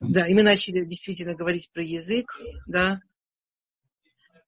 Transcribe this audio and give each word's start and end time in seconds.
Да, 0.00 0.26
и 0.26 0.34
мы 0.34 0.42
начали 0.42 0.84
действительно 0.84 1.34
говорить 1.34 1.70
про 1.72 1.82
язык, 1.82 2.26
да, 2.66 3.00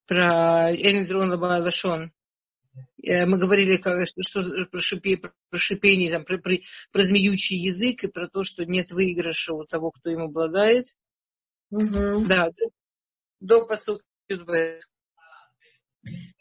про 0.07 0.73
Эндрон 0.73 1.33
Лашон. 1.33 2.13
Э, 3.03 3.27
мы 3.27 3.39
говорили 3.39 3.77
как, 3.77 4.09
что, 4.21 4.43
про, 4.71 4.81
шипе, 4.81 5.19
про 5.19 5.59
шипение, 5.59 6.11
там, 6.11 6.25
про, 6.25 6.39
про, 6.39 6.57
про 6.91 7.05
змеючий 7.05 7.59
язык 7.59 8.03
и 8.03 8.09
про 8.09 8.29
то, 8.29 8.45
что 8.45 8.65
нет 8.65 8.91
выигрыша 8.91 9.53
у 9.53 9.65
того, 9.65 9.91
кто 9.91 10.11
им 10.11 10.23
обладает. 10.23 10.87
Угу. 11.71 12.27
Да, 12.27 12.51
до 13.41 13.67
посуд 13.67 14.03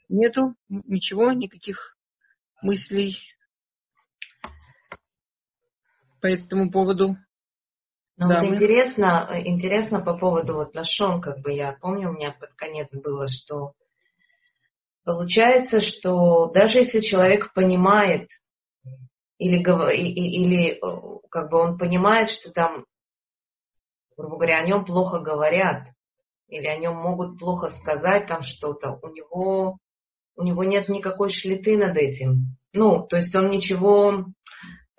Нету 0.08 0.56
ничего, 0.70 1.32
никаких 1.32 1.98
мыслей 2.62 3.18
по 6.22 6.28
этому 6.28 6.72
поводу. 6.72 7.18
Ну 8.22 8.28
да, 8.28 8.40
вот 8.40 8.50
мы... 8.50 8.56
интересно, 8.56 9.28
интересно 9.44 10.00
по 10.00 10.16
поводу 10.16 10.54
вот 10.54 10.76
Лашон, 10.76 11.22
как 11.22 11.40
бы 11.40 11.52
я 11.52 11.74
помню, 11.74 12.10
у 12.10 12.14
меня 12.14 12.32
под 12.40 12.54
конец 12.54 12.88
было, 12.94 13.28
что 13.28 13.74
получается, 15.04 15.82
что 15.82 16.52
даже 16.52 16.78
если 16.78 17.00
человек 17.00 17.52
понимает 17.54 18.30
или, 19.40 19.58
или 19.58 20.80
как 21.32 21.50
бы 21.50 21.58
он 21.58 21.80
понимает, 21.80 22.30
что 22.30 22.52
там, 22.52 22.86
грубо 24.16 24.36
говоря, 24.36 24.60
о 24.60 24.68
нем 24.68 24.86
плохо 24.86 25.18
говорят, 25.18 25.88
или 26.48 26.68
о 26.68 26.78
нем 26.78 26.96
могут 26.98 27.40
плохо 27.40 27.72
сказать 27.80 28.28
там 28.28 28.44
что-то, 28.44 29.00
у 29.02 29.08
него, 29.08 29.80
у 30.36 30.44
него 30.44 30.64
нет 30.64 30.90
никакой 30.90 31.32
шлиты 31.32 31.76
над 31.76 31.98
этим. 31.98 32.56
Ну, 32.72 33.08
то 33.08 33.18
есть 33.18 33.34
он 33.34 33.50
ничего, 33.50 34.26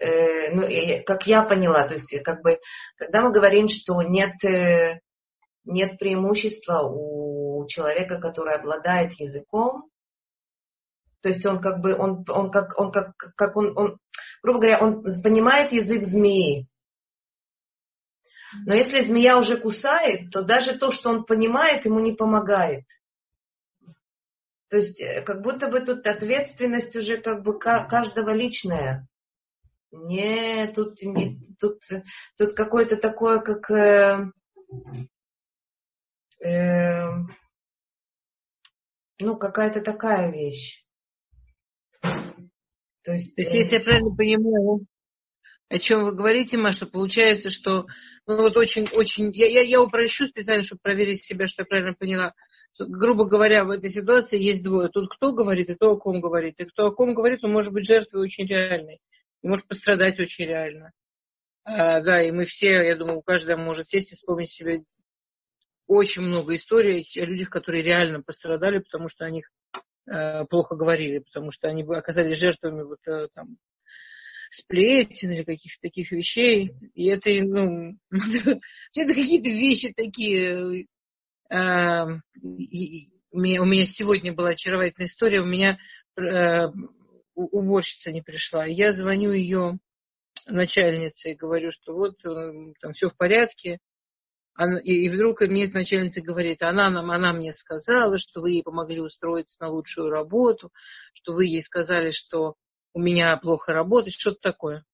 э, 0.03 0.55
ну, 0.55 0.63
как 1.07 1.27
я 1.27 1.43
поняла, 1.43 1.87
то 1.87 1.95
есть 1.95 2.23
как 2.23 2.43
бы, 2.43 2.59
когда 2.97 3.23
мы 3.23 3.33
говорим, 3.33 3.69
что 3.69 4.03
нет, 4.03 4.43
э, 4.45 5.01
нет 5.65 5.99
преимущества 5.99 6.83
у 6.83 7.67
человека, 7.69 8.19
который 8.19 8.55
обладает 8.55 9.13
языком, 9.15 9.89
то 11.23 11.29
есть 11.29 11.47
он 11.47 11.61
как 11.61 11.81
бы, 11.81 11.95
он, 11.95 12.25
он 12.29 12.51
как, 12.51 12.79
он 12.79 12.91
как, 12.91 13.13
как 13.17 13.57
он, 13.57 13.77
он, 13.79 13.99
грубо 14.43 14.59
говоря, 14.59 14.81
он 14.81 15.03
понимает 15.23 15.73
язык 15.73 16.05
змеи. 16.05 16.67
Но 18.67 18.75
если 18.75 19.01
змея 19.03 19.39
уже 19.39 19.57
кусает, 19.57 20.31
то 20.31 20.43
даже 20.43 20.79
то, 20.79 20.91
что 20.91 21.11
он 21.11 21.25
понимает, 21.25 21.87
ему 21.87 22.01
не 22.01 22.13
помогает. 22.13 22.85
То 24.69 24.79
есть 24.79 25.01
э, 25.01 25.23
как 25.23 25.43
будто 25.43 25.69
бы 25.69 25.81
тут 25.81 26.07
ответственность 26.07 26.95
уже 26.97 27.19
как 27.19 27.43
бы 27.45 27.59
каждого 27.59 28.31
личная. 28.31 29.07
Не, 29.93 30.73
тут, 30.75 31.03
не, 31.03 31.39
тут, 31.61 31.79
тут 32.39 32.55
какое-то 32.55 32.97
такое, 32.97 33.41
как 33.41 33.71
э, 33.71 34.33
э, 36.43 37.09
ну, 39.21 39.37
какая-то 39.37 39.83
такая 39.83 40.33
вещь. 40.33 40.83
То 42.01 43.13
есть, 43.13 43.35
То 43.37 43.43
есть, 43.43 43.53
если 43.53 43.77
я 43.77 43.83
правильно 43.83 44.17
понимаю, 44.17 44.87
о 45.69 45.79
чем 45.79 46.05
вы 46.05 46.13
говорите, 46.13 46.57
Маша, 46.57 46.87
получается, 46.87 47.51
что 47.51 47.87
ну, 48.27 48.37
вот 48.37 48.57
очень, 48.57 48.89
очень, 48.93 49.31
я, 49.33 49.47
я, 49.47 49.61
я 49.63 49.83
упрощу 49.83 50.27
специально, 50.27 50.65
чтобы 50.65 50.81
проверить 50.83 51.25
себя, 51.25 51.47
что 51.47 51.63
я 51.63 51.67
правильно 51.67 51.95
поняла. 51.95 52.33
Грубо 52.79 53.27
говоря, 53.27 53.65
в 53.65 53.71
этой 53.71 53.91
ситуации 53.91 54.41
есть 54.41 54.63
двое. 54.63 54.89
Тут 54.89 55.15
кто 55.15 55.35
говорит 55.35 55.69
и 55.69 55.75
то, 55.75 55.93
о 55.93 55.99
ком 55.99 56.21
говорит. 56.21 56.59
И 56.61 56.65
кто 56.65 56.87
о 56.87 56.95
ком 56.95 57.15
говорит, 57.15 57.45
он 57.45 57.53
может 57.53 57.73
быть 57.73 57.87
жертвой 57.87 58.23
очень 58.23 58.47
реальной. 58.47 58.99
И 59.43 59.49
может 59.49 59.67
пострадать 59.69 60.19
очень 60.21 60.47
реально. 60.47 60.93
А, 61.65 62.01
да, 62.01 62.23
и 62.23 62.31
мы 62.31 62.47
все, 62.47 62.83
я 62.83 62.97
думаю, 62.97 63.19
у 63.19 63.23
каждого 63.23 63.57
может 63.57 63.89
сесть 63.89 64.13
и 64.13 64.15
вспомнить 64.15 64.51
себе 64.51 64.83
очень 65.87 66.23
много 66.23 66.55
историй 66.55 67.07
о 67.17 67.25
людях, 67.25 67.51
которые 67.51 67.83
реально 67.83 68.23
пострадали, 68.23 68.79
потому 68.79 69.09
что 69.09 69.25
о 69.25 69.31
них 69.31 69.51
Э, 70.11 70.45
плохо 70.47 70.75
говорили, 70.75 71.19
потому 71.19 71.53
что 71.53 71.69
они 71.69 71.85
оказались 71.85 72.39
жертвами 72.39 72.83
вот 72.83 72.99
э, 73.07 73.29
там 73.35 73.57
сплетен 74.51 75.31
или 75.31 75.45
каких-то 75.45 75.81
таких 75.81 76.11
вещей. 76.11 76.73
И 76.95 77.07
это, 77.07 77.31
ну, 77.31 77.97
это 78.11 79.15
какие-то 79.15 79.49
вещи 79.49 79.93
такие. 79.95 80.87
Э, 81.51 82.07
меня, 83.33 83.63
у 83.63 83.65
меня 83.65 83.85
сегодня 83.87 84.35
была 84.35 84.51
очаровательная 84.51 85.07
история. 85.07 85.41
У 85.41 85.47
меня 85.47 85.79
уборщица 87.51 88.13
не 88.13 88.23
пришла. 88.23 88.65
Я 88.65 88.93
звоню 88.93 89.33
ее 89.33 89.79
начальнице 90.47 91.33
и 91.33 91.37
говорю, 91.37 91.71
что 91.73 91.95
вот 91.95 92.19
там 92.19 92.93
все 92.95 93.09
в 93.09 93.17
порядке. 93.17 93.79
И, 94.85 95.09
вдруг 95.09 95.41
мне 95.41 95.67
начальница 95.69 96.21
говорит, 96.21 96.63
она, 96.63 96.91
нам, 96.91 97.11
она 97.11 97.33
мне 97.33 97.55
сказала, 97.55 98.19
что 98.19 98.43
вы 98.43 98.51
ей 98.51 98.63
помогли 98.63 99.01
устроиться 99.01 99.63
на 99.63 99.71
лучшую 99.71 100.11
работу, 100.11 100.71
что 101.15 101.33
вы 101.33 101.47
ей 101.47 101.63
сказали, 101.63 102.11
что 102.11 102.57
у 102.93 103.01
меня 103.01 103.37
плохо 103.39 103.73
работает, 103.73 104.15
что-то 104.15 104.41
такое. 104.43 104.85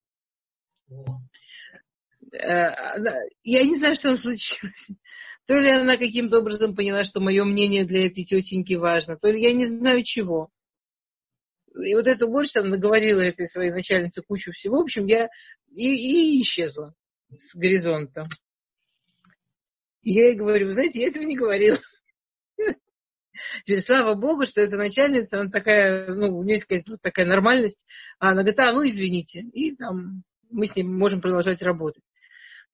Э, 2.32 2.70
я 3.42 3.64
не 3.64 3.76
знаю, 3.76 3.96
что 3.96 4.10
там 4.10 4.18
случилось. 4.18 4.88
То 5.46 5.54
ли 5.54 5.70
она 5.70 5.96
каким-то 5.96 6.38
образом 6.38 6.76
поняла, 6.76 7.04
что 7.04 7.20
мое 7.20 7.42
мнение 7.44 7.84
для 7.84 8.06
этой 8.06 8.24
тетеньки 8.24 8.74
важно, 8.74 9.16
то 9.16 9.30
ли 9.30 9.40
я 9.40 9.52
не 9.54 9.66
знаю 9.66 10.04
чего. 10.04 10.50
И 11.82 11.94
вот 11.94 12.06
эта 12.06 12.26
уборщица 12.26 12.62
наговорила 12.62 13.20
этой 13.20 13.48
своей 13.48 13.70
начальнице 13.70 14.22
кучу 14.22 14.52
всего. 14.52 14.78
В 14.78 14.82
общем, 14.82 15.06
я 15.06 15.28
и, 15.70 16.38
и 16.38 16.42
исчезла 16.42 16.94
с 17.30 17.54
горизонта. 17.54 18.26
Я 20.02 20.28
ей 20.28 20.36
говорю, 20.36 20.70
знаете, 20.72 21.00
я 21.00 21.08
этого 21.08 21.22
не 21.22 21.36
говорила. 21.36 21.78
Теперь, 23.64 23.82
слава 23.82 24.14
богу, 24.14 24.46
что 24.46 24.60
эта 24.60 24.76
начальница, 24.76 25.40
она 25.40 25.50
такая, 25.50 26.14
ну, 26.14 26.38
у 26.38 26.42
нее 26.42 26.60
есть 26.68 26.88
вот 26.88 27.00
такая 27.02 27.26
нормальность. 27.26 27.84
А 28.18 28.30
она 28.30 28.42
говорит, 28.42 28.58
а, 28.60 28.72
ну, 28.72 28.86
извините. 28.86 29.40
И 29.40 29.76
там 29.76 30.22
мы 30.50 30.66
с 30.66 30.74
ней 30.74 30.82
можем 30.82 31.20
продолжать 31.20 31.62
работать. 31.62 32.02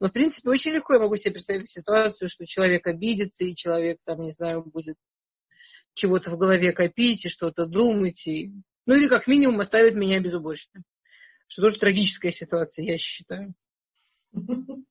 Но, 0.00 0.08
в 0.08 0.12
принципе, 0.12 0.50
очень 0.50 0.72
легко 0.72 0.94
я 0.94 1.00
могу 1.00 1.16
себе 1.16 1.32
представить 1.32 1.70
ситуацию, 1.70 2.28
что 2.28 2.46
человек 2.46 2.86
обидится, 2.86 3.44
и 3.44 3.54
человек, 3.54 3.98
там, 4.04 4.20
не 4.20 4.32
знаю, 4.32 4.64
будет 4.64 4.96
чего-то 5.94 6.30
в 6.30 6.38
голове 6.38 6.72
копить 6.72 7.24
и 7.24 7.28
что-то 7.28 7.66
думать. 7.66 8.26
И... 8.26 8.52
Ну, 8.86 8.94
или 8.94 9.08
как 9.08 9.26
минимум 9.26 9.60
оставит 9.60 9.94
меня 9.94 10.20
без 10.20 10.34
уборщика. 10.34 10.82
Что 11.48 11.62
тоже 11.62 11.78
трагическая 11.78 12.32
ситуация, 12.32 12.84
я 12.84 12.98
считаю. 12.98 13.54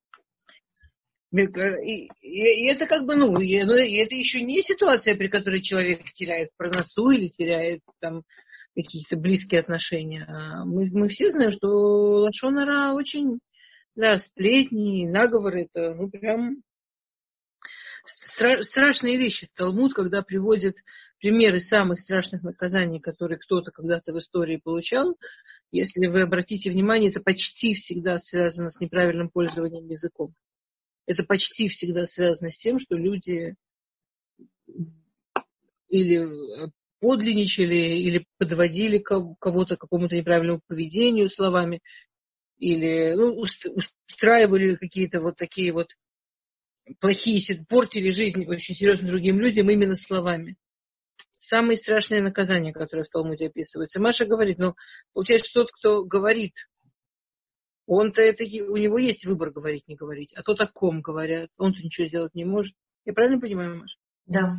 И, 1.33 1.41
и, 1.41 2.09
и 2.21 2.67
это 2.67 2.85
как 2.85 3.07
бы, 3.07 3.15
ну, 3.15 3.39
и, 3.39 3.63
ну, 3.63 3.73
это 3.73 4.13
еще 4.13 4.43
не 4.43 4.61
ситуация, 4.61 5.15
при 5.15 5.29
которой 5.29 5.63
человек 5.63 6.03
теряет 6.11 6.51
проносу 6.57 7.09
или 7.09 7.27
теряет 7.27 7.81
там 7.99 8.21
какие-то 8.75 9.15
близкие 9.15 9.61
отношения. 9.61 10.25
А 10.27 10.63
мы, 10.63 10.91
мы 10.91 11.09
все 11.09 11.31
знаем, 11.31 11.51
что 11.51 11.67
Лашонара 11.67 12.93
очень, 12.93 13.39
да, 13.95 14.19
сплетни, 14.19 15.07
наговоры, 15.09 15.63
это, 15.73 15.95
ну, 15.95 16.07
прям 16.07 16.57
стра- 18.37 18.61
страшные 18.61 19.17
вещи. 19.17 19.47
Талмуд, 19.55 19.95
когда 19.95 20.21
приводит 20.21 20.75
примеры 21.23 21.61
самых 21.61 21.99
страшных 21.99 22.43
наказаний, 22.43 22.99
которые 22.99 23.39
кто-то 23.39 23.71
когда-то 23.71 24.11
в 24.11 24.19
истории 24.19 24.59
получал, 24.63 25.17
если 25.71 26.05
вы 26.07 26.21
обратите 26.21 26.69
внимание, 26.69 27.09
это 27.09 27.21
почти 27.21 27.73
всегда 27.73 28.19
связано 28.19 28.69
с 28.69 28.79
неправильным 28.79 29.29
пользованием 29.29 29.87
языком 29.87 30.33
это 31.05 31.23
почти 31.23 31.67
всегда 31.67 32.05
связано 32.05 32.49
с 32.49 32.57
тем, 32.57 32.79
что 32.79 32.95
люди 32.95 33.55
или 35.89 36.27
подлинничали, 36.99 37.99
или 37.99 38.25
подводили 38.37 38.97
кого-то 38.97 39.75
к 39.75 39.81
какому-то 39.81 40.15
неправильному 40.15 40.61
поведению 40.67 41.29
словами, 41.29 41.81
или 42.57 43.13
ну, 43.15 43.35
устраивали 43.35 44.75
какие-то 44.75 45.19
вот 45.19 45.35
такие 45.35 45.73
вот 45.73 45.89
плохие, 46.99 47.65
портили 47.67 48.11
жизнь 48.11 48.45
очень 48.45 48.75
серьезным 48.75 49.09
другим 49.09 49.39
людям 49.39 49.69
именно 49.69 49.95
словами. 49.95 50.55
Самые 51.53 51.77
страшные 51.77 52.23
наказания, 52.23 52.73
которые 52.73 53.03
в 53.03 53.09
Талмуде 53.09 53.45
описываются. 53.45 53.99
Маша 53.99 54.25
говорит, 54.25 54.57
ну, 54.57 54.73
получается, 55.13 55.51
тот, 55.53 55.71
кто 55.71 56.03
говорит 56.03 56.53
он-то 57.85 58.23
это, 58.23 58.43
у 58.43 58.77
него 58.77 58.97
есть 58.97 59.23
выбор 59.27 59.51
говорить, 59.51 59.87
не 59.87 59.95
говорить. 59.95 60.33
А 60.33 60.41
то 60.41 60.53
о 60.53 60.65
ком 60.65 61.01
говорят, 61.01 61.51
он-то 61.57 61.77
ничего 61.79 62.07
сделать 62.07 62.33
не 62.33 62.43
может. 62.43 62.73
Я 63.05 63.13
правильно 63.13 63.39
понимаю, 63.39 63.81
Маша? 63.81 63.97
Да. 64.25 64.55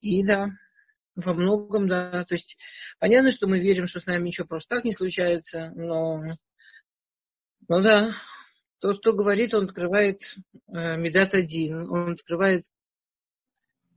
И 0.00 0.24
да, 0.24 0.50
во 1.16 1.34
многом, 1.34 1.88
да. 1.88 2.24
То 2.26 2.36
есть 2.36 2.56
понятно, 3.00 3.32
что 3.32 3.48
мы 3.48 3.58
верим, 3.58 3.88
что 3.88 3.98
с 3.98 4.06
нами 4.06 4.28
ничего 4.28 4.46
просто 4.46 4.76
так 4.76 4.84
не 4.84 4.94
случается, 4.94 5.72
но, 5.74 6.22
ну 7.68 7.82
да, 7.82 8.14
тот, 8.80 9.00
кто 9.00 9.12
говорит, 9.12 9.54
он 9.54 9.64
открывает 9.64 10.20
э, 10.68 10.96
Медат 10.98 11.34
один, 11.34 11.90
он 11.90 12.12
открывает 12.12 12.64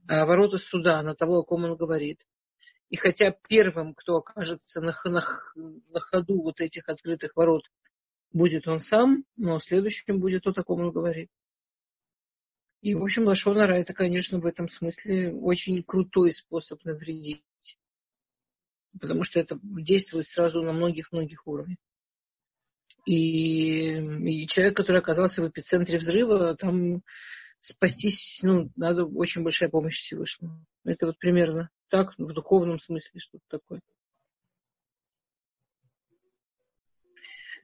ворота 0.08 0.58
суда 0.58 1.02
на 1.02 1.14
того, 1.14 1.38
о 1.38 1.44
ком 1.44 1.64
он 1.64 1.76
говорит. 1.76 2.24
И 2.88 2.96
хотя 2.96 3.34
первым, 3.48 3.94
кто 3.94 4.16
окажется 4.16 4.80
на, 4.80 4.96
на, 5.04 5.24
на 5.54 6.00
ходу 6.00 6.42
вот 6.42 6.60
этих 6.60 6.88
открытых 6.88 7.34
ворот, 7.34 7.64
будет 8.32 8.68
он 8.68 8.80
сам, 8.80 9.24
но 9.36 9.58
следующим 9.58 10.20
будет 10.20 10.42
то, 10.42 10.50
о 10.50 10.62
ком 10.62 10.80
он 10.82 10.92
говорит. 10.92 11.28
И, 12.82 12.94
в 12.94 13.02
общем, 13.02 13.24
Лашонара 13.24 13.74
это, 13.74 13.94
конечно, 13.94 14.38
в 14.38 14.46
этом 14.46 14.68
смысле 14.68 15.34
очень 15.34 15.82
крутой 15.82 16.32
способ 16.32 16.84
навредить. 16.84 17.42
Потому 19.00 19.24
что 19.24 19.40
это 19.40 19.58
действует 19.62 20.26
сразу 20.28 20.62
на 20.62 20.72
многих-многих 20.72 21.46
уровнях. 21.46 21.78
И, 23.06 23.98
и 23.98 24.46
человек, 24.48 24.76
который 24.76 25.00
оказался 25.00 25.42
в 25.42 25.48
эпицентре 25.48 25.98
взрыва, 25.98 26.56
там 26.56 27.02
спастись, 27.60 28.38
ну, 28.42 28.70
надо 28.76 29.04
очень 29.04 29.42
большая 29.42 29.68
помощь 29.68 29.98
Всевышнему. 29.98 30.64
Это 30.84 31.06
вот 31.06 31.18
примерно 31.18 31.70
так, 31.88 32.16
в 32.18 32.32
духовном 32.32 32.80
смысле 32.80 33.20
что-то 33.20 33.44
такое. 33.48 33.80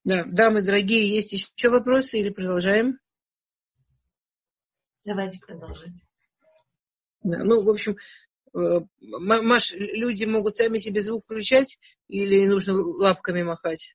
Да, 0.04 0.24
дамы 0.24 0.62
дорогие, 0.62 1.14
есть 1.14 1.32
еще 1.32 1.68
вопросы 1.68 2.18
или 2.18 2.30
продолжаем? 2.30 2.98
Давайте 5.04 5.38
продолжать. 5.40 5.92
Да, 7.22 7.38
ну, 7.44 7.62
в 7.62 7.70
общем, 7.70 7.96
э, 8.54 8.80
Маш, 9.00 9.72
люди 9.72 10.24
могут 10.24 10.56
сами 10.56 10.78
себе 10.78 11.02
звук 11.02 11.24
включать 11.24 11.78
или 12.08 12.46
нужно 12.46 12.74
лапками 12.74 13.42
махать? 13.42 13.94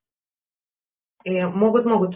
И 1.26 1.34
э, 1.34 1.48
могут, 1.48 1.86
могут. 1.86 2.16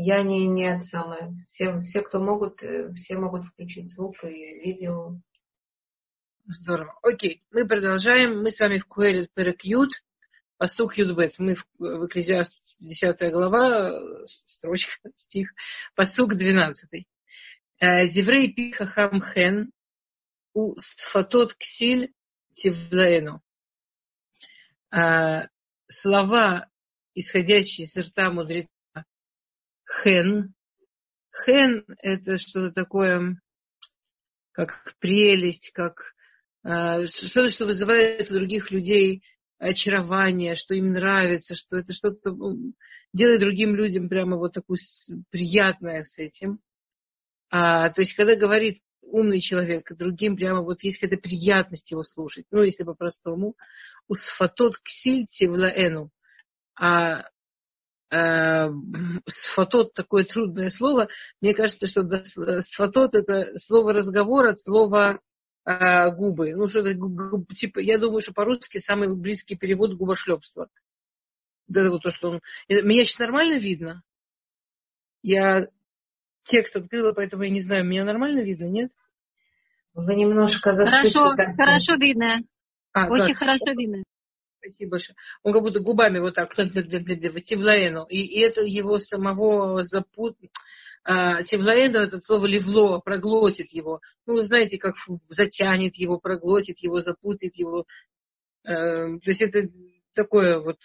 Я 0.00 0.22
не, 0.22 0.46
не 0.46 0.80
самое. 0.84 1.34
Все, 1.48 1.80
все, 1.82 2.02
кто 2.02 2.20
могут, 2.20 2.62
э, 2.62 2.92
все 2.94 3.18
могут 3.18 3.46
включить 3.46 3.90
звук 3.90 4.14
и 4.22 4.60
видео. 4.60 5.18
Здорово. 6.46 6.96
Окей, 7.02 7.42
мы 7.50 7.66
продолжаем. 7.66 8.40
Мы 8.40 8.52
с 8.52 8.60
вами 8.60 8.78
в 8.78 8.86
Куэлит 8.86 9.34
Перекют, 9.34 9.90
Пасух 10.56 10.96
Юдбет. 10.98 11.32
Мы 11.38 11.56
в, 11.56 11.66
в 11.80 12.06
Экклезиаст 12.06 12.56
10 12.78 13.32
глава, 13.32 14.24
строчка, 14.26 15.10
стих, 15.16 15.50
Пасук 15.96 16.36
12. 16.36 17.04
Деврей 17.80 18.52
пиха 18.54 18.86
хамхен 18.86 19.72
у 20.54 20.76
сфатот 20.76 21.54
ксиль 21.54 22.12
тивлаэну. 22.54 23.42
Слова, 25.88 26.68
исходящие 27.14 27.86
из 27.88 27.96
рта 27.96 28.30
мудреца, 28.30 28.68
хен. 30.02 30.54
Хен– 31.44 31.84
это 32.02 32.38
что-то 32.38 32.72
такое, 32.72 33.40
как 34.52 34.94
прелесть, 35.00 35.70
как 35.72 36.14
что-то, 36.62 37.50
что 37.50 37.66
вызывает 37.66 38.30
у 38.30 38.34
других 38.34 38.70
людей 38.70 39.22
очарование, 39.58 40.54
что 40.54 40.74
им 40.74 40.92
нравится, 40.92 41.54
что 41.54 41.76
это 41.76 41.92
что-то 41.92 42.30
ну, 42.30 42.74
делает 43.12 43.40
другим 43.40 43.74
людям 43.74 44.08
прямо 44.08 44.36
вот 44.36 44.52
такое 44.52 44.78
приятное 45.30 46.04
с 46.04 46.18
этим. 46.18 46.60
А, 47.50 47.90
то 47.90 48.02
есть, 48.02 48.14
когда 48.14 48.36
говорит 48.36 48.82
умный 49.02 49.40
человек, 49.40 49.90
другим 49.96 50.36
прямо 50.36 50.62
вот 50.62 50.82
есть 50.82 50.98
какая-то 51.00 51.20
приятность 51.20 51.90
его 51.90 52.04
слушать. 52.04 52.46
Ну, 52.50 52.62
если 52.62 52.84
по-простому. 52.84 53.54
Усфатот 54.06 54.78
ксиль 54.78 55.26
тивлаэну. 55.26 56.10
А 56.78 57.20
э, 57.20 57.24
сфатот 58.10 59.92
такое 59.94 60.24
трудное 60.24 60.70
слово. 60.70 61.08
Мне 61.40 61.54
кажется, 61.54 61.86
что 61.86 62.02
сфатот 62.62 63.14
это 63.14 63.58
слово 63.58 63.92
разговор 63.92 64.46
от 64.46 64.60
слова 64.60 65.20
э, 65.66 66.10
губы. 66.12 66.54
Ну, 66.54 66.68
что 66.68 66.80
это, 66.80 66.98
типа, 67.54 67.80
я 67.80 67.98
думаю, 67.98 68.22
что 68.22 68.32
по-русски 68.32 68.78
самый 68.78 69.14
близкий 69.14 69.56
перевод 69.56 69.94
губошлепства. 69.94 70.68
Это 71.68 71.90
вот 71.90 72.02
то, 72.02 72.10
что 72.10 72.30
он... 72.30 72.40
Меня 72.68 73.04
сейчас 73.04 73.18
нормально 73.18 73.58
видно? 73.58 74.02
Я 75.22 75.66
текст 76.44 76.76
открыла, 76.76 77.12
поэтому 77.12 77.42
я 77.42 77.50
не 77.50 77.60
знаю, 77.60 77.84
меня 77.84 78.04
нормально 78.04 78.40
видно, 78.40 78.64
нет? 78.64 78.90
Вы 79.94 80.14
немножко 80.14 80.74
Хорошо, 80.74 81.34
хорошо 81.56 81.94
видно. 81.98 82.40
А, 82.92 83.08
Очень 83.08 83.34
так. 83.34 83.38
хорошо 83.38 83.72
видно. 83.76 84.02
Спасибо 84.58 84.92
большое. 84.92 85.16
Он 85.42 85.52
как 85.52 85.62
будто 85.62 85.80
губами 85.80 86.18
вот 86.18 86.34
так, 86.34 86.54
Тевлаэну. 86.54 88.06
И, 88.08 88.20
и 88.20 88.40
это 88.40 88.62
его 88.62 88.98
самого 88.98 89.84
запут... 89.84 90.36
А, 91.04 91.42
Тевлаэну, 91.42 91.98
это 91.98 92.20
слово 92.20 92.46
ливло, 92.46 92.98
проглотит 92.98 93.72
его. 93.72 94.00
Ну, 94.26 94.34
вы 94.34 94.42
знаете, 94.42 94.78
как 94.78 94.94
затянет 95.30 95.96
его, 95.96 96.18
проглотит 96.18 96.80
его, 96.80 97.00
запутает 97.00 97.56
его. 97.56 97.86
Э, 98.64 99.18
то 99.18 99.30
есть 99.30 99.40
это 99.40 99.68
такое 100.14 100.58
вот 100.58 100.78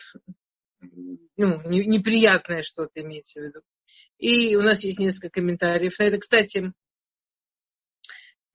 ну, 1.36 1.62
неприятное 1.68 2.64
что-то 2.64 3.02
имеется 3.02 3.40
в 3.40 3.44
виду. 3.44 3.62
И 4.18 4.56
у 4.56 4.62
нас 4.62 4.84
есть 4.84 5.00
несколько 5.00 5.30
комментариев 5.30 5.98
на 6.00 6.04
это. 6.04 6.20
Кстати, 6.20 6.72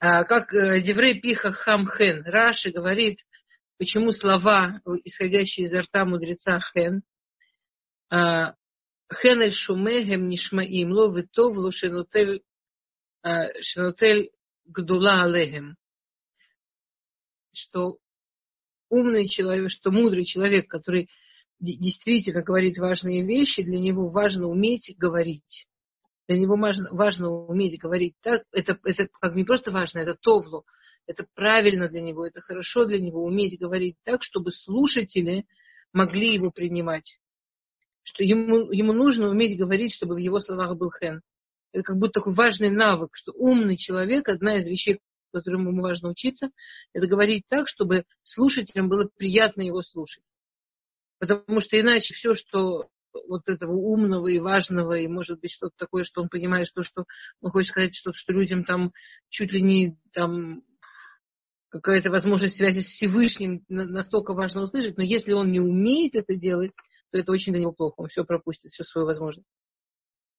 а, 0.00 0.24
как 0.24 0.54
э, 0.54 0.80
Деврей 0.80 1.20
Пиха 1.20 1.52
Хамхен, 1.52 2.22
Раши 2.24 2.70
говорит, 2.70 3.18
почему 3.78 4.12
слова, 4.12 4.80
исходящие 5.04 5.66
изо 5.66 5.82
рта 5.82 6.04
мудреца 6.04 6.60
Хен, 6.60 7.02
а, 8.10 8.54
Хен 9.12 9.40
эль 9.40 9.52
шумегем 9.52 10.28
нишмаим 10.28 10.92
ло 10.92 11.14
витовлу 11.16 11.70
шенотель 11.72 12.42
а, 13.22 13.46
гдула 14.66 15.22
алехем. 15.22 15.76
Что 17.52 17.98
умный 18.90 19.26
человек, 19.26 19.70
что 19.70 19.90
мудрый 19.90 20.24
человек, 20.24 20.68
который 20.68 21.08
действительно 21.58 22.42
говорит 22.42 22.78
важные 22.78 23.24
вещи, 23.24 23.62
для 23.62 23.78
него 23.78 24.10
важно 24.10 24.46
уметь 24.46 24.94
говорить. 24.96 25.66
Для 26.28 26.38
него 26.38 26.56
важно, 26.56 26.88
важно 26.92 27.30
уметь 27.30 27.80
говорить 27.80 28.14
так. 28.20 28.42
Это, 28.52 28.78
это 28.84 29.08
как 29.20 29.34
не 29.34 29.44
просто 29.44 29.70
важно, 29.70 30.00
это 30.00 30.14
товлу. 30.14 30.64
Это 31.08 31.26
правильно 31.34 31.88
для 31.88 32.02
него, 32.02 32.26
это 32.26 32.42
хорошо 32.42 32.84
для 32.84 33.00
него 33.00 33.24
уметь 33.24 33.58
говорить 33.58 33.96
так, 34.04 34.22
чтобы 34.22 34.52
слушатели 34.52 35.46
могли 35.94 36.34
его 36.34 36.50
принимать. 36.50 37.18
Что 38.02 38.22
ему, 38.22 38.70
ему 38.70 38.92
нужно 38.92 39.30
уметь 39.30 39.58
говорить, 39.58 39.94
чтобы 39.94 40.16
в 40.16 40.18
его 40.18 40.38
словах 40.38 40.76
был 40.76 40.92
хен. 40.92 41.22
Это 41.72 41.82
как 41.82 41.96
будто 41.96 42.20
такой 42.20 42.34
важный 42.34 42.70
навык, 42.70 43.12
что 43.14 43.32
умный 43.32 43.78
человек, 43.78 44.28
одна 44.28 44.58
из 44.58 44.68
вещей, 44.68 45.00
которым 45.32 45.66
ему 45.68 45.80
важно 45.80 46.10
учиться, 46.10 46.50
это 46.92 47.06
говорить 47.06 47.44
так, 47.48 47.68
чтобы 47.68 48.04
слушателям 48.22 48.90
было 48.90 49.08
приятно 49.16 49.62
его 49.62 49.80
слушать. 49.80 50.24
Потому 51.18 51.60
что 51.60 51.80
иначе 51.80 52.12
все, 52.14 52.34
что 52.34 52.90
вот 53.28 53.48
этого 53.48 53.72
умного 53.72 54.28
и 54.28 54.38
важного, 54.38 54.98
и 54.98 55.08
может 55.08 55.40
быть 55.40 55.52
что-то 55.52 55.74
такое, 55.78 56.04
что 56.04 56.20
он 56.20 56.28
понимает, 56.28 56.66
что, 56.66 56.82
что 56.82 57.06
он 57.40 57.50
хочет 57.50 57.70
сказать, 57.70 57.96
что, 57.96 58.12
что 58.12 58.34
людям 58.34 58.64
там 58.64 58.92
чуть 59.30 59.52
ли 59.52 59.62
не 59.62 59.96
там 60.12 60.62
какая-то 61.70 62.10
возможность 62.10 62.56
связи 62.56 62.80
с 62.80 62.86
Всевышним 62.86 63.64
настолько 63.68 64.34
важно 64.34 64.62
услышать, 64.62 64.96
но 64.96 65.04
если 65.04 65.32
он 65.32 65.52
не 65.52 65.60
умеет 65.60 66.14
это 66.14 66.34
делать, 66.34 66.72
то 67.10 67.18
это 67.18 67.32
очень 67.32 67.52
для 67.52 67.62
него 67.62 67.72
плохо, 67.72 67.94
он 67.98 68.08
все 68.08 68.24
пропустит, 68.24 68.70
всю 68.70 68.84
свою 68.84 69.06
возможность. 69.06 69.46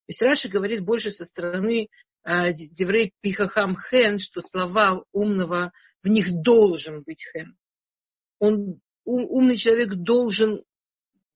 То 0.08 0.12
есть 0.12 0.22
Раши 0.22 0.50
говорит 0.50 0.84
больше 0.84 1.12
со 1.12 1.26
стороны 1.26 1.88
э, 2.26 2.54
Деврей 2.54 3.14
Пихахам 3.22 3.78
Хен, 3.78 4.18
что 4.18 4.42
слова 4.42 5.04
умного, 5.12 5.72
в 6.04 6.08
них 6.08 6.42
должен 6.42 7.04
быть 7.04 7.24
Хен. 7.32 7.56
Он, 8.40 8.80
ум, 9.06 9.26
умный 9.30 9.58
человек 9.58 9.94
должен 9.94 10.64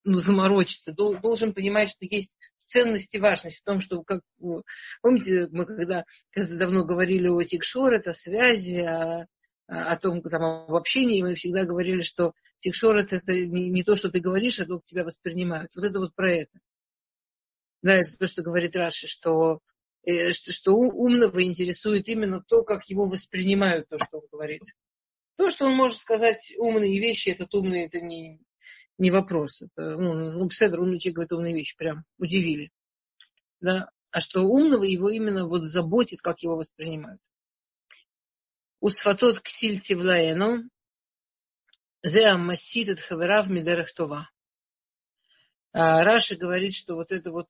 ну, 0.03 0.15
заморочиться, 0.15 0.91
должен 0.93 1.53
понимать, 1.53 1.89
что 1.89 2.05
есть 2.05 2.31
ценность 2.65 3.13
и 3.13 3.19
важность 3.19 3.62
в 3.62 3.65
том, 3.65 3.79
что, 3.79 4.03
как, 4.03 4.21
помните, 5.01 5.47
мы 5.51 5.65
когда, 5.65 6.03
когда 6.31 6.57
давно 6.57 6.85
говорили 6.85 7.27
о 7.27 7.43
тикшор, 7.43 7.93
это 7.93 8.13
связи, 8.13 8.79
о, 8.79 9.27
о 9.73 9.97
том, 9.97 10.21
там, 10.21 10.43
об 10.43 10.75
общении, 10.75 11.21
мы 11.21 11.35
всегда 11.35 11.65
говорили, 11.65 12.01
что 12.01 12.33
тикшор 12.59 12.97
это, 12.97 13.21
не, 13.27 13.69
не 13.69 13.83
то, 13.83 13.95
что 13.95 14.09
ты 14.09 14.19
говоришь, 14.19 14.59
а 14.59 14.65
то, 14.65 14.77
как 14.77 14.85
тебя 14.85 15.03
воспринимают. 15.03 15.71
Вот 15.75 15.83
это 15.83 15.99
вот 15.99 16.13
про 16.15 16.33
это. 16.33 16.59
Да, 17.81 17.95
это 17.95 18.17
то, 18.17 18.27
что 18.27 18.43
говорит 18.43 18.75
Раши, 18.75 19.07
что, 19.07 19.59
э, 20.05 20.31
что, 20.31 20.51
что 20.51 20.73
умного 20.73 21.43
интересует 21.43 22.07
именно 22.07 22.41
то, 22.47 22.63
как 22.63 22.85
его 22.85 23.09
воспринимают, 23.09 23.89
то, 23.89 23.97
что 23.99 24.19
он 24.19 24.27
говорит. 24.31 24.61
То, 25.35 25.49
что 25.49 25.65
он 25.65 25.75
может 25.75 25.97
сказать 25.97 26.53
умные 26.57 26.99
вещи, 26.99 27.29
этот 27.29 27.53
умный, 27.53 27.85
это 27.85 27.99
не, 27.99 28.39
не 28.97 29.11
вопрос. 29.11 29.61
Это, 29.61 29.97
ну, 29.97 30.13
ну 30.13 30.47
Пседр, 30.47 30.79
умный 30.79 30.99
человек 30.99 31.15
говорит 31.15 31.31
умные 31.33 31.53
вещи, 31.53 31.75
прям 31.75 32.03
удивили. 32.17 32.69
Да? 33.59 33.89
А 34.11 34.21
что 34.21 34.41
умного 34.41 34.83
его 34.83 35.09
именно 35.09 35.47
вот 35.47 35.63
заботит, 35.63 36.21
как 36.21 36.39
его 36.39 36.55
воспринимают. 36.55 37.19
Устфатот 38.83 39.39
ксиль 39.39 39.79
тивлаэну, 39.79 40.69
зе 42.03 42.33
массит 42.33 42.89
от 42.89 42.99
хаверав 42.99 43.47
мидерахтова. 43.47 44.29
А 45.71 46.03
Раши 46.03 46.35
говорит, 46.35 46.73
что 46.73 46.95
вот 46.95 47.13
это 47.13 47.31
вот 47.31 47.47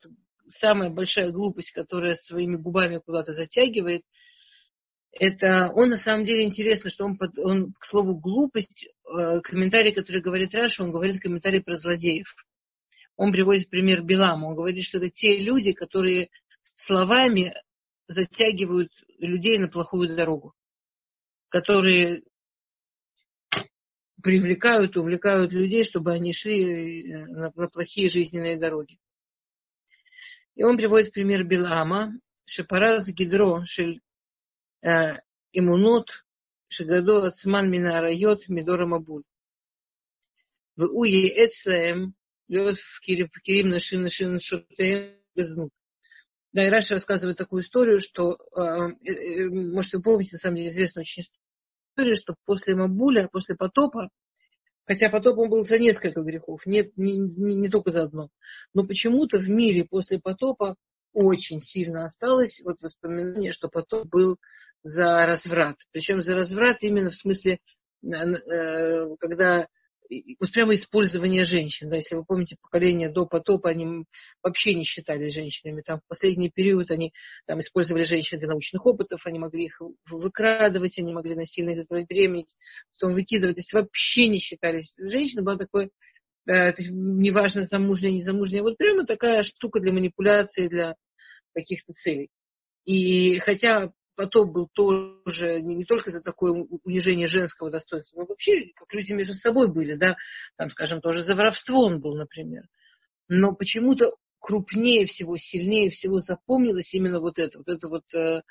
самая 0.47 0.91
большая 0.91 1.31
глупость, 1.31 1.71
которая 1.71 2.13
своими 2.13 2.55
губами 2.55 2.99
куда-то 2.99 3.33
затягивает, 3.33 4.03
это 5.11 5.71
он 5.73 5.89
на 5.89 5.97
самом 5.97 6.23
деле 6.25 6.43
интересно, 6.43 6.91
что 6.91 7.03
он, 7.03 7.17
под, 7.17 7.35
он 7.39 7.73
к 7.79 7.85
слову 7.85 8.15
глупость, 8.15 8.85
э, 8.85 9.41
комментарий, 9.41 9.91
который 9.91 10.21
говорит 10.21 10.53
Раша, 10.53 10.83
он 10.83 10.91
говорит 10.91 11.19
комментарий 11.19 11.63
про 11.63 11.75
злодеев. 11.77 12.27
он 13.15 13.31
приводит 13.31 13.71
пример 13.71 14.03
Белама. 14.03 14.49
Он 14.49 14.55
говорит, 14.55 14.83
что 14.83 14.99
это 14.99 15.09
те 15.09 15.39
люди, 15.39 15.71
которые 15.71 16.29
словами 16.75 17.55
затягивают 18.05 18.91
людей 19.17 19.57
на 19.57 19.67
плохую 19.67 20.15
дорогу, 20.15 20.53
которые 21.53 22.23
привлекают, 24.23 24.97
увлекают 24.97 25.51
людей, 25.51 25.83
чтобы 25.83 26.11
они 26.11 26.33
шли 26.33 27.13
э, 27.13 27.27
на, 27.27 27.51
на 27.55 27.67
плохие 27.67 28.09
жизненные 28.09 28.57
дороги. 28.57 28.97
И 30.55 30.63
он 30.63 30.77
приводит 30.77 31.13
пример 31.13 31.43
Билама, 31.43 32.13
Шепараз 32.45 33.07
Гидро, 33.13 33.65
Шель 33.67 34.01
э, 34.81 35.19
Имунот, 35.51 36.07
Шегадо 36.69 37.27
Ацман 37.27 37.69
Минарайот, 37.69 38.47
Мидора 38.47 38.87
Мабуль. 38.87 39.23
В 40.75 40.85
Уе 40.85 41.45
Эцлаем, 41.45 42.15
в 42.47 42.99
Кирим 43.01 43.69
Нашин 43.69 44.01
Нашин 44.01 44.39
Шутеем 44.39 45.19
Безнут. 45.35 45.71
Да, 46.51 46.65
и 46.65 46.69
Раша 46.69 46.95
рассказывает 46.95 47.37
такую 47.37 47.61
историю, 47.61 47.99
что, 47.99 48.37
э, 48.57 49.49
может, 49.51 49.93
вы 49.93 50.01
помните, 50.01 50.31
на 50.33 50.39
самом 50.39 50.55
деле, 50.55 50.69
известная 50.69 51.01
очень 51.01 51.23
история, 51.93 52.15
что 52.15 52.35
после 52.45 52.75
Мабуля, 52.75 53.29
после 53.31 53.55
потопа, 53.55 54.09
хотя 54.85 55.09
потоп 55.09 55.37
он 55.37 55.49
был 55.49 55.65
за 55.65 55.77
несколько 55.77 56.21
грехов, 56.21 56.65
не, 56.65 56.91
не, 56.95 57.19
не, 57.19 57.55
не 57.55 57.69
только 57.69 57.91
за 57.91 58.03
одно, 58.03 58.29
но 58.73 58.85
почему-то 58.85 59.37
в 59.37 59.47
мире 59.47 59.85
после 59.85 60.19
потопа 60.19 60.75
очень 61.13 61.61
сильно 61.61 62.05
осталось 62.05 62.61
вот 62.65 62.81
воспоминание, 62.81 63.51
что 63.51 63.69
потоп 63.69 64.07
был 64.07 64.37
за 64.81 65.25
разврат. 65.25 65.77
Причем 65.91 66.23
за 66.23 66.33
разврат 66.33 66.77
именно 66.81 67.11
в 67.11 67.15
смысле, 67.15 67.59
э, 68.03 69.15
когда 69.19 69.67
вот 70.39 70.51
прямо 70.51 70.73
использование 70.73 71.43
женщин. 71.43 71.89
Да, 71.89 71.95
если 71.95 72.15
вы 72.15 72.25
помните, 72.25 72.57
поколение 72.61 73.09
до 73.09 73.25
потопа, 73.25 73.69
они 73.69 74.05
вообще 74.41 74.73
не 74.75 74.83
считали 74.83 75.29
женщинами. 75.29 75.81
Там 75.81 75.99
в 75.99 76.07
последний 76.07 76.49
период 76.49 76.91
они 76.91 77.13
там, 77.47 77.59
использовали 77.59 78.03
женщин 78.03 78.39
для 78.39 78.47
научных 78.47 78.85
опытов, 78.85 79.25
они 79.25 79.39
могли 79.39 79.65
их 79.65 79.81
выкрадывать, 80.09 80.97
они 80.99 81.13
могли 81.13 81.35
насильно 81.35 81.71
из 81.71 81.79
этого 81.79 82.03
беременеть, 82.03 82.55
потом 82.91 83.15
выкидывать. 83.15 83.55
То 83.55 83.59
есть 83.61 83.73
вообще 83.73 84.27
не 84.27 84.39
считались. 84.39 84.93
Женщина 84.97 85.41
была 85.41 85.57
такой, 85.57 85.85
э, 85.85 86.71
то 86.71 86.81
есть, 86.81 86.91
неважно, 86.91 87.65
замужняя, 87.65 88.11
не 88.11 88.21
замужняя, 88.21 88.61
вот 88.61 88.77
прямо 88.77 89.05
такая 89.05 89.43
штука 89.43 89.79
для 89.79 89.93
манипуляции, 89.93 90.67
для 90.67 90.95
каких-то 91.53 91.93
целей. 91.93 92.29
И 92.85 93.39
хотя 93.39 93.91
потоп 94.15 94.51
был 94.51 94.67
тоже 94.73 95.61
не, 95.61 95.75
не 95.75 95.85
только 95.85 96.11
за 96.11 96.21
такое 96.21 96.51
унижение 96.83 97.27
женского 97.27 97.69
достоинства, 97.69 98.21
но 98.21 98.25
вообще, 98.25 98.71
как 98.75 98.91
люди 98.93 99.13
между 99.13 99.33
собой 99.33 99.71
были, 99.71 99.95
да, 99.95 100.15
там, 100.57 100.69
скажем, 100.69 101.01
тоже 101.01 101.23
за 101.23 101.35
воровство 101.35 101.85
он 101.85 101.99
был, 102.01 102.15
например. 102.15 102.63
Но 103.27 103.55
почему-то 103.55 104.15
крупнее 104.39 105.05
всего, 105.05 105.37
сильнее 105.37 105.89
всего 105.89 106.19
запомнилось 106.19 106.93
именно 106.93 107.19
вот 107.19 107.39
это, 107.39 107.59
вот 107.59 107.67
это 107.67 107.87
вот 107.87 108.13
э, 108.13 108.41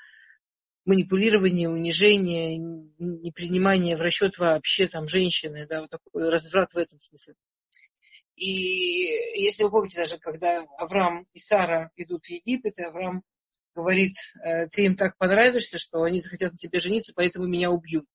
манипулирование, 0.85 1.69
унижение, 1.69 2.57
непринимание 2.57 3.95
в 3.95 4.01
расчет 4.01 4.37
вообще 4.37 4.87
там 4.87 5.07
женщины, 5.07 5.67
да, 5.67 5.81
вот 5.81 5.89
такой 5.89 6.29
разврат 6.29 6.71
в 6.73 6.77
этом 6.77 6.99
смысле. 6.99 7.35
И 8.35 9.43
если 9.43 9.63
вы 9.63 9.69
помните, 9.69 9.97
даже 9.97 10.17
когда 10.17 10.65
Авраам 10.77 11.27
и 11.33 11.39
Сара 11.39 11.91
идут 11.95 12.25
в 12.25 12.29
Египет, 12.29 12.79
и 12.79 12.83
Авраам 12.83 13.23
говорит, 13.75 14.13
«Э, 14.43 14.67
ты 14.67 14.85
им 14.85 14.95
так 14.95 15.17
понравишься, 15.17 15.77
что 15.77 16.03
они 16.03 16.21
захотят 16.21 16.51
на 16.51 16.57
тебе 16.57 16.79
жениться, 16.79 17.13
поэтому 17.15 17.47
меня 17.47 17.71
убьют. 17.71 18.05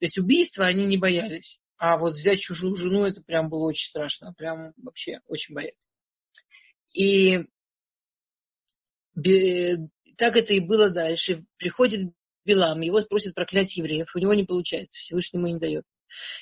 То 0.00 0.06
есть 0.06 0.18
убийства 0.18 0.66
они 0.66 0.86
не 0.86 0.96
боялись. 0.96 1.58
А 1.76 1.96
вот 1.96 2.14
взять 2.14 2.40
чужую 2.40 2.74
жену, 2.74 3.04
это 3.04 3.22
прям 3.22 3.48
было 3.48 3.66
очень 3.66 3.88
страшно. 3.88 4.32
Прям 4.34 4.72
вообще 4.76 5.20
очень 5.26 5.54
боялись. 5.54 5.76
И 6.92 7.44
так 10.16 10.36
это 10.36 10.54
и 10.54 10.60
было 10.60 10.90
дальше. 10.90 11.44
Приходит 11.56 12.12
Билам, 12.48 12.80
его 12.80 13.02
просит 13.02 13.34
проклять 13.34 13.76
евреев, 13.76 14.08
у 14.14 14.18
него 14.18 14.32
не 14.32 14.44
получается, 14.44 14.98
Всевышний 14.98 15.38
ему 15.38 15.48
не 15.48 15.58
дает. 15.58 15.84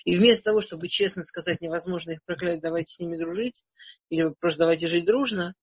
И 0.04 0.16
вместо 0.16 0.44
того, 0.44 0.60
чтобы 0.60 0.86
честно 0.88 1.24
сказать, 1.24 1.60
невозможно 1.60 2.12
их 2.12 2.20
проклять, 2.24 2.60
давайте 2.60 2.94
с 2.94 2.98
ними 3.00 3.16
дружить, 3.16 3.62
или 4.08 4.32
просто 4.40 4.60
давайте 4.60 4.86
жить 4.86 5.04
дружно, 5.04 5.54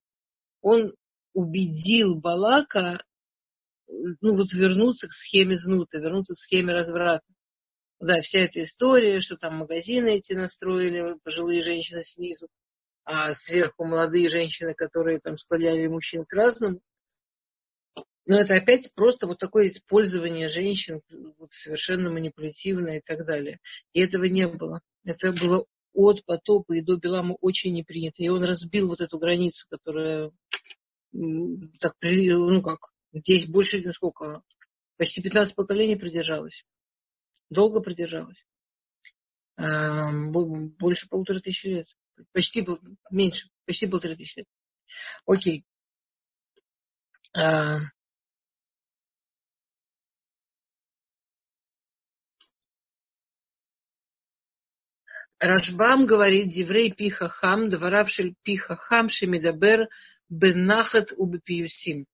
он 0.62 0.94
убедил 1.34 2.20
Балака 2.20 3.04
ну, 4.22 4.36
вот 4.36 4.52
вернуться 4.54 5.08
к 5.08 5.14
схеме 5.14 5.56
знута, 5.56 6.00
вернуться 6.00 6.34
к 6.34 6.40
схеме 6.40 6.74
разврата. 6.74 7.26
Да, 8.00 8.20
вся 8.20 8.40
эта 8.40 8.64
история, 8.64 9.20
что 9.20 9.38
там 9.38 9.58
магазины 9.58 10.18
эти 10.18 10.34
настроили, 10.34 11.18
пожилые 11.24 11.62
женщины 11.62 12.04
снизу, 12.04 12.48
а 13.06 13.34
сверху 13.34 13.86
молодые 13.86 14.30
женщины, 14.30 14.74
которые 14.74 15.20
там 15.20 15.38
склоняли 15.38 15.88
мужчин 15.88 16.26
к 16.26 16.34
разному. 16.34 16.82
Но 18.26 18.40
это 18.40 18.56
опять 18.56 18.94
просто 18.96 19.28
вот 19.28 19.38
такое 19.38 19.68
использование 19.68 20.48
женщин, 20.48 21.02
вот 21.38 21.52
совершенно 21.52 22.10
манипулятивное 22.10 23.00
и 23.00 23.02
так 23.02 23.26
далее. 23.26 23.60
И 23.94 24.02
этого 24.02 24.26
не 24.26 24.48
было. 24.48 24.82
Это 25.06 25.34
было 25.34 25.66
от 25.94 26.24
потопа 26.26 26.74
и 26.74 26.82
до 26.82 26.96
Белама 26.96 27.36
очень 27.42 27.74
не 27.74 27.84
принято. 27.84 28.16
И 28.24 28.30
он 28.30 28.44
разбил 28.44 28.88
вот 28.88 29.02
эту 29.02 29.18
границу, 29.18 29.66
которая 29.70 30.32
так, 31.80 31.96
ну 32.02 32.62
как, 32.62 32.80
здесь 33.14 33.48
больше, 33.48 33.82
ну 33.86 33.94
сколько, 33.94 34.42
почти 34.98 35.22
15 35.22 35.56
поколений 35.56 35.96
продержалась. 35.96 36.66
Долго 37.50 37.82
продержалась. 37.82 38.44
Больше 39.56 41.08
полутора 41.10 41.40
тысячи 41.40 41.68
лет. 41.68 41.88
Почти 42.32 42.66
меньше, 43.12 43.50
почти 43.66 43.86
полторы 43.86 44.16
тысячи 44.16 44.40
лет. 44.40 44.48
Окей. 45.26 45.66
А, 47.36 47.80
Рашбам 55.40 56.06
говорит, 56.06 56.54
Диврей 56.54 56.92
пихахам, 56.92 57.70
дворавший 57.70 58.36
пихахам, 58.44 59.10
шемидабер, 59.10 59.90
беннахат 60.30 61.12
убепиюсим. 61.16 62.06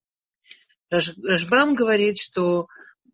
Рашбам 0.89 1.75
говорит, 1.75 2.17
что 2.17 2.67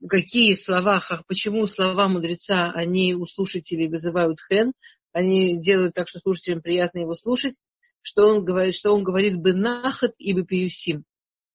какие 0.07 0.53
слова, 0.55 1.01
почему 1.27 1.67
слова 1.67 2.07
мудреца, 2.07 2.71
они 2.71 3.15
у 3.15 3.25
слушателей 3.27 3.87
вызывают 3.87 4.39
хен, 4.47 4.73
они 5.13 5.59
делают 5.59 5.93
так, 5.93 6.07
что 6.07 6.19
слушателям 6.19 6.61
приятно 6.61 6.99
его 6.99 7.15
слушать, 7.15 7.55
что 8.01 8.27
он 8.27 8.45
говорит, 8.45 8.75
что 8.75 8.93
он 8.93 9.03
говорит 9.03 9.37
бенахат 9.37 10.13
и 10.17 10.33
бепиюсим, 10.33 11.03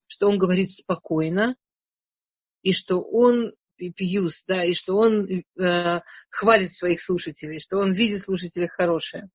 что 0.06 0.28
он 0.28 0.38
говорит 0.38 0.70
спокойно, 0.70 1.56
и 2.62 2.72
что 2.72 3.00
он 3.00 3.52
пьюс, 3.76 4.44
да, 4.46 4.64
и 4.64 4.74
что 4.74 4.96
он 4.96 5.26
э, 5.26 6.00
хвалит 6.28 6.74
своих 6.74 7.00
слушателей, 7.02 7.60
что 7.60 7.78
он 7.78 7.92
видит 7.92 8.22
слушателей 8.22 8.68
хорошее. 8.68 9.28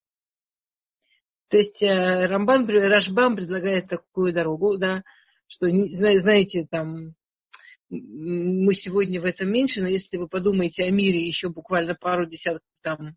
То 1.49 1.57
есть 1.57 1.81
э, 1.81 2.27
Рамбан, 2.27 2.67
Рашбам 2.67 3.35
предлагает 3.35 3.87
такую 3.87 4.33
дорогу, 4.33 4.77
да, 4.77 5.03
что, 5.47 5.67
знаете, 5.69 6.67
там, 6.69 7.13
мы 7.89 8.73
сегодня 8.73 9.21
в 9.21 9.25
этом 9.25 9.49
меньше, 9.51 9.81
но 9.81 9.87
если 9.87 10.17
вы 10.17 10.27
подумаете 10.27 10.83
о 10.83 10.91
мире 10.91 11.19
еще 11.19 11.49
буквально 11.49 11.93
пару 11.93 12.25
десятков, 12.25 12.67
там, 12.81 13.15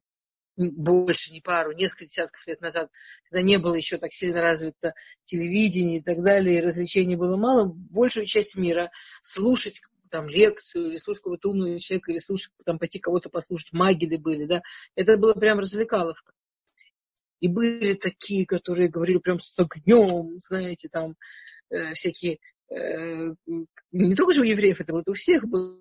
больше, 0.57 1.33
не 1.33 1.41
пару, 1.41 1.73
несколько 1.73 2.07
десятков 2.07 2.47
лет 2.47 2.61
назад, 2.61 2.91
когда 3.25 3.43
не 3.43 3.59
было 3.59 3.75
еще 3.75 3.97
так 3.97 4.13
сильно 4.13 4.41
развито 4.41 4.93
телевидение 5.25 6.01
и 6.01 6.03
так 6.03 6.23
далее, 6.23 6.59
и 6.59 6.63
развлечений 6.63 7.17
было 7.17 7.37
мало, 7.37 7.73
большую 7.73 8.27
часть 8.27 8.57
мира 8.57 8.91
слушать 9.23 9.81
там 10.11 10.29
лекцию, 10.29 10.89
или 10.89 10.97
слушать 10.97 11.23
какого-то 11.23 11.51
умного 11.51 11.79
человека, 11.79 12.13
или 12.13 12.19
слушать, 12.19 12.51
там, 12.65 12.79
пойти 12.79 12.99
кого-то 12.99 13.29
послушать, 13.29 13.73
магиды 13.73 14.19
были, 14.19 14.47
да, 14.47 14.63
это 14.97 15.17
было 15.17 15.35
прям 15.35 15.59
развлекаловка. 15.59 16.33
И 17.41 17.49
были 17.49 17.95
такие, 17.95 18.47
которые 18.47 18.89
говорили 18.89 19.19
прям 19.19 19.39
с 19.41 19.59
огнем, 19.59 20.39
знаете, 20.39 20.89
там 20.89 21.15
э, 21.71 21.93
всякие, 21.95 22.39
э, 22.71 23.35
не 23.93 24.15
только 24.17 24.33
же 24.33 24.41
у 24.41 24.45
евреев, 24.45 24.81
это 24.81 24.93
вот 24.93 25.09
у 25.09 25.15
всех 25.15 25.47
был 25.47 25.81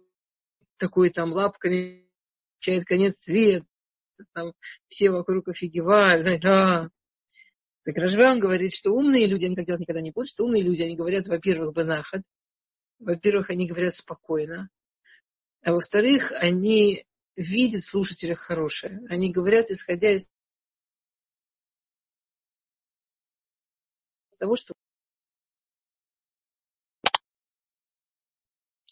такой 0.78 1.10
там 1.10 1.32
лапками, 1.34 2.06
чает 2.60 2.86
конец 2.86 3.18
света, 3.20 3.66
там 4.34 4.54
все 4.88 5.10
вокруг 5.10 5.48
офигевают, 5.48 6.24
знаете, 6.24 6.48
а. 6.48 6.90
Так 7.84 7.96
Ражбан 7.96 8.40
говорит, 8.40 8.74
что 8.74 8.92
умные 8.92 9.28
люди, 9.28 9.46
они 9.46 9.56
так 9.56 9.66
делать 9.66 9.80
никогда 9.80 10.02
не 10.02 10.12
будут, 10.12 10.30
что 10.30 10.44
умные 10.44 10.62
люди, 10.62 10.82
они 10.84 10.96
говорят, 10.96 11.28
во-первых, 11.28 11.74
бенахат, 11.74 12.22
во-первых, 13.00 13.50
они 13.50 13.68
говорят 13.68 13.96
спокойно, 13.96 14.70
а 15.62 15.72
во-вторых, 15.72 16.32
они 16.34 17.06
видят 17.36 17.84
слушателях 17.86 18.40
хорошее. 18.40 19.02
Они 19.10 19.32
говорят, 19.32 19.70
исходя 19.70 20.12
из 20.14 20.28
того, 24.38 24.56
что... 24.56 24.74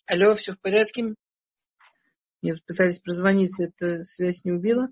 Алло, 0.07 0.35
все 0.35 0.53
в 0.53 0.59
порядке? 0.59 1.15
Мне 2.41 2.53
пытались 2.67 2.99
прозвонить, 2.99 3.59
эта 3.59 4.03
связь 4.03 4.43
не 4.43 4.51
убила. 4.51 4.89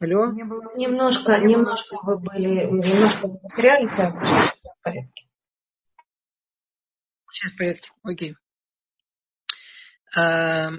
Алло? 0.00 0.32
Было... 0.32 0.76
Немножко, 0.76 1.38
немножко 1.38 1.96
вы 2.02 2.18
были, 2.18 2.64
немножко 2.66 3.28
потерялись, 3.42 3.96
а 3.98 4.54
все 4.56 4.68
в 4.68 4.82
порядке. 4.82 5.28
Сейчас 7.30 7.52
в 7.52 7.56
порядке, 7.58 7.90
окей. 8.02 8.36
А, 10.16 10.70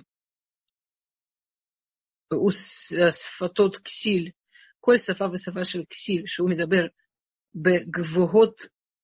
у 2.31 2.51
Сфатот 2.51 3.77
э, 3.77 3.81
Ксиль, 3.83 4.33
Коль 4.79 4.99
Сафа 4.99 5.27
Высафа 5.27 5.63
Ксиль, 5.89 6.27
Шеумидабер, 6.27 6.91
בגבוהות 7.54 8.56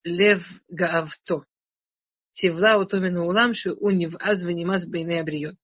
לב 0.04 0.40
גאוותו. 0.75 1.40
תבלע 2.42 2.75
אותו 2.75 3.00
מן 3.00 3.16
העולם 3.16 3.54
שהוא 3.54 3.92
נבעז 3.99 4.44
ונמאס 4.47 4.90
בעיני 4.90 5.20
הבריות. 5.20 5.54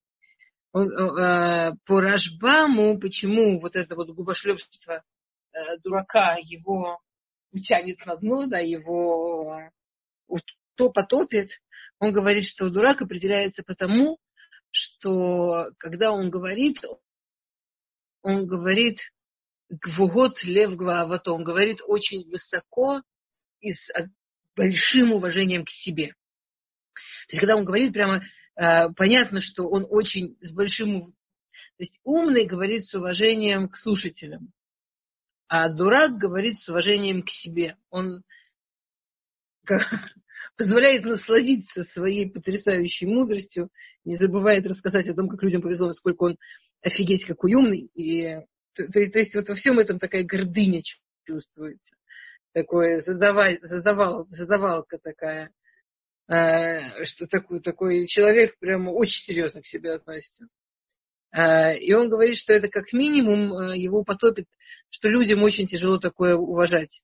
Он, 0.73 0.85
э, 0.85 1.71
по 1.85 2.01
Рашбаму, 2.01 2.99
почему 2.99 3.59
вот 3.59 3.75
это 3.75 3.95
вот 3.95 4.09
губошлепство 4.09 5.01
э, 5.53 5.77
дурака 5.83 6.35
его 6.39 6.99
утянет 7.51 8.05
на 8.05 8.15
дно, 8.17 8.47
да, 8.47 8.59
его 8.59 9.71
то 10.75 10.89
потопит, 10.91 11.49
он 11.99 12.13
говорит, 12.13 12.45
что 12.45 12.69
дурак 12.69 13.01
определяется 13.01 13.63
потому, 13.63 14.19
что 14.69 15.71
когда 15.79 16.11
он 16.11 16.29
говорит, 16.29 16.77
он 18.21 18.45
говорит 18.45 18.99
гвугот 19.80 20.42
лев 20.44 20.76
главато, 20.76 21.32
он 21.32 21.44
говорит 21.44 21.80
очень 21.86 22.28
высоко 22.30 23.02
и 23.60 23.72
с 23.72 23.90
большим 24.54 25.12
уважением 25.12 25.64
к 25.64 25.70
себе. 25.70 26.08
То 27.28 27.32
есть, 27.34 27.40
когда 27.40 27.56
он 27.56 27.64
говорит, 27.64 27.92
прямо 27.92 28.22
э, 28.56 28.90
понятно, 28.96 29.40
что 29.40 29.68
он 29.68 29.86
очень 29.88 30.36
с 30.42 30.52
большим... 30.52 31.12
То 31.12 31.84
есть, 31.84 31.98
умный 32.04 32.46
говорит 32.46 32.84
с 32.84 32.94
уважением 32.94 33.68
к 33.68 33.76
слушателям, 33.76 34.52
а 35.48 35.68
дурак 35.70 36.18
говорит 36.18 36.58
с 36.58 36.68
уважением 36.68 37.22
к 37.22 37.30
себе. 37.30 37.76
Он 37.90 38.22
позволяет 40.56 41.04
насладиться 41.04 41.84
своей 41.84 42.30
потрясающей 42.30 43.06
мудростью, 43.06 43.70
не 44.04 44.16
забывает 44.16 44.66
рассказать 44.66 45.08
о 45.08 45.14
том, 45.14 45.28
как 45.28 45.42
людям 45.42 45.62
повезло, 45.62 45.88
насколько 45.88 46.24
он 46.24 46.36
офигеть 46.82 47.24
какой 47.24 47.54
умный. 47.54 47.88
И, 47.94 48.36
то, 48.74 48.86
то, 48.86 48.92
то 48.92 49.18
есть 49.18 49.34
вот 49.34 49.48
во 49.48 49.54
всем 49.54 49.78
этом 49.78 49.98
такая 49.98 50.24
гордыня 50.24 50.80
чувствуется. 51.26 51.96
Такое 52.52 52.98
задавай, 52.98 53.58
задавал, 53.62 54.26
задавалка 54.30 54.98
такая. 54.98 55.50
Э, 56.28 57.04
что 57.04 57.26
такой, 57.26 57.60
такой 57.60 58.06
человек 58.06 58.58
прямо 58.58 58.90
очень 58.90 59.22
серьезно 59.24 59.60
к 59.60 59.66
себе 59.66 59.92
относится. 59.92 60.46
Э, 61.32 61.76
и 61.76 61.92
он 61.92 62.08
говорит, 62.08 62.36
что 62.36 62.52
это 62.52 62.68
как 62.68 62.92
минимум 62.92 63.52
э, 63.52 63.78
его 63.78 64.04
потопит, 64.04 64.46
что 64.90 65.08
людям 65.08 65.42
очень 65.42 65.66
тяжело 65.66 65.98
такое 65.98 66.36
уважать. 66.36 67.02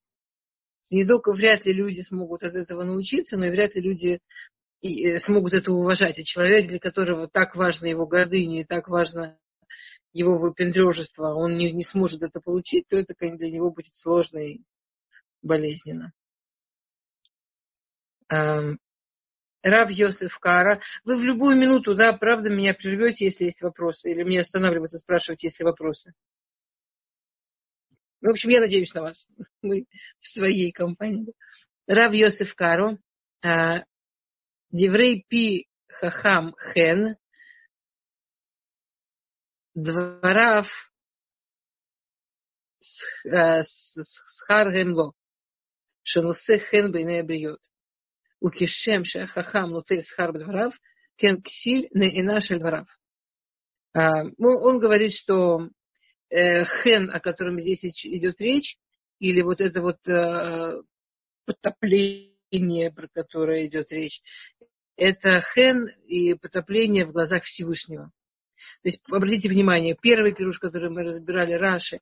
Не 0.91 1.05
только 1.05 1.33
вряд 1.33 1.67
ли 1.67 1.73
люди 1.73 2.01
смогут 2.01 2.43
от 2.43 2.55
этого 2.55 2.85
научиться, 2.85 3.37
но 3.37 3.47
и 3.47 3.51
вряд 3.51 3.75
ли 3.75 3.83
люди 3.83 4.21
и 4.81 5.19
смогут 5.19 5.53
это 5.53 5.73
уважать. 5.73 6.19
И 6.19 6.25
человек, 6.25 6.69
для 6.69 6.79
которого 6.79 7.29
так 7.29 7.57
важна 7.57 7.89
его 7.89 8.07
гордыня 8.07 8.63
и 8.63 8.65
так 8.65 8.89
важно 8.89 9.37
его 10.13 10.39
выпендрежество, 10.39 11.35
он 11.35 11.57
не, 11.57 11.73
не 11.73 11.85
сможет 11.85 12.23
это 12.23 12.41
получить, 12.41 12.87
то 12.89 12.97
это 12.97 13.15
для 13.19 13.51
него 13.51 13.71
будет 13.71 13.95
сложно 13.95 14.39
и 14.39 14.61
болезненно. 15.43 16.13
Эм, 18.31 18.79
Рав 19.63 19.91
Йосеф 19.91 20.39
Кара. 20.39 20.81
Вы 21.05 21.19
в 21.19 21.25
любую 21.25 21.57
минуту, 21.57 21.95
да, 21.95 22.13
правда, 22.13 22.51
меня 22.51 22.75
прервете, 22.75 23.27
если 23.27 23.45
есть 23.45 23.61
вопросы, 23.61 24.11
или 24.11 24.23
мне 24.23 24.41
останавливаться, 24.41 24.99
спрашивать, 24.99 25.43
если 25.43 25.65
вопросы. 25.65 26.13
В 28.21 28.29
общем, 28.29 28.51
я 28.51 28.61
надеюсь 28.61 28.93
на 28.95 29.03
вас. 29.03 29.29
Мы 29.63 29.87
в 30.21 30.29
своей 30.29 30.73
компании. 30.73 31.33
Рав 31.87 32.13
Йосеф 32.13 32.55
Каро. 32.55 32.99
Э, 33.45 33.85
Деврей 34.71 35.25
Пи 35.29 35.67
Хахам 35.89 36.55
Хен 36.73 37.17
дворав 39.83 40.67
схар 43.27 44.69
э, 44.69 44.73
гемло, 44.73 45.13
шенусы 46.03 46.59
хен 46.59 46.91
бейне 46.93 47.23
бриот. 47.23 47.61
У 48.41 48.51
кишем 48.51 49.05
шахахам 49.05 49.73
луты 49.73 50.01
харб 50.17 50.37
дворов, 50.39 50.75
кен 51.17 51.43
ксиль 51.43 51.89
не 51.93 52.21
инашель 52.21 52.59
дворов. 52.59 52.89
А, 53.95 54.25
ну, 54.25 54.49
он 54.63 54.79
говорит, 54.81 55.13
что 55.13 55.69
э, 56.31 56.65
хен, 56.83 57.11
о 57.11 57.21
котором 57.21 57.59
здесь 57.61 57.85
идет 57.85 58.41
речь, 58.41 58.77
или 59.19 59.43
вот 59.43 59.61
это 59.61 59.81
вот 59.81 59.99
э, 60.09 60.83
потопление, 61.47 62.93
про 62.93 63.09
которое 63.09 63.67
идет 63.67 63.91
речь, 63.91 64.21
это 64.97 65.41
хен 65.55 65.89
и 66.07 66.35
потопление 66.35 67.07
в 67.07 67.13
глазах 67.13 67.45
Всевышнего. 67.45 68.13
То 68.83 68.89
есть, 68.89 69.03
обратите 69.11 69.49
внимание, 69.49 69.97
первый 70.01 70.33
пируш, 70.33 70.59
который 70.59 70.91
мы 70.91 71.03
разбирали, 71.03 71.53
Раши, 71.55 72.01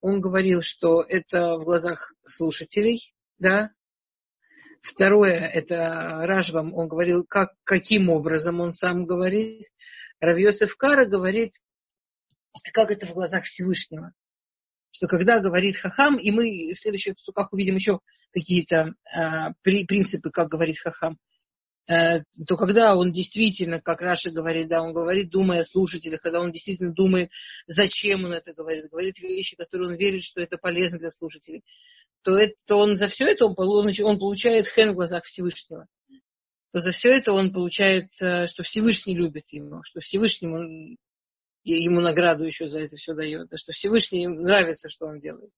он 0.00 0.20
говорил, 0.20 0.60
что 0.62 1.02
это 1.02 1.56
в 1.56 1.64
глазах 1.64 2.12
слушателей, 2.24 3.12
да. 3.38 3.70
Второе, 4.82 5.40
это 5.40 6.26
Ражбам, 6.26 6.74
он 6.74 6.88
говорил, 6.88 7.24
как, 7.24 7.50
каким 7.64 8.08
образом 8.10 8.60
он 8.60 8.74
сам 8.74 9.06
говорит. 9.06 9.66
Равьосеф 10.20 10.76
Кара 10.76 11.06
говорит, 11.06 11.52
как 12.72 12.90
это 12.90 13.06
в 13.06 13.14
глазах 13.14 13.44
Всевышнего. 13.44 14.12
Что 14.90 15.06
когда 15.06 15.40
говорит 15.40 15.76
Хахам, 15.76 16.16
и 16.16 16.30
мы 16.30 16.72
в 16.72 16.80
следующих 16.80 17.18
суках 17.18 17.52
увидим 17.52 17.76
еще 17.76 18.00
какие-то 18.32 18.94
а, 19.14 19.52
при, 19.62 19.84
принципы, 19.84 20.30
как 20.30 20.48
говорит 20.48 20.78
Хахам. 20.78 21.18
Э, 21.88 22.20
то 22.46 22.56
когда 22.56 22.96
он 22.96 23.12
действительно, 23.12 23.80
как 23.80 24.02
Раша 24.02 24.30
говорит, 24.30 24.68
да, 24.68 24.82
он 24.82 24.92
говорит, 24.92 25.30
думая 25.30 25.60
о 25.60 25.64
слушателях, 25.64 26.20
когда 26.20 26.40
он 26.40 26.52
действительно 26.52 26.92
думает, 26.92 27.30
зачем 27.66 28.24
он 28.26 28.34
это 28.34 28.52
говорит, 28.52 28.90
говорит 28.90 29.18
вещи, 29.20 29.56
которые 29.56 29.88
он 29.88 29.94
верит, 29.96 30.22
что 30.22 30.42
это 30.42 30.58
полезно 30.58 30.98
для 30.98 31.10
слушателей, 31.10 31.62
то, 32.22 32.36
это, 32.36 32.54
то 32.66 32.76
он 32.76 32.96
за 32.96 33.06
все 33.06 33.24
это 33.24 33.46
он, 33.46 33.54
он 33.56 34.18
получает 34.18 34.66
хен 34.68 34.92
в 34.92 34.96
глазах 34.96 35.24
Всевышнего. 35.24 35.86
То 36.74 36.80
за 36.80 36.90
все 36.90 37.08
это 37.08 37.32
он 37.32 37.54
получает, 37.54 38.10
э, 38.20 38.46
что 38.48 38.62
Всевышний 38.64 39.16
любит 39.16 39.44
его, 39.50 39.80
что 39.84 40.00
Всевышний 40.00 40.98
ему 41.64 42.00
награду 42.00 42.44
еще 42.44 42.68
за 42.68 42.80
это 42.80 42.96
все 42.96 43.14
дает, 43.14 43.48
что 43.54 43.72
Всевышний 43.72 44.26
нравится, 44.26 44.90
что 44.90 45.06
он 45.06 45.20
делает. 45.20 45.50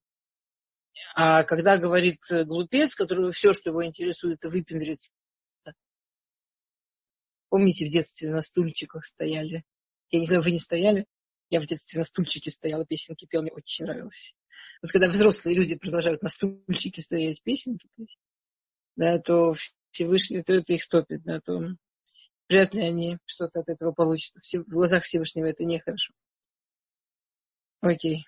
А 1.16 1.42
когда 1.42 1.76
говорит 1.76 2.18
э, 2.30 2.44
глупец, 2.44 2.94
который 2.94 3.32
все, 3.32 3.52
что 3.52 3.70
его 3.70 3.84
интересует, 3.84 4.38
это 4.38 4.48
выпендриться, 4.48 5.10
Помните, 7.50 7.86
в 7.86 7.90
детстве 7.90 8.30
на 8.30 8.42
стульчиках 8.42 9.04
стояли? 9.04 9.64
Я 10.10 10.20
не 10.20 10.26
знаю, 10.26 10.42
вы 10.42 10.52
не 10.52 10.60
стояли? 10.60 11.04
Я 11.50 11.60
в 11.60 11.66
детстве 11.66 11.98
на 11.98 12.04
стульчике 12.04 12.50
стояла, 12.50 12.86
песенки 12.86 13.26
пел, 13.26 13.42
мне 13.42 13.52
очень 13.52 13.84
нравилось. 13.84 14.36
Вот 14.82 14.92
когда 14.92 15.08
взрослые 15.08 15.56
люди 15.56 15.74
продолжают 15.74 16.22
на 16.22 16.28
стульчике 16.28 17.02
стоять 17.02 17.42
песенки 17.42 17.88
петь, 17.96 18.16
да, 18.96 19.18
то 19.18 19.54
Всевышний, 19.90 20.42
то 20.44 20.54
это 20.54 20.72
их 20.72 20.88
топит, 20.88 21.22
да, 21.24 21.40
то 21.40 21.60
вряд 22.48 22.72
ли 22.72 22.82
они 22.82 23.18
что-то 23.26 23.60
от 23.60 23.68
этого 23.68 23.92
получат. 23.92 24.36
В 24.52 24.70
глазах 24.70 25.02
Всевышнего 25.02 25.46
это 25.46 25.64
нехорошо. 25.64 26.12
Окей. 27.80 28.26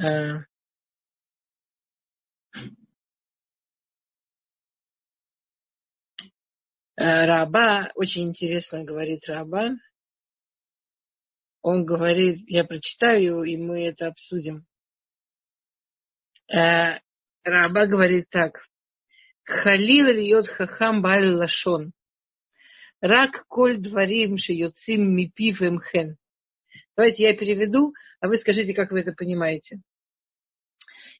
А, 0.00 0.44
Раба, 7.02 7.90
очень 7.94 8.28
интересно 8.28 8.84
говорит 8.84 9.26
Раба. 9.26 9.70
Он 11.62 11.86
говорит, 11.86 12.40
я 12.46 12.62
прочитаю, 12.64 13.42
и 13.42 13.56
мы 13.56 13.86
это 13.86 14.08
обсудим. 14.08 14.66
Э, 16.52 16.98
Раба 17.42 17.86
говорит 17.86 18.28
так. 18.28 18.52
Халил 19.44 20.08
льет 20.08 20.46
хахам 20.48 21.00
баль 21.00 21.36
лашон. 21.36 21.92
Рак 23.00 23.46
коль 23.48 23.78
дворим 23.78 24.36
шиюцим 24.36 25.16
мипив 25.16 25.60
хен. 25.90 26.18
Давайте 26.98 27.22
я 27.22 27.34
переведу, 27.34 27.94
а 28.20 28.28
вы 28.28 28.36
скажите, 28.36 28.74
как 28.74 28.90
вы 28.90 29.00
это 29.00 29.12
понимаете. 29.12 29.80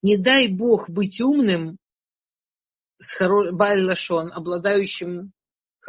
Не 0.02 0.18
дай 0.18 0.48
Бог 0.48 0.90
быть 0.90 1.22
умным, 1.22 1.78
с 2.98 3.16
хоро... 3.16 3.52
баль 3.52 3.82
лашон, 3.82 4.30
обладающим 4.30 5.32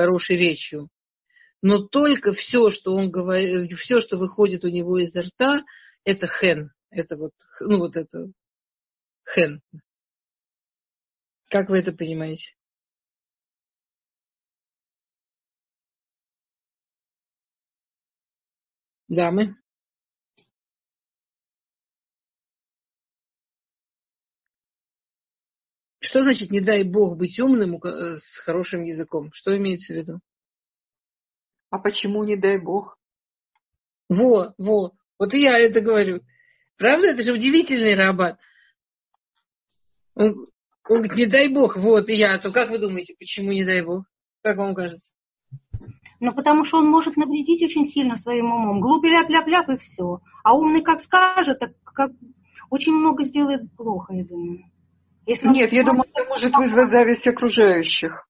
хорошей 0.02 0.36
речью. 0.36 0.90
Но 1.62 1.88
только 1.88 2.34
все, 2.34 2.72
что 2.72 2.96
он 2.96 3.12
говорит, 3.12 3.78
все, 3.78 4.00
что 4.00 4.18
выходит 4.18 4.64
у 4.64 4.70
него 4.70 4.98
изо 4.98 5.22
рта, 5.22 5.62
это 6.04 6.28
хен. 6.28 6.72
Это 6.90 7.16
вот, 7.18 7.32
ну 7.60 7.78
вот 7.78 7.96
это 7.96 8.32
хен. 9.34 9.62
Как 11.50 11.70
вы 11.70 11.78
это 11.80 11.92
понимаете? 11.92 12.56
Дамы? 19.08 19.61
Что 26.12 26.24
значит, 26.24 26.52
не 26.52 26.60
дай 26.60 26.84
Бог, 26.84 27.18
быть 27.18 27.40
умным 27.40 27.78
э, 27.78 28.18
с 28.18 28.38
хорошим 28.44 28.84
языком? 28.84 29.32
Что 29.32 29.56
имеется 29.56 29.94
в 29.94 29.96
виду? 29.96 30.20
А 31.70 31.80
почему 31.80 32.26
не 32.26 32.36
дай 32.36 32.60
Бог? 32.60 32.98
Во, 34.10 34.54
во, 34.58 34.92
вот 35.18 35.34
и 35.34 35.40
я 35.40 35.58
это 35.58 35.80
говорю. 35.80 36.20
Правда, 36.78 37.12
это 37.12 37.24
же 37.24 37.32
удивительный 37.32 37.96
рабат. 37.96 38.38
Он, 40.14 40.50
он 40.90 40.98
говорит, 40.98 41.16
не 41.16 41.28
дай 41.28 41.48
Бог, 41.48 41.78
вот 41.78 42.10
и 42.10 42.16
я. 42.16 42.38
То 42.40 42.52
как 42.52 42.72
вы 42.72 42.80
думаете, 42.80 43.16
почему 43.18 43.54
не 43.54 43.64
дай 43.64 43.82
Бог? 43.82 44.04
Как 44.44 44.58
вам 44.58 44.76
кажется? 44.76 45.14
Ну, 46.20 46.36
потому 46.36 46.66
что 46.66 46.80
он 46.80 46.88
может 46.88 47.16
навредить 47.16 47.64
очень 47.64 47.90
сильно 47.90 48.18
своим 48.18 48.52
умом. 48.52 48.82
Глупый 48.82 49.12
ляп-ляп-ляп 49.12 49.70
и 49.70 49.78
все. 49.78 50.20
А 50.44 50.58
умный 50.58 50.84
как 50.84 51.02
скажет, 51.04 51.60
так 51.60 51.72
как 51.86 52.12
очень 52.70 52.92
много 52.92 53.24
сделает 53.24 53.62
плохо, 53.78 54.14
я 54.14 54.26
думаю. 54.26 54.71
Если 55.32 55.48
Нет, 55.48 55.72
я 55.72 55.86
думаю, 55.86 56.10
это 56.14 56.26
может 56.26 56.54
вызвать 56.54 56.92
зависть 56.92 57.26
окружающих. 57.26 58.28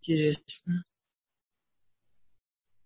Интересно. 0.00 0.82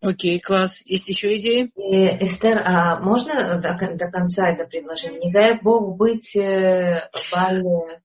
Окей, 0.01 0.41
класс. 0.41 0.83
Есть 0.85 1.09
еще 1.09 1.37
идеи? 1.37 1.71
И, 1.77 2.27
Эстер, 2.27 2.61
а 2.65 2.99
можно 2.99 3.61
до, 3.61 3.79
до 3.97 4.11
конца 4.11 4.49
это 4.49 4.69
предложение? 4.69 5.21
Не 5.21 5.33
дай 5.33 5.61
Бог 5.61 5.97
быть 5.97 6.35
э, 6.35 7.09
бале... 7.31 8.03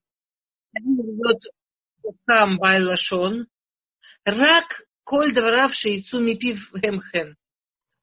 Сам 2.28 2.60
байлашон. 2.60 3.48
Рак 4.24 4.84
коль 5.04 5.34
дворавший 5.34 5.94
яйцу 5.94 6.20
мипив 6.20 6.60
хемхен. 6.80 7.36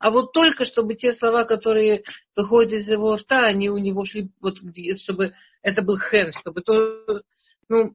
А 0.04 0.10
вот 0.10 0.34
только 0.34 0.66
чтобы 0.66 0.96
те 0.96 1.12
слова, 1.12 1.44
которые 1.44 2.02
выходят 2.36 2.74
из 2.74 2.86
его 2.86 3.16
рта, 3.16 3.46
они 3.46 3.70
у 3.70 3.78
него 3.78 4.04
шли, 4.04 4.28
вот, 4.42 4.56
чтобы 5.02 5.32
это 5.62 5.80
был 5.80 5.96
хен, 5.98 6.30
чтобы 6.38 6.60
то, 6.60 7.22
ну, 7.70 7.88
то 7.88 7.94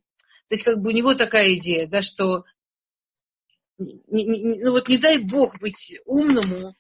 есть 0.50 0.63
как 0.63 0.80
бы 0.80 0.89
у 0.89 0.91
него 0.91 1.13
такая 1.13 1.54
идея, 1.58 1.88
да, 1.88 2.02
что 2.02 2.45
ну 3.78 4.72
вот 4.72 4.88
не 4.88 4.98
дай 4.98 5.19
бог 5.19 5.60
быть 5.60 6.00
умному. 6.08 6.74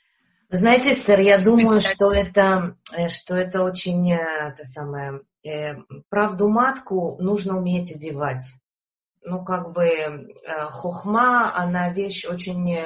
Знаете, 0.49 1.03
сэр, 1.03 1.19
я 1.19 1.37
думаю, 1.37 1.79
что 1.79 2.11
это, 2.11 2.75
э, 2.91 3.09
что 3.09 3.35
это 3.35 3.61
очень, 3.61 4.11
э, 4.11 4.17
это 4.17 4.63
самое, 4.73 5.21
э, 5.45 5.75
правду 6.09 6.49
матку 6.49 7.17
нужно 7.21 7.55
уметь 7.55 7.95
одевать. 7.95 8.41
Ну, 9.21 9.45
как 9.45 9.73
бы 9.73 9.85
э, 9.85 10.25
хохма, 10.71 11.55
она 11.55 11.93
вещь 11.93 12.25
очень 12.25 12.79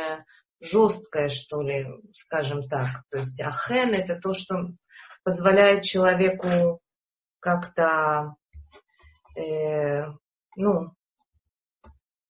жесткая, 0.63 1.29
что 1.29 1.61
ли, 1.61 1.85
скажем 2.13 2.67
так. 2.69 3.03
То 3.11 3.19
есть 3.19 3.39
ахен 3.41 3.93
это 3.93 4.19
то, 4.19 4.33
что 4.33 4.69
позволяет 5.23 5.83
человеку 5.83 6.79
как-то, 7.39 8.35
э, 9.35 10.05
ну, 10.55 10.91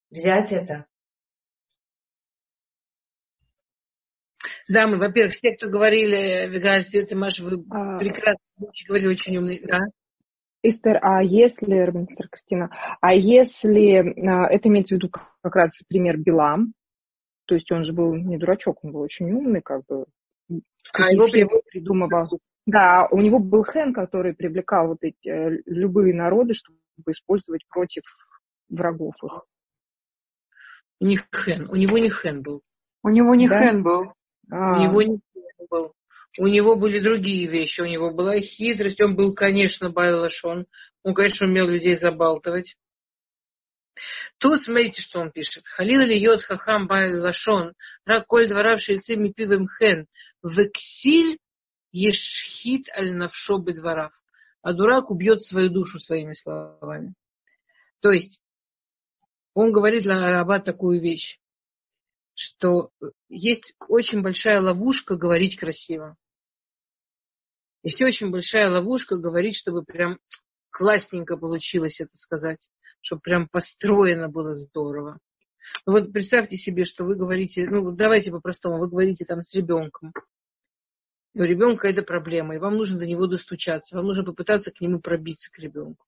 взять 0.09 0.51
это. 0.51 0.85
Да, 4.69 4.87
мы, 4.87 4.97
во-первых, 4.97 5.33
все, 5.33 5.55
кто 5.55 5.69
говорили, 5.69 6.47
Вигаль, 6.49 6.85
Света, 6.85 7.17
Маша, 7.17 7.43
вы 7.43 7.63
а... 7.69 7.97
прекрасно 7.99 8.39
говорили, 8.87 9.07
очень 9.09 9.37
умные, 9.37 9.61
да? 9.65 9.79
Эстер, 10.65 10.97
а 11.01 11.21
если, 11.21 11.91
мистер 11.91 12.29
Кристина, 12.29 12.69
а 13.01 13.13
если, 13.13 13.97
а, 14.25 14.47
это 14.49 14.69
имеется 14.69 14.95
в 14.95 14.97
виду 14.97 15.09
как 15.09 15.55
раз 15.55 15.71
пример 15.89 16.17
Билам, 16.17 16.73
то 17.45 17.55
есть 17.55 17.71
он 17.71 17.83
же 17.83 17.93
был 17.93 18.15
не 18.15 18.37
дурачок, 18.37 18.83
он 18.83 18.91
был 18.91 19.01
очень 19.01 19.31
умный, 19.31 19.61
как 19.61 19.85
бы, 19.85 20.05
а 20.93 21.11
его, 21.11 21.25
его 21.27 21.61
придумывал. 21.71 22.39
Да, 22.65 23.07
у 23.11 23.19
него 23.19 23.39
был 23.39 23.63
Хэн, 23.63 23.93
который 23.93 24.33
привлекал 24.33 24.87
вот 24.87 24.99
эти 25.01 25.27
э, 25.27 25.61
любые 25.65 26.13
народы, 26.13 26.53
чтобы 26.53 26.79
использовать 27.09 27.67
против 27.67 28.03
врагов 28.69 29.15
их. 29.23 29.43
У 31.01 31.05
них 31.05 31.27
Хэн, 31.31 31.69
у 31.69 31.75
него 31.75 31.97
не 31.97 32.09
Хэн 32.09 32.41
был. 32.41 32.61
У 33.03 33.09
него 33.09 33.35
не 33.35 33.49
да? 33.49 33.59
Хэн 33.59 33.83
был. 33.83 34.13
А. 34.49 34.77
У 34.77 34.83
него 34.83 35.01
не 35.01 35.19
Хэн 35.33 35.67
был. 35.69 35.93
У 36.39 36.47
него 36.47 36.75
были 36.75 36.99
другие 36.99 37.47
вещи, 37.47 37.81
у 37.81 37.85
него 37.85 38.11
была 38.11 38.39
хитрость, 38.39 39.01
он 39.01 39.15
был, 39.15 39.35
конечно, 39.35 39.91
байлашон, 39.91 40.65
он, 41.03 41.13
конечно, 41.13 41.45
умел 41.45 41.67
людей 41.67 41.95
забалтывать. 41.97 42.75
Тут 44.39 44.63
смотрите, 44.63 45.01
что 45.01 45.19
он 45.19 45.31
пишет. 45.31 45.65
Халил 45.65 46.01
ли 46.01 46.19
йод 46.19 46.41
хахам 46.41 46.87
байлашон, 46.87 47.73
рак 48.05 48.27
коль 48.27 48.47
дворав 48.47 48.81
шейцим 48.81 49.31
пивем 49.33 49.67
хен, 49.67 50.07
вексиль 50.43 51.37
ешхит 51.91 52.87
аль 52.97 53.13
навшо 53.13 53.59
дворав. 53.59 54.13
А 54.61 54.73
дурак 54.73 55.11
убьет 55.11 55.41
свою 55.41 55.69
душу 55.69 55.99
своими 55.99 56.33
словами. 56.33 57.13
То 58.01 58.11
есть, 58.11 58.41
он 59.53 59.71
говорит 59.71 60.03
для 60.03 60.19
раба 60.19 60.59
такую 60.59 60.99
вещь, 60.99 61.37
что 62.33 62.89
есть 63.29 63.73
очень 63.87 64.21
большая 64.21 64.61
ловушка 64.61 65.15
говорить 65.15 65.59
красиво. 65.59 66.17
Есть 67.83 68.01
очень 68.01 68.31
большая 68.31 68.71
ловушка 68.71 69.17
говорить, 69.17 69.57
чтобы 69.57 69.83
прям 69.83 70.17
классненько 70.73 71.37
получилось 71.37 72.01
это 72.01 72.15
сказать, 72.15 72.67
чтобы 73.01 73.21
прям 73.21 73.47
построено 73.47 74.27
было 74.27 74.53
здорово. 74.55 75.19
Ну 75.85 75.93
вот 75.93 76.11
представьте 76.11 76.57
себе, 76.57 76.83
что 76.83 77.05
вы 77.05 77.15
говорите, 77.15 77.69
ну 77.69 77.91
давайте 77.91 78.31
по-простому, 78.31 78.79
вы 78.79 78.89
говорите 78.89 79.23
там 79.23 79.41
с 79.41 79.53
ребенком. 79.53 80.11
И 81.33 81.41
у 81.41 81.45
ребенка 81.45 81.87
это 81.87 82.03
проблема, 82.03 82.55
и 82.55 82.59
вам 82.59 82.75
нужно 82.75 82.99
до 82.99 83.05
него 83.05 83.27
достучаться, 83.27 83.95
вам 83.95 84.05
нужно 84.05 84.23
попытаться 84.23 84.71
к 84.71 84.81
нему 84.81 84.99
пробиться, 84.99 85.49
к 85.51 85.59
ребенку. 85.59 86.05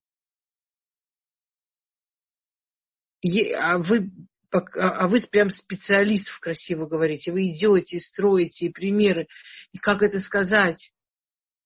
И, 3.22 3.52
а 3.54 3.78
вы 3.78 4.12
а, 4.52 4.60
а 5.04 5.08
вы 5.08 5.20
прям 5.32 5.50
специалистов 5.50 6.40
красиво 6.40 6.86
говорите, 6.86 7.32
вы 7.32 7.50
идете, 7.50 8.00
строите 8.00 8.70
примеры, 8.70 9.28
и 9.74 9.78
как 9.78 10.02
это 10.02 10.20
сказать, 10.20 10.94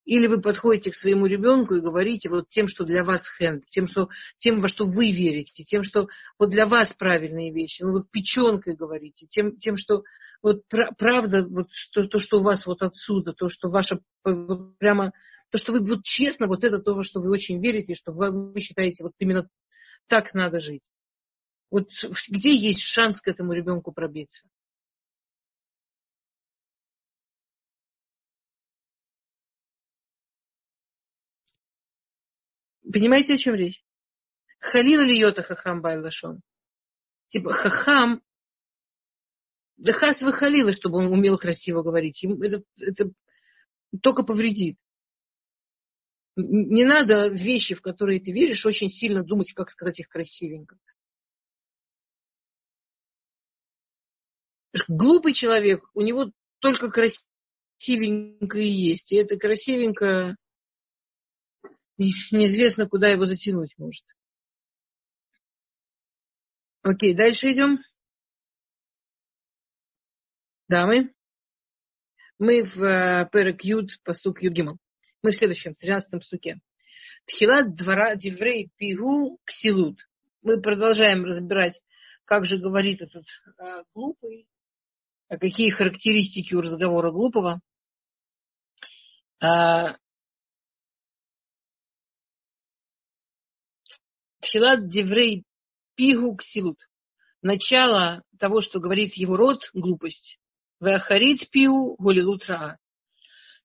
или 0.09 0.25
вы 0.25 0.41
подходите 0.41 0.89
к 0.89 0.95
своему 0.95 1.27
ребенку 1.27 1.75
и 1.75 1.81
говорите 1.81 2.29
вот 2.29 2.49
тем, 2.49 2.67
что 2.67 2.83
для 2.83 3.03
вас 3.03 3.21
хенд, 3.37 3.63
тем, 3.67 3.85
что, 3.85 4.09
тем, 4.39 4.59
во 4.59 4.67
что 4.67 4.85
вы 4.85 5.11
верите, 5.11 5.63
тем, 5.63 5.83
что 5.83 6.07
вот 6.39 6.49
для 6.49 6.65
вас 6.65 6.91
правильные 6.93 7.53
вещи. 7.53 7.83
Вы 7.83 7.91
вот 7.91 8.09
печенкой 8.09 8.75
говорите, 8.75 9.27
тем, 9.27 9.57
тем 9.57 9.77
что 9.77 10.01
вот 10.41 10.63
правда, 10.97 11.43
вот 11.43 11.67
что, 11.69 12.07
то, 12.07 12.17
что 12.17 12.39
у 12.39 12.43
вас 12.43 12.65
вот 12.65 12.81
отсюда, 12.81 13.33
то, 13.33 13.49
что 13.49 13.69
ваше 13.69 13.99
прямо, 14.79 15.11
то, 15.51 15.59
что 15.59 15.73
вы 15.73 15.79
вот 15.81 16.03
честно, 16.03 16.47
вот 16.47 16.63
это 16.63 16.79
то, 16.79 17.03
что 17.03 17.19
вы 17.19 17.29
очень 17.29 17.61
верите, 17.61 17.93
что 17.93 18.11
вы, 18.11 18.51
вы 18.51 18.59
считаете, 18.61 19.03
вот 19.03 19.13
именно 19.19 19.47
так 20.07 20.33
надо 20.33 20.59
жить. 20.59 20.89
Вот 21.69 21.89
где 22.29 22.55
есть 22.55 22.81
шанс 22.81 23.21
к 23.21 23.27
этому 23.27 23.53
ребенку 23.53 23.91
пробиться? 23.91 24.47
Понимаете, 32.91 33.33
о 33.33 33.37
чем 33.37 33.55
речь? 33.55 33.83
Халила 34.59 35.01
ли 35.01 35.17
йота 35.17 35.43
хахам 35.43 35.81
байлашон? 35.81 36.41
Типа 37.27 37.53
хахам, 37.53 38.21
да 39.77 39.93
хас 39.93 40.21
выхалила, 40.21 40.73
чтобы 40.73 40.97
он 40.97 41.07
умел 41.07 41.37
красиво 41.37 41.83
говорить. 41.83 42.21
Ему 42.21 42.41
это, 42.43 42.63
это 42.79 43.11
только 44.01 44.23
повредит. 44.23 44.77
Не 46.35 46.83
надо 46.83 47.27
вещи, 47.27 47.75
в 47.75 47.81
которые 47.81 48.19
ты 48.19 48.31
веришь, 48.31 48.65
очень 48.65 48.89
сильно 48.89 49.23
думать, 49.23 49.53
как 49.53 49.69
сказать 49.69 49.99
их 49.99 50.09
красивенько. 50.09 50.77
Глупый 54.87 55.33
человек, 55.33 55.83
у 55.93 56.01
него 56.01 56.31
только 56.59 56.89
красивенько 56.89 58.57
и 58.57 58.67
есть. 58.67 59.11
И 59.11 59.15
это 59.15 59.37
красивенько 59.37 60.35
неизвестно, 62.31 62.87
куда 62.87 63.09
его 63.09 63.25
затянуть 63.25 63.77
может. 63.77 64.05
Окей, 66.81 67.13
дальше 67.13 67.51
идем. 67.51 67.79
Дамы. 70.69 71.13
Мы 72.37 72.63
в 72.63 72.81
э, 72.81 73.29
Перек 73.31 73.63
Юд, 73.63 73.89
посук 74.03 74.41
Югимал. 74.41 74.77
Мы 75.21 75.31
в 75.31 75.35
следующем, 75.35 75.73
в 75.73 75.77
13 75.77 76.23
суке. 76.23 76.61
Тхилат 77.25 77.75
двора 77.75 78.15
диврей 78.15 78.71
пигу 78.77 79.39
ксилут. 79.43 79.99
Мы 80.41 80.61
продолжаем 80.61 81.25
разбирать, 81.25 81.81
как 82.23 82.45
же 82.45 82.57
говорит 82.57 83.01
этот 83.01 83.25
э, 83.57 83.83
глупый, 83.93 84.47
а 85.27 85.37
какие 85.37 85.69
характеристики 85.69 86.53
у 86.55 86.61
разговора 86.61 87.11
глупого. 87.11 87.59
А, 89.41 89.97
Тхилат 94.49 94.87
деврей 94.87 95.43
пигу 95.95 96.35
ксилут. 96.35 96.79
Начало 97.43 98.23
того, 98.39 98.61
что 98.61 98.79
говорит 98.79 99.13
его 99.13 99.37
род, 99.37 99.61
глупость. 99.73 100.39
Веахарит 100.81 101.49
пиу 101.51 101.95
гулилут 101.97 102.45
раа. 102.47 102.77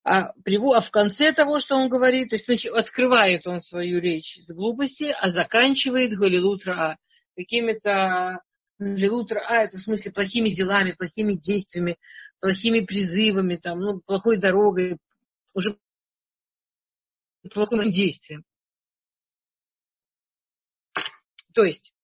а, 0.04 0.32
а 0.32 0.80
в 0.82 0.90
конце 0.90 1.32
того, 1.32 1.58
что 1.58 1.76
он 1.76 1.88
говорит, 1.88 2.28
то 2.28 2.34
есть 2.34 2.44
значит, 2.44 2.72
открывает 2.72 3.46
он 3.46 3.62
свою 3.62 3.98
речь 3.98 4.38
с 4.46 4.52
глупости, 4.52 5.14
а 5.18 5.30
заканчивает 5.30 6.18
Галилутра 6.18 6.98
какими-то 7.34 8.40
Галилутра 8.78 9.40
А, 9.48 9.62
это 9.62 9.78
в 9.78 9.82
смысле 9.82 10.12
плохими 10.12 10.50
делами, 10.50 10.92
плохими 10.92 11.32
действиями, 11.34 11.96
плохими 12.40 12.80
призывами, 12.80 13.56
там, 13.56 13.78
ну, 13.78 14.00
плохой 14.04 14.36
дорогой, 14.36 14.98
уже 15.54 15.78
плохим 17.52 17.90
действием. 17.90 18.44
То 21.54 21.64
есть, 21.64 21.94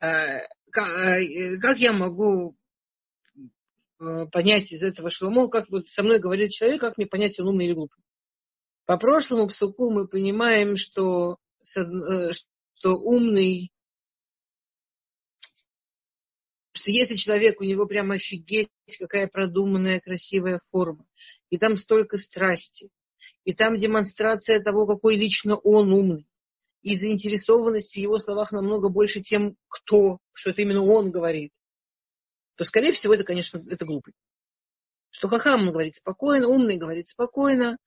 э, 0.00 0.40
как, 0.70 0.88
э, 0.88 1.58
как 1.60 1.78
я 1.78 1.92
могу 1.92 2.58
Э, 4.00 4.26
понять 4.30 4.70
из 4.70 4.82
этого 4.82 5.10
Шломо, 5.10 5.48
как 5.48 5.68
вот 5.70 5.88
со 5.88 6.04
мной 6.04 6.20
говорит 6.20 6.50
человек, 6.50 6.80
как 6.80 6.96
мне 6.96 7.06
понять, 7.06 7.38
он 7.40 7.48
умный 7.48 7.66
или 7.66 7.72
глупый. 7.72 8.00
По 8.86 8.96
прошлому 8.96 9.48
псуку 9.48 9.90
мы 9.90 10.06
понимаем, 10.06 10.76
что, 10.76 11.36
что 11.64 12.94
умный, 12.94 13.72
что 16.72 16.90
если 16.92 17.16
человек, 17.16 17.60
у 17.60 17.64
него 17.64 17.86
прямо 17.86 18.14
офигеть, 18.14 18.68
какая 19.00 19.26
продуманная, 19.26 20.00
красивая 20.00 20.60
форма, 20.70 21.04
и 21.50 21.58
там 21.58 21.76
столько 21.76 22.18
страсти, 22.18 22.90
и 23.44 23.52
там 23.52 23.76
демонстрация 23.76 24.62
того, 24.62 24.86
какой 24.86 25.16
лично 25.16 25.56
он 25.56 25.92
умный, 25.92 26.26
и 26.82 26.96
заинтересованность 26.96 27.94
в 27.94 27.98
его 27.98 28.18
словах 28.18 28.52
намного 28.52 28.88
больше 28.88 29.20
тем, 29.20 29.56
кто, 29.68 30.18
что 30.32 30.50
это 30.50 30.62
именно 30.62 30.82
он 30.82 31.10
говорит, 31.10 31.50
то, 32.56 32.64
скорее 32.64 32.92
всего, 32.92 33.14
это, 33.14 33.24
конечно, 33.24 33.62
это 33.68 33.84
глупый. 33.84 34.14
Что 35.10 35.28
Хахам 35.28 35.70
говорит 35.70 35.94
спокойно, 35.94 36.48
умный 36.48 36.76
говорит 36.76 37.08
спокойно, 37.08 37.78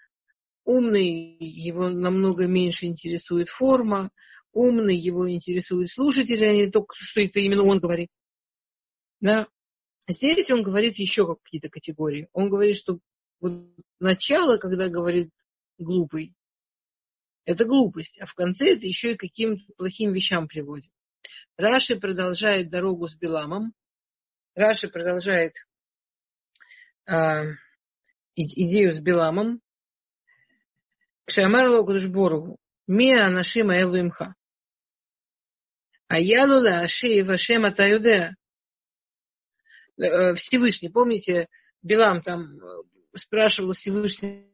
умный 0.65 1.37
его 1.39 1.89
намного 1.89 2.47
меньше 2.47 2.85
интересует 2.85 3.49
форма, 3.49 4.11
умный 4.53 4.97
его 4.97 5.29
интересует 5.29 5.89
слушатели, 5.89 6.45
а 6.45 6.53
не 6.53 6.69
только, 6.69 6.95
что 6.97 7.21
это 7.21 7.39
именно 7.39 7.63
он 7.63 7.79
говорит. 7.79 8.09
Да? 9.19 9.47
Здесь 10.07 10.49
он 10.49 10.63
говорит 10.63 10.95
еще 10.95 11.35
какие-то 11.35 11.69
категории. 11.69 12.27
Он 12.33 12.49
говорит, 12.49 12.77
что 12.77 12.99
вот 13.39 13.53
начало, 13.99 14.57
когда 14.57 14.89
говорит 14.89 15.29
глупый, 15.77 16.33
это 17.45 17.65
глупость, 17.65 18.19
а 18.19 18.25
в 18.25 18.33
конце 18.33 18.75
это 18.75 18.85
еще 18.85 19.13
и 19.13 19.17
каким-то 19.17 19.63
плохим 19.77 20.13
вещам 20.13 20.47
приводит. 20.47 20.91
Раши 21.57 21.99
продолжает 21.99 22.69
дорогу 22.69 23.07
с 23.07 23.15
Биламом, 23.17 23.73
Раши 24.55 24.89
продолжает 24.89 25.53
а, 27.07 27.43
идею 28.35 28.91
с 28.91 28.99
Биламом. 28.99 29.61
Кшамарло 31.25 31.85
Кудышборгу. 31.85 32.57
Мия 32.87 33.25
Анашима 33.25 33.79
Элуимха. 33.79 34.35
А 36.07 36.19
Ялула 36.19 36.81
Аши 36.81 37.23
Вашема 37.23 37.71
Таюдеа. 37.71 38.35
Э, 39.97 40.33
Всевышний, 40.35 40.89
помните, 40.89 41.47
Билам 41.83 42.21
там 42.21 42.57
э, 42.59 42.83
спрашивал 43.15 43.73
Всевышний, 43.73 44.50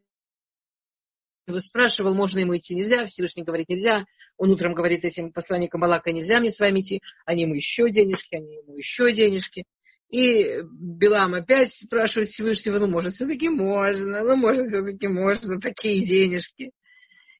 спрашивал, 1.60 2.14
можно 2.14 2.38
ему 2.38 2.56
идти, 2.56 2.74
нельзя, 2.74 3.06
Всевышний 3.06 3.42
говорит, 3.42 3.68
нельзя. 3.68 4.04
Он 4.36 4.50
утром 4.50 4.74
говорит 4.74 5.04
этим 5.04 5.32
посланникам 5.32 5.80
Балака, 5.80 6.12
нельзя 6.12 6.40
мне 6.40 6.50
с 6.50 6.58
вами 6.58 6.80
идти, 6.80 7.00
они 7.24 7.42
ему 7.42 7.54
еще 7.54 7.90
денежки, 7.90 8.36
они 8.36 8.56
ему 8.56 8.76
еще 8.76 9.12
денежки. 9.12 9.64
И 10.10 10.62
Билам 10.62 11.34
опять 11.34 11.72
спрашивает 11.74 12.30
Всевышнего, 12.30 12.78
ну, 12.78 12.86
может, 12.86 13.14
все-таки 13.14 13.48
можно, 13.48 14.24
ну, 14.24 14.36
может, 14.36 14.68
все-таки 14.68 15.06
можно, 15.06 15.60
такие 15.60 16.06
денежки. 16.06 16.70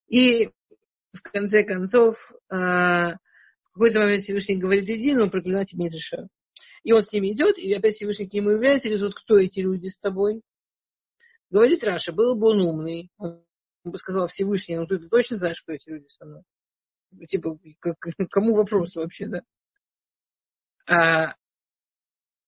И 0.09 0.49
в 1.15 1.23
конце 1.23 1.65
концов, 1.65 2.17
а, 2.51 3.15
в 3.15 3.73
какой-то 3.73 4.01
момент 4.01 4.23
Всевышний 4.23 4.57
говорит, 4.57 4.89
иди, 4.89 5.15
но 5.15 5.31
проклинать 5.31 5.73
не 5.73 5.87
разрешаю. 5.87 6.29
И 6.83 6.93
он 6.93 7.03
с 7.03 7.13
ними 7.13 7.33
идет, 7.33 7.59
и 7.59 7.73
опять 7.73 7.95
Всевышний 7.95 8.29
к 8.29 8.35
нему 8.35 8.51
является, 8.51 8.89
и 8.89 8.97
говорит, 8.97 9.17
кто 9.17 9.39
эти 9.39 9.61
люди 9.61 9.89
с 9.89 9.99
тобой? 9.99 10.43
Говорит 11.51 11.83
Раша, 11.83 12.13
был 12.13 12.37
бы 12.37 12.49
он 12.49 12.61
умный, 12.61 13.11
он 13.17 13.43
бы 13.91 13.99
сказал 13.99 14.29
Всевышний, 14.29 14.77
ну 14.77 14.87
ты 14.87 14.99
точно 15.09 15.39
знаешь, 15.39 15.61
кто 15.63 15.73
эти 15.73 15.89
люди 15.89 16.07
со 16.09 16.25
мной? 16.25 16.43
Типа, 17.27 17.59
как, 17.81 17.97
кому 18.31 18.55
вопрос 18.55 18.95
вообще, 18.97 19.27
да? 19.27 19.41
А, 20.87 21.35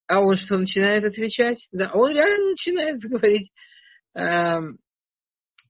а 0.06 0.20
он 0.20 0.36
что, 0.36 0.58
начинает 0.58 1.04
отвечать? 1.04 1.68
Да, 1.72 1.92
он 1.94 2.10
реально 2.10 2.50
начинает 2.50 3.00
говорить, 3.02 3.52
эм, 4.14 4.78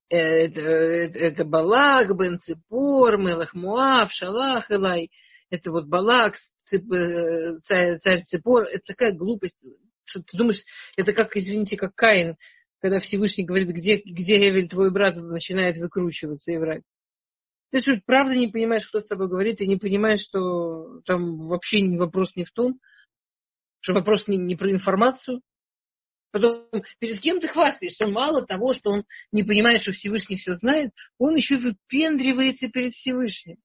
э, 0.09 0.17
это, 0.17 0.61
это, 0.61 1.19
это 1.19 1.45
Балак, 1.45 2.17
Бен 2.17 2.39
Ципор, 2.39 3.19
Мелах 3.19 3.55
Муав, 3.55 4.11
Шалах, 4.13 4.71
Элай. 4.71 5.11
Это 5.51 5.71
вот 5.71 5.89
Балак, 5.89 6.37
Цип, 6.65 6.91
э, 6.93 7.59
царь, 7.65 7.99
царь 7.99 8.23
Ципор. 8.23 8.63
Это 8.63 8.83
такая 8.87 9.13
глупость. 9.13 9.57
Что 10.05 10.23
ты 10.23 10.39
думаешь, 10.39 10.63
это 10.97 11.13
как, 11.13 11.37
извините, 11.37 11.77
как 11.77 11.95
Каин, 11.95 12.37
когда 12.81 12.99
Всевышний 13.01 13.45
говорит, 13.45 13.69
где, 13.69 13.97
где 13.97 14.49
Эвель, 14.49 14.69
твой 14.69 14.91
брат, 14.91 15.17
начинает 15.17 15.77
выкручиваться 15.77 16.51
и 16.53 16.57
врать. 16.57 16.83
Ты 17.71 17.81
что, 17.81 18.01
правда 18.05 18.35
не 18.35 18.49
понимаешь, 18.49 18.89
кто 18.89 19.01
с 19.01 19.07
тобой 19.07 19.29
говорит, 19.29 19.59
ты 19.59 19.67
не 19.67 19.77
понимаешь, 19.77 20.21
что 20.21 21.01
там 21.03 21.47
вообще 21.47 21.87
вопрос 21.97 22.35
не 22.35 22.45
в 22.45 22.51
том, 22.51 22.81
что 23.81 23.93
вопрос 23.93 24.29
не, 24.29 24.37
не 24.37 24.57
про 24.57 24.71
информацию. 24.73 25.41
Потом, 26.33 26.69
перед 26.99 27.21
кем 27.21 27.41
ты 27.41 27.49
хвастаешься? 27.49 28.05
Он 28.05 28.13
мало 28.13 28.47
того, 28.47 28.73
что 28.73 28.91
он 28.91 29.05
не 29.33 29.43
понимает, 29.43 29.83
что 29.83 29.93
Всевышний 29.93 30.37
все 30.37 30.55
знает, 30.55 30.93
он 31.19 31.35
еще 31.35 31.59
выпендривается 31.59 32.69
перед 32.69 32.93
Всевышним. 32.93 33.57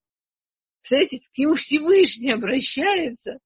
Представляете, 0.82 1.20
к 1.34 1.38
нему 1.38 1.56
Всевышний 1.56 2.32
обращается, 2.32 3.40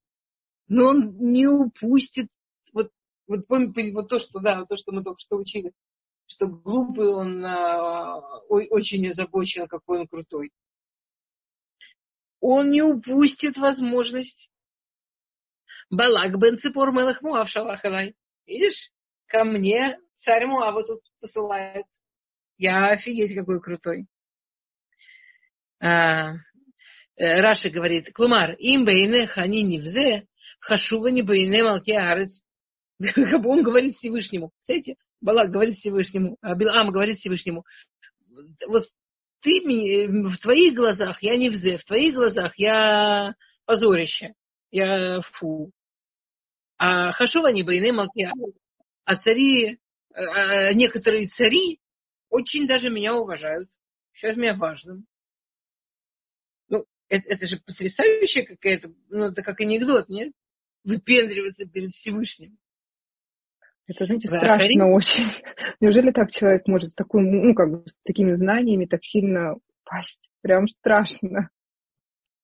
но 0.68 0.90
он 0.90 1.18
не 1.20 1.48
упустит 1.48 2.28
вот, 3.30 3.46
вот, 3.48 3.76
вот 3.94 4.10
то, 4.10 4.20
что, 4.20 4.39
да, 4.39 4.65
то, 4.65 4.76
что 4.76 4.92
мы 4.92 5.04
только 5.04 5.20
что 5.20 5.38
учили, 5.38 5.72
что 6.28 6.48
глупый 6.48 7.08
он 7.08 7.46
а, 7.46 8.18
очень 8.50 9.08
озабочен, 9.08 9.68
какой 9.68 10.00
он 10.00 10.08
крутой. 10.08 10.52
Он 12.42 12.72
не 12.72 12.82
упустит 12.82 13.58
возможность 13.58 14.50
Балак 15.89 16.38
бен 16.39 16.58
Ципор 16.58 16.92
Мелах 16.92 17.22
Муав 17.22 17.50
Шалахалай. 17.50 18.15
Видишь, 18.46 18.92
ко 19.28 19.44
мне 19.44 20.00
царь 20.18 20.46
Муава 20.46 20.84
тут 20.84 21.02
посылает. 21.20 21.86
Я 22.58 22.89
офигеть 22.89 23.36
какой 23.36 23.60
крутой. 23.62 24.06
А, 25.82 26.34
э, 27.15 27.42
Раша 27.42 27.70
говорит, 27.70 28.13
Клумар, 28.13 28.52
им 28.60 28.86
бейне 28.86 29.28
хани 29.28 29.63
невзе, 29.63 30.28
хашува 30.60 31.08
не 31.08 31.22
бейне 31.22 31.63
малки 31.63 31.92
арец. 31.92 32.42
Он 33.46 33.64
говорит 33.64 33.96
Всевышнему. 33.96 34.52
Знаете, 34.62 34.96
Балак 35.22 35.52
говорит 35.52 35.76
Всевышнему, 35.76 36.38
а 36.42 36.56
Билам 36.56 36.92
говорит 36.92 37.18
Всевышнему. 37.18 37.66
Вот 38.68 38.84
ты 39.42 39.62
в 39.62 40.38
твоих 40.40 40.76
глазах 40.76 41.22
я 41.24 41.38
не 41.38 41.50
взе, 41.50 41.78
в 41.78 41.86
твоих 41.86 42.14
глазах 42.14 42.54
я 42.58 43.36
позорище, 43.66 44.34
я 44.72 45.22
фу. 45.22 45.72
А 46.78 47.12
Хашува 47.12 47.52
не 47.52 47.64
бойны 47.64 47.92
Малкия. 47.92 48.34
А 49.06 49.16
цари, 49.16 49.80
а 50.14 50.74
некоторые 50.74 51.28
цари 51.28 51.80
очень 52.30 52.68
даже 52.68 52.90
меня 52.90 53.16
уважают. 53.16 53.70
Сейчас 54.14 54.36
меня 54.36 54.56
важным. 54.56 55.06
Ну, 56.68 56.86
это, 57.08 57.28
это 57.30 57.48
же 57.48 57.58
потрясающая 57.66 58.46
какая-то, 58.46 58.94
ну, 59.10 59.26
это 59.26 59.42
как 59.42 59.60
анекдот, 59.62 60.10
нет? 60.10 60.34
Выпендриваться 60.84 61.66
перед 61.66 61.92
Всевышним. 61.92 62.58
Это, 63.89 64.06
знаете, 64.06 64.28
страшно 64.28 64.93
очень. 64.93 65.25
Неужели 65.80 66.12
так 66.12 66.30
человек 66.30 66.67
может 66.67 66.91
с 66.91 66.95
такой, 66.95 67.23
ну, 67.23 67.56
как 67.56 67.71
бы, 67.71 67.88
с 67.88 67.95
такими 68.06 68.34
знаниями 68.34 68.86
так 68.86 69.04
сильно 69.04 69.56
пасть? 69.84 70.30
Прям 70.41 70.67
страшно. 70.67 71.49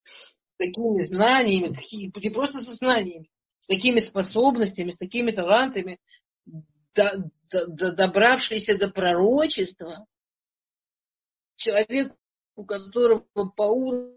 С 0.03 0.58
такими 0.58 1.03
знаниями, 1.03 1.77
не 1.91 2.29
просто 2.31 2.62
со 2.62 2.73
знаниями, 2.73 3.29
с 3.60 3.67
такими 3.67 3.99
способностями, 3.99 4.89
с 4.89 4.97
такими 4.97 5.31
талантами, 5.31 5.99
до, 6.95 7.29
до, 7.51 7.91
добравшийся 7.91 8.77
до 8.77 8.88
пророчества, 8.88 10.05
человек, 11.58 12.13
у 12.55 12.65
которого 12.65 13.25
по 13.55 13.63
уровню 13.63 14.13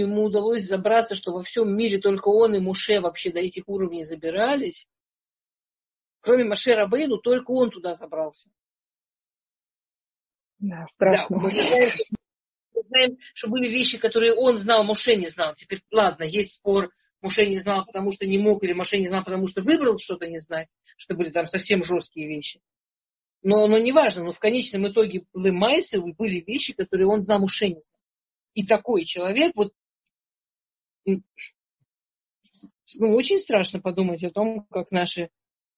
ему 0.00 0.24
удалось 0.24 0.64
забраться, 0.64 1.14
что 1.14 1.32
во 1.32 1.44
всем 1.44 1.76
мире 1.76 2.00
только 2.00 2.28
он 2.28 2.56
и 2.56 2.58
Муше 2.58 3.00
вообще 3.00 3.30
до 3.30 3.40
этих 3.40 3.68
уровней 3.68 4.04
забирались, 4.04 4.86
кроме 6.24 6.44
Маше 6.44 6.74
Рабейну, 6.74 7.18
только 7.18 7.50
он 7.50 7.70
туда 7.70 7.94
забрался. 7.94 8.48
Да, 10.58 10.86
страшно. 10.94 11.36
Да, 11.36 11.42
мы, 11.42 11.50
знаем, 11.50 11.92
мы 12.74 12.82
знаем, 12.88 13.18
что 13.34 13.48
были 13.48 13.68
вещи, 13.68 13.98
которые 13.98 14.32
он 14.34 14.56
знал, 14.56 14.82
Муше 14.84 15.16
не 15.16 15.28
знал. 15.28 15.54
Теперь, 15.54 15.82
ладно, 15.90 16.24
есть 16.24 16.54
спор, 16.54 16.90
Муше 17.20 17.46
не 17.46 17.58
знал, 17.58 17.84
потому 17.84 18.12
что 18.12 18.26
не 18.26 18.38
мог, 18.38 18.64
или 18.64 18.72
Муше 18.72 18.98
не 18.98 19.08
знал, 19.08 19.22
потому 19.22 19.46
что 19.46 19.60
выбрал 19.60 19.98
что-то 19.98 20.26
не 20.26 20.38
знать, 20.38 20.68
что 20.96 21.14
были 21.14 21.30
там 21.30 21.46
совсем 21.46 21.84
жесткие 21.84 22.26
вещи. 22.28 22.60
Но, 23.42 23.66
но 23.66 23.76
неважно, 23.78 24.24
но 24.24 24.32
в 24.32 24.38
конечном 24.38 24.88
итоге 24.88 25.26
были 25.34 25.50
майсы, 25.50 26.00
были 26.00 26.40
вещи, 26.40 26.72
которые 26.72 27.06
он 27.06 27.20
знал 27.20 27.44
уше 27.44 27.68
не 27.68 27.82
знал. 27.82 28.00
И 28.54 28.64
такой 28.64 29.04
человек, 29.04 29.52
вот, 29.54 29.74
ну, 31.04 31.20
очень 33.14 33.38
страшно 33.38 33.80
подумать 33.80 34.24
о 34.24 34.30
том, 34.30 34.66
как 34.70 34.90
наши 34.90 35.28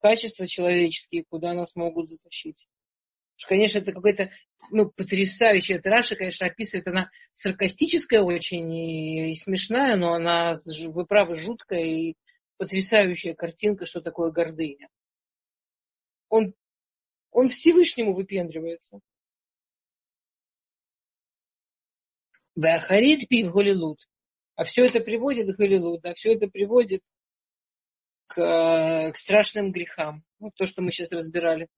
качества 0.07 0.47
человеческие, 0.47 1.25
куда 1.29 1.53
нас 1.53 1.75
могут 1.75 2.09
затащить. 2.09 2.69
Конечно, 3.49 3.81
это 3.81 3.93
какой-то 3.93 4.31
ну, 4.71 4.89
потрясающая. 4.89 5.79
Это 5.79 5.91
конечно, 6.17 6.47
описывает, 6.47 6.87
она 6.87 7.11
саркастическая 7.35 8.23
очень 8.23 8.73
и, 8.73 9.33
и 9.33 9.35
смешная, 9.35 9.97
но 9.97 10.15
она, 10.15 10.55
вы 10.87 11.07
правы, 11.07 11.35
жуткая 11.35 11.83
и 11.83 12.15
потрясающая 12.57 13.35
картинка, 13.35 13.85
что 13.85 14.01
такое 14.01 14.31
гордыня. 14.31 14.89
Он, 16.29 16.55
он 17.33 17.49
Всевышнему 17.49 18.15
выпендривается. 18.15 19.01
Вахарит 22.55 23.29
пив 23.29 23.53
голилут. 23.53 23.99
А 24.55 24.65
все 24.65 24.87
это 24.87 25.01
приводит 25.01 25.55
к 25.55 25.59
голилут, 25.59 26.05
а 26.05 26.15
все 26.15 26.35
это 26.35 26.47
приводит 26.47 27.03
к, 28.27 29.13
к 29.13 29.17
страшным 29.17 29.73
грехам. 29.73 30.23
Вот 30.39 30.55
то, 30.55 30.67
что 30.67 30.83
мы 30.83 30.93
сейчас 30.93 31.13
разбирали 31.13 31.69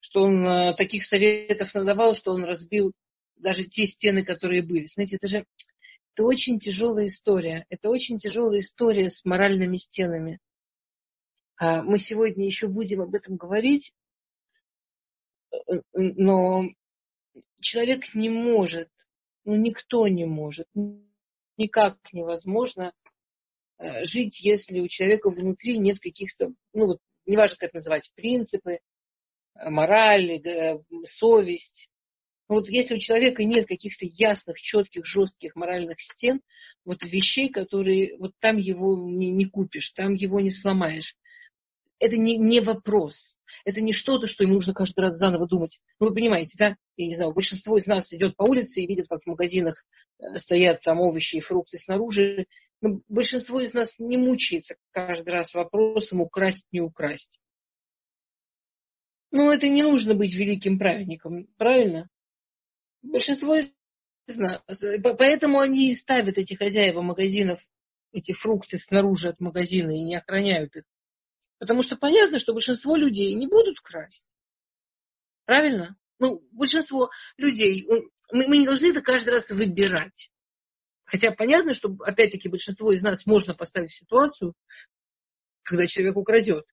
что 0.00 0.22
он 0.22 0.44
э, 0.46 0.74
таких 0.76 1.04
советов 1.04 1.72
надавал, 1.74 2.14
что 2.14 2.32
он 2.32 2.44
разбил 2.44 2.92
даже 3.36 3.64
те 3.64 3.86
стены, 3.86 4.24
которые 4.24 4.62
были. 4.62 4.86
Знаете, 4.86 5.16
это 5.16 5.28
же 5.28 5.44
это 6.14 6.24
очень 6.24 6.58
тяжелая 6.58 7.06
история. 7.06 7.64
Это 7.68 7.88
очень 7.88 8.18
тяжелая 8.18 8.60
история 8.60 9.10
с 9.10 9.24
моральными 9.24 9.76
стенами. 9.76 10.40
А 11.56 11.82
мы 11.82 11.98
сегодня 11.98 12.46
еще 12.46 12.68
будем 12.68 13.02
об 13.02 13.14
этом 13.14 13.36
говорить, 13.36 13.92
э, 15.52 15.56
но 15.92 16.64
человек 17.60 18.14
не 18.14 18.30
может, 18.30 18.88
ну 19.44 19.56
никто 19.56 20.08
не 20.08 20.24
может, 20.24 20.66
никак 21.56 21.98
невозможно 22.12 22.92
э, 22.92 22.99
жить, 24.02 24.40
если 24.40 24.80
у 24.80 24.88
человека 24.88 25.30
внутри 25.30 25.78
нет 25.78 25.98
каких-то, 26.00 26.52
ну 26.74 26.86
вот, 26.86 26.98
неважно, 27.26 27.56
как 27.58 27.72
называть, 27.72 28.10
принципы, 28.14 28.78
мораль, 29.54 30.40
совесть. 31.04 31.88
Вот 32.48 32.68
если 32.68 32.96
у 32.96 32.98
человека 32.98 33.44
нет 33.44 33.66
каких-то 33.68 34.06
ясных, 34.06 34.58
четких, 34.60 35.06
жестких 35.06 35.54
моральных 35.54 36.00
стен, 36.00 36.40
вот 36.84 37.02
вещей, 37.02 37.48
которые 37.48 38.16
вот 38.18 38.32
там 38.40 38.56
его 38.56 38.96
не, 39.08 39.30
не 39.30 39.44
купишь, 39.44 39.90
там 39.90 40.14
его 40.14 40.40
не 40.40 40.50
сломаешь. 40.50 41.14
Это 42.00 42.16
не, 42.16 42.38
не 42.38 42.60
вопрос. 42.60 43.38
Это 43.64 43.82
не 43.82 43.92
что-то, 43.92 44.26
что 44.26 44.42
ему 44.42 44.54
нужно 44.54 44.72
каждый 44.72 45.00
раз 45.00 45.16
заново 45.18 45.46
думать. 45.46 45.80
Ну, 46.00 46.08
вы 46.08 46.14
понимаете, 46.14 46.56
да? 46.58 46.76
Я 46.96 47.06
не 47.06 47.14
знаю, 47.14 47.32
большинство 47.32 47.76
из 47.76 47.86
нас 47.86 48.10
идет 48.12 48.36
по 48.36 48.44
улице 48.44 48.80
и 48.80 48.86
видит, 48.86 49.06
как 49.08 49.22
в 49.22 49.26
магазинах 49.26 49.76
э, 50.18 50.38
стоят 50.38 50.80
там 50.80 51.00
овощи 51.00 51.36
и 51.36 51.40
фрукты 51.40 51.78
снаружи. 51.78 52.46
Но 52.80 53.00
большинство 53.08 53.60
из 53.60 53.74
нас 53.74 53.94
не 53.98 54.16
мучается 54.16 54.76
каждый 54.92 55.28
раз 55.28 55.52
вопросом 55.52 56.22
украсть, 56.22 56.64
не 56.72 56.80
украсть. 56.80 57.38
Ну, 59.30 59.52
это 59.52 59.68
не 59.68 59.82
нужно 59.82 60.14
быть 60.14 60.34
великим 60.34 60.78
праведником, 60.78 61.48
правильно? 61.58 62.08
Большинство 63.02 63.56
из 63.56 64.36
нас. 64.36 64.62
Поэтому 65.18 65.60
они 65.60 65.92
и 65.92 65.94
ставят 65.94 66.38
эти 66.38 66.54
хозяева 66.54 67.02
магазинов, 67.02 67.60
эти 68.12 68.32
фрукты 68.32 68.78
снаружи 68.78 69.28
от 69.28 69.38
магазина 69.38 69.90
и 69.90 70.02
не 70.02 70.16
охраняют 70.16 70.74
их. 70.74 70.84
Потому 71.60 71.82
что 71.82 71.96
понятно, 71.96 72.38
что 72.38 72.54
большинство 72.54 72.96
людей 72.96 73.34
не 73.34 73.46
будут 73.46 73.78
красть. 73.80 74.34
Правильно? 75.44 75.94
Ну, 76.18 76.40
большинство 76.52 77.10
людей, 77.36 77.86
мы, 78.32 78.46
мы 78.46 78.56
не 78.56 78.64
должны 78.64 78.86
это 78.86 79.02
каждый 79.02 79.28
раз 79.28 79.48
выбирать. 79.50 80.30
Хотя 81.04 81.32
понятно, 81.32 81.74
что, 81.74 81.94
опять-таки, 82.00 82.48
большинство 82.48 82.92
из 82.92 83.02
нас 83.02 83.26
можно 83.26 83.54
поставить 83.54 83.90
в 83.90 83.98
ситуацию, 83.98 84.54
когда 85.62 85.86
человек 85.86 86.16
украдет. 86.16 86.64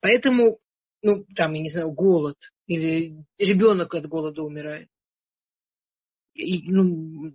Поэтому, 0.00 0.58
ну, 1.02 1.24
там, 1.36 1.52
я 1.52 1.62
не 1.62 1.70
знаю, 1.70 1.92
голод, 1.92 2.36
или 2.66 3.24
ребенок 3.38 3.94
от 3.94 4.08
голода 4.08 4.42
умирает. 4.42 4.88
И, 6.34 6.68
ну, 6.68 7.32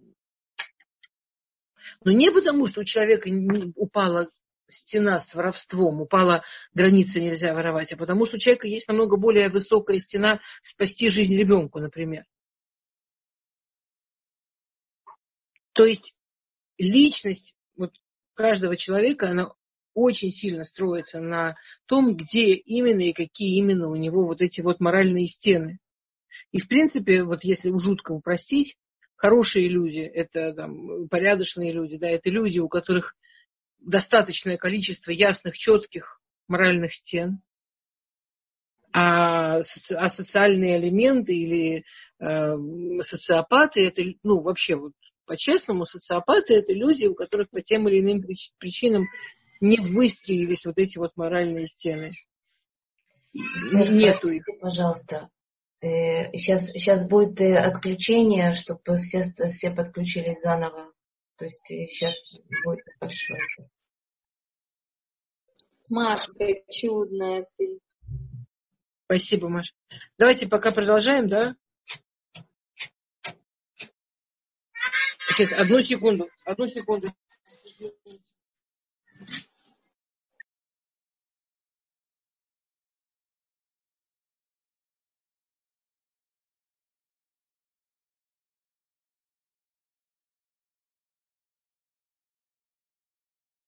но 2.08 2.13
не 2.13 2.32
потому, 2.32 2.67
что 2.67 2.80
у 2.80 2.86
человека 2.86 3.30
упала 3.76 4.30
стена 4.70 5.20
с 5.20 5.36
воровством, 5.36 6.00
упала 6.00 6.41
граница 6.74 7.20
нельзя 7.20 7.54
воровать, 7.54 7.91
а 7.91 7.98
потому 7.98 8.26
что 8.26 8.38
у 8.38 8.39
человека 8.39 8.65
есть 8.65 8.88
намного 8.88 9.17
более 9.17 9.50
высокая 9.50 10.00
стена 10.00 10.39
спасти 10.63 11.10
жизнь 11.10 11.36
ребенку, 11.36 11.80
например. 11.80 12.24
То 15.74 15.84
есть 15.84 16.15
личность 16.78 17.56
вот 17.76 17.91
каждого 18.36 18.78
человека, 18.78 19.32
она 19.32 19.52
очень 19.93 20.32
сильно 20.32 20.63
строится 20.63 21.20
на 21.20 21.58
том, 21.88 22.15
где 22.15 22.54
именно 22.54 23.02
и 23.02 23.12
какие 23.12 23.58
именно 23.58 23.89
у 23.89 23.98
него 23.98 24.28
вот 24.28 24.41
эти 24.41 24.62
вот 24.62 24.80
моральные 24.80 25.28
стены. 25.28 25.80
И, 26.54 26.60
в 26.60 26.70
принципе, 26.70 27.24
вот 27.24 27.43
если 27.43 27.70
жутко 27.78 28.13
упростить, 28.13 28.78
хорошие 29.17 29.67
люди, 29.67 29.99
это 29.99 30.53
там, 30.53 31.10
порядочные 31.10 31.71
люди, 31.73 31.97
да, 31.97 32.08
это 32.08 32.30
люди, 32.30 32.60
у 32.60 32.69
которых 32.69 33.15
достаточное 33.80 34.58
количество 34.58 35.12
ясных, 35.12 35.58
четких 35.58 36.19
моральных 36.47 36.93
стен, 36.95 37.41
а, 38.93 39.58
а 39.58 40.10
социальные 40.10 40.80
элементы 40.80 41.36
или 41.36 41.84
э, 42.19 43.03
социопаты, 43.03 43.86
это, 43.86 44.01
ну, 44.23 44.41
вообще 44.41 44.75
вот 44.75 44.93
по-честному, 45.25 45.86
социопаты 45.86 46.56
это 46.56 46.71
люди, 46.71 47.06
у 47.06 47.13
которых 47.13 47.49
по 47.49 47.62
тем 47.62 47.88
или 47.89 47.99
иным 47.99 48.23
причинам 48.60 49.06
не 49.60 49.77
выстроились 49.77 50.65
вот 50.65 50.77
эти 50.77 50.97
вот 50.97 51.12
моральные 51.17 51.67
стены. 51.67 52.12
Нету 53.34 54.30
их. 54.30 54.43
Пожалуйста. 54.62 55.30
Сейчас, 55.79 56.63
э, 56.63 56.73
сейчас 56.73 57.07
будет 57.07 57.39
э, 57.39 57.55
отключение, 57.57 58.55
чтобы 58.55 58.99
все, 58.99 59.31
все 59.49 59.71
подключились 59.71 60.41
заново. 60.41 60.91
То 61.37 61.45
есть 61.45 61.61
сейчас 61.67 62.13
э, 62.35 62.39
будет 62.63 62.83
большое. 62.99 63.39
Машка, 65.89 66.45
чудная 66.71 67.45
ты. 67.57 67.79
Спасибо, 69.05 69.47
Маша. 69.47 69.73
Давайте 70.17 70.47
пока 70.47 70.71
продолжаем, 70.71 71.29
да? 71.29 71.55
Сейчас, 75.29 75.53
одну 75.53 75.81
секунду, 75.81 76.27
одну 76.43 76.67
секунду. 76.67 77.07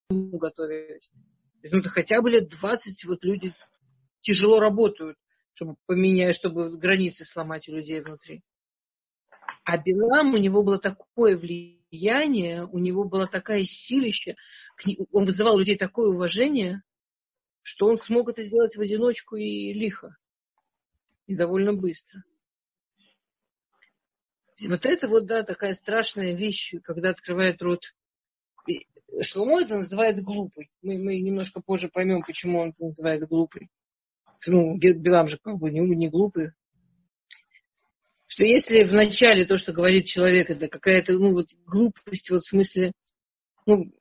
Готовились. 0.09 1.13
Ну, 1.63 1.83
хотя 1.83 2.21
бы 2.21 2.29
лет 2.29 2.49
20 2.49 3.05
вот 3.05 3.23
люди 3.23 3.53
тяжело 4.21 4.59
работают, 4.59 5.17
чтобы 5.53 5.75
поменять, 5.85 6.35
чтобы 6.35 6.77
границы 6.77 7.25
сломать 7.25 7.67
у 7.69 7.75
людей 7.75 8.01
внутри. 8.01 8.41
А 9.63 9.77
Билам, 9.77 10.33
у 10.33 10.37
него 10.37 10.63
было 10.63 10.79
такое 10.79 11.37
влияние, 11.37 12.65
у 12.65 12.79
него 12.79 13.03
была 13.03 13.27
такая 13.27 13.63
силища, 13.63 14.35
он 15.11 15.25
вызывал 15.25 15.59
людей 15.59 15.77
такое 15.77 16.09
уважение, 16.09 16.81
что 17.61 17.87
он 17.87 17.97
смог 17.97 18.29
это 18.29 18.41
сделать 18.41 18.75
в 18.75 18.81
одиночку 18.81 19.35
и 19.35 19.73
лихо. 19.73 20.15
И 21.27 21.35
довольно 21.35 21.73
быстро. 21.73 22.23
Вот 24.67 24.85
это 24.85 25.07
вот, 25.07 25.25
да, 25.25 25.43
такая 25.43 25.75
страшная 25.75 26.35
вещь, 26.35 26.73
когда 26.83 27.09
открывает 27.11 27.61
рот 27.61 27.81
Шломо 29.21 29.61
это 29.61 29.77
называет 29.77 30.21
глупый. 30.23 30.69
Мы, 30.81 30.97
мы 30.97 31.19
немножко 31.19 31.61
позже 31.61 31.89
поймем, 31.89 32.23
почему 32.23 32.59
он 32.59 32.69
это 32.69 32.85
называет 32.85 33.27
глупый. 33.27 33.69
Ну, 34.47 34.77
Билам 34.77 35.27
же 35.27 35.37
как 35.41 35.57
бы 35.57 35.69
не, 35.69 35.79
не 35.79 36.09
глупый. 36.09 36.51
Что 38.27 38.43
если 38.43 38.83
в 38.83 38.93
начале 38.93 39.45
то, 39.45 39.57
что 39.57 39.73
говорит 39.73 40.05
человек, 40.05 40.49
это 40.49 40.67
какая-то 40.67 41.13
ну, 41.13 41.33
вот 41.33 41.47
глупость, 41.65 42.29
вот 42.29 42.43
в 42.43 42.49
смысле, 42.49 42.93
ну, 43.65 43.91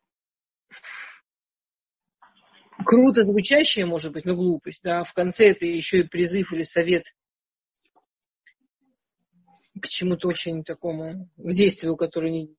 круто 2.84 3.22
звучащая, 3.22 3.86
может 3.86 4.12
быть, 4.12 4.24
но 4.24 4.36
глупость, 4.36 4.82
да, 4.82 5.02
в 5.02 5.12
конце 5.14 5.50
это 5.50 5.64
еще 5.64 6.00
и 6.00 6.08
призыв 6.08 6.52
или 6.52 6.62
совет 6.62 7.04
к 9.80 9.88
чему-то 9.88 10.28
очень 10.28 10.64
такому, 10.64 11.28
в 11.36 11.54
действию, 11.54 11.96
которое 11.96 12.32
не, 12.32 12.56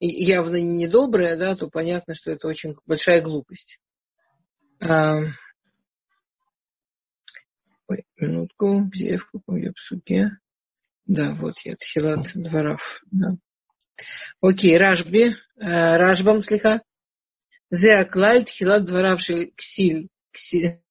явно 0.00 0.56
недоброе, 0.56 1.36
да, 1.36 1.56
то 1.56 1.68
понятно, 1.68 2.14
что 2.14 2.30
это 2.30 2.48
очень 2.48 2.74
большая 2.86 3.22
глупость. 3.22 3.78
А, 4.80 5.20
Ой, 7.88 8.04
минутку, 8.18 8.84
где 8.84 9.12
я 9.12 9.18
в 9.18 9.30
каком 9.30 9.56
я 9.56 9.72
псуке? 9.72 10.30
Да, 11.06 11.34
вот 11.34 11.54
я, 11.64 11.74
Тхилат 11.76 12.26
дворов. 12.34 12.80
Да. 13.10 13.36
Окей, 14.40 14.76
Рашби, 14.76 15.30
э, 15.30 15.96
Рашбам 15.96 16.42
слегка. 16.42 16.82
Зе 17.70 17.96
аклаль 17.96 18.44
тхилат 18.44 18.84
дворав 18.84 19.20
ксиль, 19.56 20.08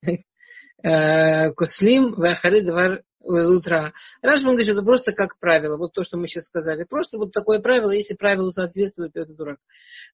э, 0.83 1.51
кослим, 1.53 2.13
вахары 2.13 2.61
двор 2.61 3.01
утра. 3.19 3.93
Рашбам 4.21 4.53
говорит, 4.53 4.69
это 4.69 4.83
просто 4.83 5.11
как 5.11 5.37
правило. 5.39 5.77
Вот 5.77 5.93
то, 5.93 6.03
что 6.03 6.17
мы 6.17 6.27
сейчас 6.27 6.45
сказали. 6.45 6.83
Просто 6.83 7.17
вот 7.17 7.31
такое 7.31 7.59
правило, 7.59 7.91
если 7.91 8.13
правило 8.13 8.49
соответствует, 8.51 9.13
то 9.13 9.21
это 9.21 9.33
дурак. 9.33 9.59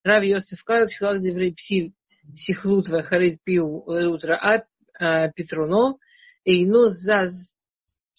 Рав 0.02 0.24
Йосиф 0.24 0.62
Калат, 0.64 0.90
Филак 0.90 1.20
Деврей 1.20 1.54
Псиль, 1.54 1.92
Сихлут, 2.34 2.88
Вахарит 2.88 3.42
Пиу, 3.44 3.84
утра, 4.12 4.64
а, 4.98 5.28
Петруно, 5.28 5.98
Эйно 6.44 6.88
Заз, 6.88 7.54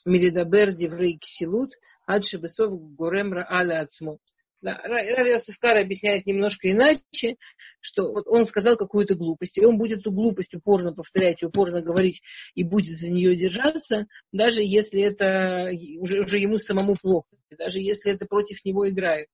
Миридабер 0.05 0.73
Деврей 0.73 1.17
Ксилут, 1.17 1.71
Адши 2.05 2.37
Бесов 2.37 2.71
Гуремра 2.95 3.47
Аля 3.49 3.81
Ацмо. 3.81 4.17
Да, 4.65 4.81
Рав 4.83 5.27
Йосиф 5.27 5.59
Кар 5.59 5.77
объясняет 5.77 6.25
немножко 6.25 6.71
иначе, 6.71 7.35
что 7.81 8.11
вот 8.11 8.25
он 8.25 8.47
сказал 8.47 8.77
какую-то 8.77 9.13
глупость, 9.13 9.59
и 9.59 9.63
он 9.63 9.77
будет 9.77 9.99
эту 9.99 10.11
глупость 10.11 10.55
упорно 10.55 10.91
повторять, 10.91 11.43
упорно 11.43 11.83
говорить 11.83 12.23
и 12.55 12.63
будет 12.63 12.97
за 12.97 13.11
нее 13.11 13.35
держаться, 13.35 14.07
даже 14.31 14.63
если 14.63 15.03
это 15.03 15.69
уже, 15.99 16.21
уже 16.21 16.39
ему 16.39 16.57
самому 16.57 16.95
плохо, 16.99 17.27
даже 17.55 17.79
если 17.79 18.11
это 18.11 18.25
против 18.25 18.65
него 18.65 18.89
играет. 18.89 19.27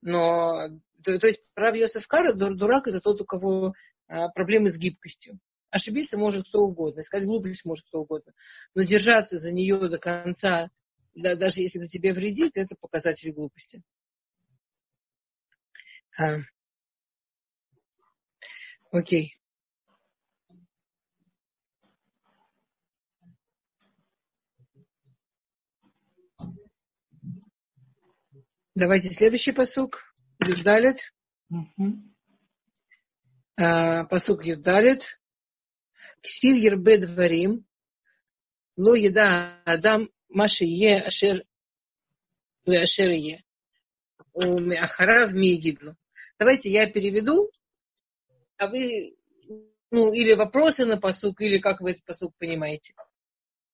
Но, 0.00 0.70
то, 1.04 1.18
то 1.18 1.26
есть, 1.26 1.42
прав 1.52 1.76
Йосиф 1.76 2.08
Кара, 2.08 2.32
дурак, 2.32 2.88
это 2.88 3.00
тот, 3.00 3.20
у 3.20 3.26
кого 3.26 3.74
а, 4.08 4.30
проблемы 4.30 4.70
с 4.70 4.78
гибкостью. 4.78 5.38
Ошибиться 5.68 6.16
может 6.16 6.48
кто 6.48 6.60
угодно, 6.60 7.02
сказать 7.02 7.26
глупость 7.26 7.66
может 7.66 7.84
кто 7.88 8.00
угодно. 8.00 8.32
Но 8.74 8.84
держаться 8.84 9.36
за 9.36 9.52
нее 9.52 9.76
до 9.90 9.98
конца, 9.98 10.70
да, 11.14 11.36
даже 11.36 11.60
если 11.60 11.78
это 11.78 11.88
тебе 11.88 12.14
вредит, 12.14 12.52
это 12.56 12.74
показатель 12.80 13.32
глупости. 13.32 13.82
А, 16.18 16.38
окей. 18.90 19.36
Давайте 28.74 29.10
следующий 29.12 29.52
посук. 29.52 30.02
Юдалит. 30.46 30.98
А, 33.56 34.04
посук 34.04 34.44
Юдалит. 34.44 35.02
Ксиль 36.22 36.58
ербе 36.58 36.98
дворим. 36.98 37.66
Ло 38.76 38.94
еда 38.94 39.62
адам 39.64 40.10
маши 40.28 40.64
е 40.64 41.06
ашер 41.06 41.44
ашер 42.66 43.10
е. 43.10 43.42
У 44.34 44.60
Меахарав 44.60 45.32
Мигидлу. 45.32 45.96
Давайте 46.38 46.70
я 46.70 46.90
переведу, 46.90 47.50
а 48.58 48.68
вы, 48.68 49.16
ну, 49.90 50.12
или 50.12 50.34
вопросы 50.34 50.84
на 50.84 50.98
посук, 50.98 51.40
или 51.40 51.58
как 51.58 51.80
вы 51.80 51.92
этот 51.92 52.04
посук 52.04 52.34
понимаете. 52.38 52.92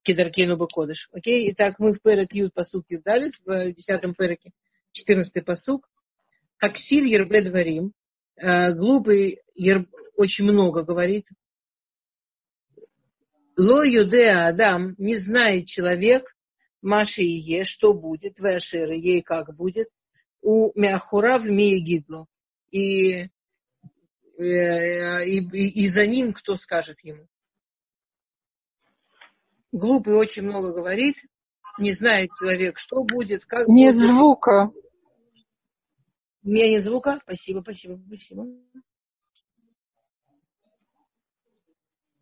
Кидаркену 0.03 0.57
Бакодыш. 0.57 1.09
Окей? 1.13 1.51
Итак, 1.53 1.79
мы 1.79 1.93
в 1.93 2.01
Перек 2.01 2.33
Ют 2.33 2.55
посук 2.55 2.85
Юдалит, 2.89 3.35
в 3.45 3.73
десятом 3.73 4.15
Переке, 4.15 4.53
четырнадцатый 4.93 5.43
посук. 5.43 5.89
Аксиль 6.59 7.09
Ербе 7.09 7.43
Дворим. 7.43 7.93
Э, 8.37 8.73
глупый 8.75 9.41
ер, 9.57 9.87
очень 10.17 10.45
много 10.45 10.85
говорит. 10.85 11.27
Ло 13.57 13.85
Юдеа 13.85 14.49
Адам, 14.49 14.95
не 14.99 15.17
знает 15.17 15.67
человек, 15.67 16.33
Маши 16.81 17.23
и 17.23 17.39
Е, 17.39 17.65
что 17.65 17.93
будет, 17.93 18.39
Вашеры, 18.39 18.97
ей 18.97 19.23
как 19.23 19.55
будет, 19.55 19.89
у 20.41 20.73
Мяхура 20.79 21.39
в 21.39 21.45
Меегидлу 21.45 22.29
и, 22.73 23.29
э, 24.39 25.27
и, 25.27 25.39
и, 25.39 25.85
и 25.85 25.89
за 25.89 26.07
ним 26.07 26.33
кто 26.33 26.57
скажет 26.57 26.99
ему. 27.03 27.27
Глупый 29.71 30.15
очень 30.15 30.43
много 30.43 30.73
говорит, 30.73 31.17
не 31.79 31.93
знает 31.93 32.31
человек, 32.39 32.79
что 32.79 33.05
будет, 33.05 33.45
как 33.45 33.69
Нет 33.69 33.95
будет. 33.95 34.11
звука. 34.11 34.73
У 36.45 36.49
меня 36.49 36.69
нет 36.71 36.85
звука? 36.85 37.21
Спасибо, 37.23 37.61
спасибо, 37.61 38.01
спасибо. 38.07 38.47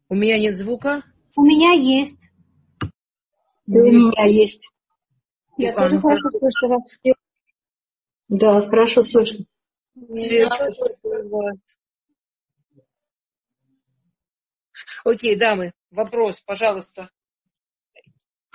У 0.09 0.15
меня 0.15 0.39
нет 0.39 0.59
звука? 0.59 1.03
У 1.37 1.43
меня 1.43 1.73
есть. 1.73 2.21
Да, 3.67 3.81
у 3.81 3.93
меня 3.93 4.27
есть. 4.27 4.67
Я 5.57 5.75
тоже 5.75 6.01
тоже 6.01 6.01
хорошо 6.01 6.31
слышу 6.31 6.69
вас. 6.69 6.83
Да, 8.29 8.69
хорошо 8.69 9.03
слышно. 9.03 9.45
Окей, 15.05 15.37
дамы, 15.37 15.73
вопрос, 15.91 16.41
пожалуйста. 16.43 17.11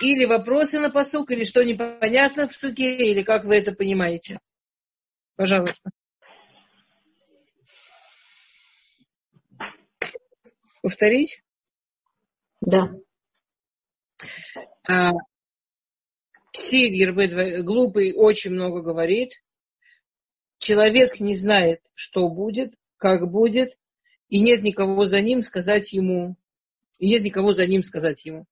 Или 0.00 0.26
вопросы 0.26 0.78
на 0.78 0.90
посук, 0.90 1.30
или 1.30 1.44
что 1.44 1.62
непонятно 1.62 2.48
в 2.48 2.54
суке, 2.54 2.96
или 3.10 3.22
как 3.22 3.44
вы 3.44 3.56
это 3.56 3.72
понимаете. 3.72 4.38
Пожалуйста. 5.36 5.90
Повторить? 10.82 11.42
Да. 12.60 12.90
А, 14.88 15.12
Сильвер, 16.52 17.62
глупый, 17.62 18.12
очень 18.14 18.50
много 18.50 18.82
говорит. 18.82 19.32
Человек 20.58 21.20
не 21.20 21.36
знает, 21.36 21.80
что 21.94 22.28
будет, 22.28 22.74
как 22.96 23.30
будет, 23.30 23.76
и 24.28 24.40
нет 24.40 24.62
никого 24.62 25.06
за 25.06 25.20
ним 25.20 25.42
сказать 25.42 25.92
ему, 25.92 26.36
и 26.98 27.08
нет 27.08 27.22
никого 27.22 27.52
за 27.52 27.66
ним 27.66 27.82
сказать 27.82 28.24
ему. 28.24 28.46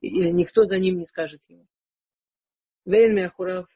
И 0.00 0.32
никто 0.32 0.64
за 0.64 0.78
ним 0.78 0.98
не 0.98 1.06
скажет 1.06 1.42
ему. 1.48 1.66
Вейн 2.84 3.14
Мяхурав. 3.14 3.66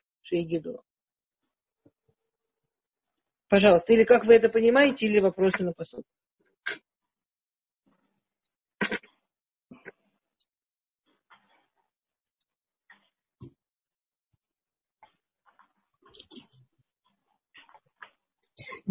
Пожалуйста, 3.49 3.93
или 3.93 4.05
как 4.05 4.24
вы 4.24 4.35
это 4.35 4.49
понимаете, 4.49 5.07
или 5.07 5.18
вопросы 5.18 5.64
на 5.64 5.72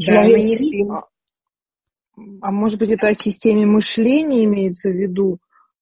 посуд. 0.05 0.13
Да, 0.13 0.23
мы 0.23 0.43
не 0.43 0.55
спим. 0.55 0.91
А, 0.91 1.07
а 2.41 2.51
может 2.51 2.79
быть, 2.79 2.91
это 2.91 3.07
о 3.07 3.13
системе 3.13 3.65
мышления 3.65 4.43
имеется 4.45 4.89
в 4.89 4.93
виду, 4.93 5.39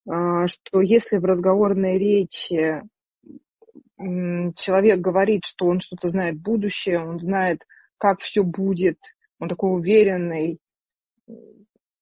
а, 0.09 0.47
что 0.47 0.81
если 0.81 1.17
в 1.17 1.25
разговорной 1.25 1.97
речи 1.97 2.81
человек 3.97 4.99
говорит, 4.99 5.41
что 5.45 5.65
он 5.65 5.79
что-то 5.79 6.09
знает 6.09 6.39
будущее, 6.39 6.99
он 6.99 7.19
знает, 7.19 7.63
как 7.97 8.19
все 8.19 8.43
будет, 8.43 8.97
он 9.39 9.49
такой 9.49 9.75
уверенный, 9.75 10.59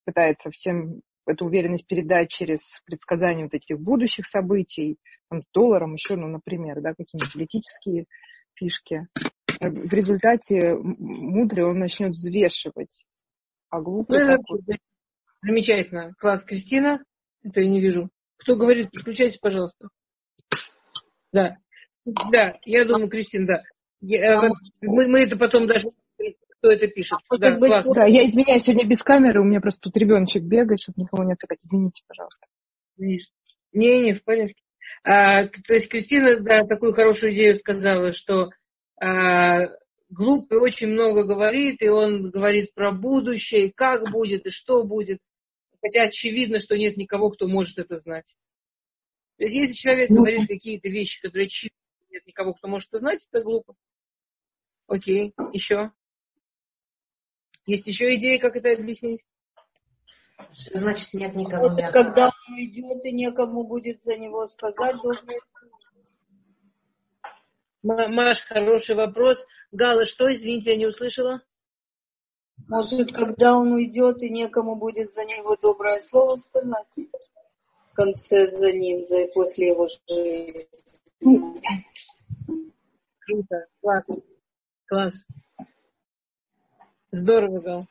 пытается 0.06 0.52
всем 0.52 1.02
эту 1.26 1.46
уверенность 1.46 1.88
передать 1.88 2.30
через 2.30 2.60
предсказание 2.86 3.46
вот 3.46 3.54
этих 3.54 3.80
будущих 3.80 4.28
событий, 4.28 4.98
там, 5.30 5.42
с 5.42 5.46
долларом 5.54 5.94
еще, 5.94 6.16
ну, 6.16 6.28
например, 6.28 6.82
да, 6.82 6.94
какие-нибудь 6.94 7.34
политические 7.34 8.06
фишки. 8.54 9.08
В 9.60 9.94
результате 9.94 10.76
мудрый 10.76 11.66
он 11.66 11.80
начнет 11.80 12.12
взвешивать, 12.12 13.06
а 13.70 13.82
глупый... 13.82 14.26
Ну, 14.26 14.38
такой... 14.38 14.60
Замечательно. 15.42 16.14
Класс, 16.20 16.44
Кристина. 16.44 17.04
Это 17.44 17.62
я 17.62 17.70
не 17.70 17.80
вижу. 17.80 18.10
Кто 18.38 18.56
говорит, 18.56 18.92
подключайтесь, 18.92 19.38
пожалуйста. 19.38 19.90
Да. 21.32 21.58
Да, 22.06 22.58
я 22.64 22.86
думаю, 22.86 23.10
Кристина, 23.10 23.48
да. 23.48 23.64
Я, 24.02 24.40
а, 24.40 24.50
мы, 24.82 25.08
мы 25.08 25.24
это 25.24 25.38
потом 25.38 25.68
даже 25.68 25.90
кто 26.58 26.72
это 26.72 26.88
пишет. 26.88 27.20
А, 27.30 27.38
да, 27.38 27.58
быть, 27.58 27.70
классно. 27.70 27.94
Да, 27.94 28.06
я 28.06 28.28
извиняюсь, 28.28 28.64
сегодня 28.64 28.88
без 28.88 29.02
камеры, 29.02 29.42
у 29.42 29.44
меня 29.44 29.62
просто 29.62 29.82
тут 29.82 29.98
ребеночек 29.98 30.44
бегает, 30.44 30.80
чтобы 30.82 31.02
никого 31.02 31.24
не 31.24 31.34
отвлекать. 31.34 31.60
Извините, 31.64 32.04
пожалуйста. 32.08 32.48
Не, 32.98 34.02
не, 34.02 34.14
в 34.14 34.24
порядке. 34.24 34.62
А, 35.04 35.48
то 35.48 35.74
есть 35.74 35.90
Кристина 35.90 36.40
да, 36.40 36.66
такую 36.66 36.94
хорошую 36.94 37.34
идею 37.34 37.56
сказала, 37.56 38.14
что 38.14 38.50
глупый 39.00 40.60
очень 40.60 40.88
много 40.88 41.24
говорит, 41.24 41.82
и 41.82 41.88
он 41.88 42.30
говорит 42.30 42.74
про 42.74 42.92
будущее, 42.92 43.68
и 43.68 43.72
как 43.72 44.12
будет, 44.12 44.46
и 44.46 44.52
что 44.52 44.84
будет. 44.84 45.20
Хотя 45.82 46.04
очевидно, 46.04 46.60
что 46.60 46.78
нет 46.78 46.98
никого, 46.98 47.30
кто 47.30 47.48
может 47.48 47.78
это 47.78 47.98
знать. 47.98 48.36
То 49.38 49.44
есть 49.44 49.56
если 49.56 49.74
человек 49.74 50.10
ну, 50.10 50.18
говорит 50.18 50.48
какие-то 50.48 50.88
вещи, 50.88 51.22
которые 51.22 51.48
очевидно, 51.48 51.78
нет 52.10 52.26
никого, 52.26 52.54
кто 52.54 52.68
может 52.68 52.88
это 52.90 53.00
знать, 53.00 53.28
это 53.32 53.44
глупо. 53.44 53.76
Окей, 54.88 55.34
еще. 55.52 55.92
Есть 57.66 57.88
еще 57.88 58.16
идеи, 58.16 58.38
как 58.38 58.56
это 58.56 58.72
объяснить? 58.72 59.24
Что 60.54 60.80
значит 60.80 61.14
нет 61.14 61.36
никого 61.36 61.70
вот, 61.70 61.78
Когда 61.92 62.28
он 62.28 62.54
уйдет, 62.54 63.04
и 63.04 63.12
некому 63.12 63.66
будет 63.66 64.04
за 64.04 64.18
него 64.18 64.48
сказать 64.48 64.96
доброе 65.02 65.42
Маш, 67.86 68.42
хороший 68.48 68.96
вопрос. 68.96 69.38
Гала, 69.72 70.06
что, 70.06 70.34
извините, 70.34 70.72
я 70.72 70.78
не 70.78 70.88
услышала? 70.88 71.44
Может, 72.68 73.12
когда 73.14 73.56
он 73.56 73.74
уйдет, 73.74 74.24
и 74.24 74.30
некому 74.30 74.76
будет 74.76 75.14
за 75.14 75.24
него 75.24 75.56
доброе 75.62 76.00
слово 76.10 76.38
сказать 76.38 76.88
в 77.92 77.94
конце 77.94 78.52
за 78.58 78.72
ним, 78.72 79.06
за 79.06 79.28
после 79.36 79.68
его 79.68 79.88
жизни. 79.88 80.68
Круто, 83.20 83.68
классно. 83.82 84.16
Класс. 84.88 85.14
Здорово, 87.12 87.60
Гал. 87.60 87.86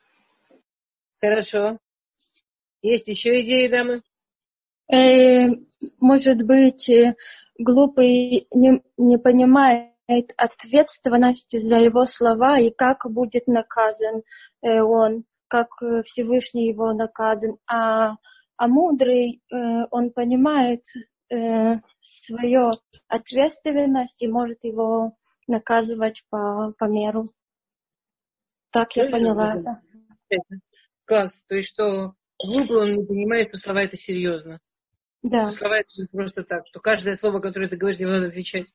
Хорошо. 1.20 1.78
Есть 2.82 3.06
еще 3.06 3.42
идеи, 3.42 3.68
дамы? 3.68 4.02
Э, 4.92 5.50
может 6.00 6.42
быть, 6.44 6.88
э, 6.88 7.14
глупый 7.58 8.46
не, 8.52 8.82
не 8.96 9.18
понимает 9.18 9.92
ответственности 10.36 11.60
за 11.60 11.76
его 11.76 12.06
слова 12.06 12.58
и 12.58 12.70
как 12.70 13.10
будет 13.10 13.46
наказан 13.46 14.22
э, 14.62 14.80
он, 14.80 15.24
как 15.48 15.68
Всевышний 16.04 16.68
его 16.68 16.92
наказан. 16.92 17.56
А, 17.66 18.16
а 18.56 18.68
мудрый, 18.68 19.42
он 19.90 20.12
понимает 20.12 20.82
свою 22.26 22.72
ответственность 23.08 24.22
и 24.22 24.28
может 24.28 24.62
его 24.62 25.16
наказывать 25.46 26.24
по, 26.30 26.72
по 26.78 26.84
меру. 26.84 27.30
Так 28.70 28.96
я 28.96 29.08
поняла 29.10 29.54
это. 29.54 29.80
Класс. 31.06 31.32
То 31.48 31.54
есть, 31.56 31.68
что 31.68 32.14
глупый 32.42 32.76
он 32.76 32.92
не 32.94 33.04
понимает, 33.04 33.48
что 33.48 33.58
слова 33.58 33.82
это 33.82 33.96
серьезно. 33.96 34.58
Да. 35.24 35.50
Слова 35.50 35.80
это 35.80 35.88
просто 36.12 36.44
так, 36.44 36.64
что 36.68 36.78
каждое 36.78 37.16
слово, 37.16 37.40
которое 37.40 37.68
ты 37.68 37.76
говоришь, 37.76 37.98
не 37.98 38.06
надо 38.06 38.28
отвечать. 38.28 38.66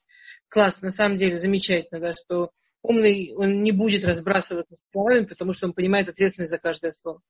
Класс, 0.49 0.81
на 0.81 0.91
самом 0.91 1.17
деле, 1.17 1.37
замечательно, 1.37 2.01
да, 2.01 2.13
что 2.13 2.49
умный, 2.81 3.33
он 3.35 3.63
не 3.63 3.71
будет 3.71 4.03
разбрасываться 4.03 4.75
словами, 4.91 5.25
потому 5.25 5.53
что 5.53 5.67
он 5.67 5.73
понимает 5.73 6.09
ответственность 6.09 6.51
за 6.51 6.57
каждое 6.57 6.91
слово. 6.91 7.21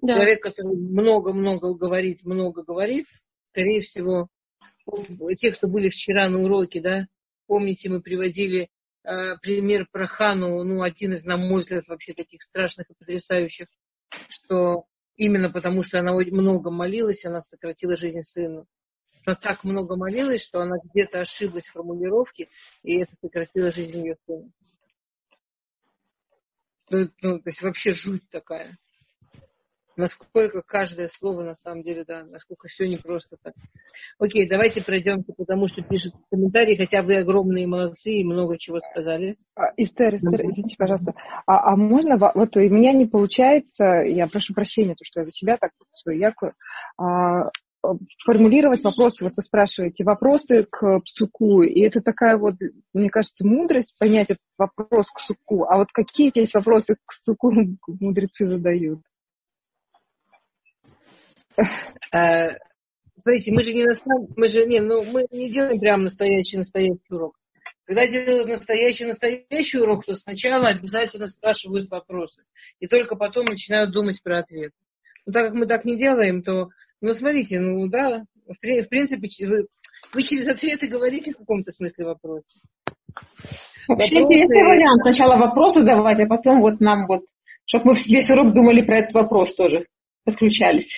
Да. 0.00 0.14
Человек, 0.14 0.42
который 0.42 0.76
много-много 0.76 1.74
говорит, 1.74 2.24
много 2.24 2.64
говорит, 2.64 3.06
скорее 3.50 3.82
всего, 3.82 4.28
те, 5.38 5.52
кто 5.52 5.68
были 5.68 5.88
вчера 5.88 6.28
на 6.28 6.40
уроке, 6.40 6.80
да, 6.80 7.06
помните, 7.46 7.88
мы 7.88 8.00
приводили 8.00 8.70
Э, 9.04 9.36
пример 9.42 9.86
про 9.92 10.06
Хану, 10.06 10.64
ну, 10.64 10.82
один 10.82 11.12
из, 11.12 11.24
на 11.24 11.36
мой 11.36 11.60
взгляд, 11.60 11.86
вообще 11.88 12.14
таких 12.14 12.42
страшных 12.42 12.88
и 12.88 12.94
потрясающих, 12.94 13.68
что 14.30 14.84
именно 15.16 15.50
потому, 15.50 15.82
что 15.82 15.98
она 15.98 16.12
много 16.12 16.70
молилась, 16.70 17.24
она 17.24 17.40
сократила 17.40 17.96
жизнь 17.96 18.22
сыну. 18.22 18.66
Она 19.26 19.36
так 19.36 19.64
много 19.64 19.96
молилась, 19.96 20.42
что 20.42 20.60
она 20.60 20.76
где-то 20.84 21.20
ошиблась 21.20 21.66
в 21.66 21.72
формулировке, 21.72 22.48
и 22.82 22.98
это 23.00 23.12
сократило 23.20 23.70
жизнь 23.70 23.98
ее 23.98 24.14
сына. 24.26 24.50
Ну, 26.90 27.08
ну, 27.22 27.40
то 27.40 27.48
есть 27.48 27.62
вообще 27.62 27.92
жуть 27.92 28.28
такая 28.30 28.76
насколько 29.96 30.62
каждое 30.62 31.08
слово 31.08 31.42
на 31.42 31.54
самом 31.54 31.82
деле, 31.82 32.04
да, 32.06 32.24
насколько 32.24 32.68
все 32.68 32.86
не 32.88 32.96
просто 32.96 33.36
так. 33.42 33.54
Окей, 34.18 34.48
давайте 34.48 34.82
пройдемте, 34.82 35.32
потому 35.36 35.68
что 35.68 35.82
пишут 35.82 36.14
комментарии, 36.30 36.76
хотя 36.76 37.02
вы 37.02 37.16
огромные 37.16 37.66
молодцы 37.66 38.10
и 38.10 38.24
много 38.24 38.58
чего 38.58 38.80
сказали. 38.80 39.36
Эстер, 39.76 40.16
Эстер, 40.16 40.46
извините, 40.46 40.76
пожалуйста. 40.78 41.14
А, 41.46 41.72
а 41.72 41.76
можно, 41.76 42.16
вот 42.16 42.56
у 42.56 42.60
меня 42.60 42.92
не 42.92 43.06
получается, 43.06 43.84
я 44.06 44.26
прошу 44.26 44.54
прощения, 44.54 44.94
то, 44.94 45.04
что 45.04 45.20
я 45.20 45.24
за 45.24 45.30
себя 45.30 45.56
так 45.56 45.70
свою 45.94 46.18
яркую, 46.18 46.54
а, 46.98 47.50
формулировать 48.24 48.82
вопросы. 48.84 49.24
Вот 49.24 49.34
вы 49.36 49.42
спрашиваете 49.42 50.04
вопросы 50.04 50.66
к 50.70 51.00
псуку, 51.00 51.62
и 51.62 51.80
это 51.80 52.00
такая 52.00 52.36
вот, 52.36 52.54
мне 52.92 53.10
кажется, 53.10 53.46
мудрость 53.46 53.94
понять 53.98 54.30
этот 54.30 54.42
вопрос 54.58 55.06
к 55.10 55.18
псуку. 55.18 55.64
А 55.64 55.78
вот 55.78 55.88
какие 55.92 56.30
здесь 56.30 56.54
вопросы 56.54 56.94
к 56.94 57.12
псуку 57.12 57.52
мудрецы 58.00 58.46
задают? 58.46 59.00
Э, 62.12 62.58
смотрите, 63.22 63.52
мы 63.52 63.62
же 63.62 63.72
не 63.72 63.84
на 63.84 63.94
мы 64.36 64.48
же 64.48 64.66
не, 64.66 64.80
ну 64.80 65.04
мы 65.04 65.26
не 65.30 65.50
делаем 65.50 65.78
прям 65.80 66.04
настоящий 66.04 66.58
настоящий 66.58 67.00
урок. 67.10 67.34
Когда 67.86 68.06
делают 68.06 68.48
настоящий 68.48 69.04
настоящий 69.04 69.78
урок, 69.78 70.06
то 70.06 70.14
сначала 70.14 70.68
обязательно 70.68 71.26
спрашивают 71.26 71.90
вопросы, 71.90 72.42
и 72.80 72.86
только 72.86 73.14
потом 73.16 73.44
начинают 73.46 73.92
думать 73.92 74.22
про 74.22 74.38
ответ. 74.38 74.72
Но 75.26 75.32
так 75.32 75.46
как 75.46 75.54
мы 75.54 75.66
так 75.66 75.84
не 75.84 75.96
делаем, 75.96 76.42
то, 76.42 76.68
ну 77.00 77.12
смотрите, 77.12 77.60
ну 77.60 77.86
да, 77.88 78.24
в, 78.46 78.54
в 78.54 78.88
принципе, 78.88 79.28
вы, 79.46 79.66
вы 80.12 80.22
через 80.22 80.48
ответы 80.48 80.86
говорите 80.86 81.32
в 81.32 81.38
каком-то 81.38 81.72
смысле 81.72 82.06
вопросы. 82.06 82.46
Вообще 83.86 84.20
вопросы... 84.20 84.34
интересный 84.34 84.62
вариант. 84.62 85.02
Сначала 85.02 85.36
вопросы 85.36 85.82
давать, 85.82 86.20
а 86.20 86.26
потом 86.26 86.60
вот 86.60 86.80
нам 86.80 87.06
вот, 87.06 87.24
чтобы 87.66 87.92
мы 87.92 87.94
весь 88.06 88.30
урок 88.30 88.54
думали 88.54 88.82
про 88.82 88.98
этот 89.00 89.12
вопрос 89.12 89.54
тоже, 89.56 89.86
подключались. 90.24 90.88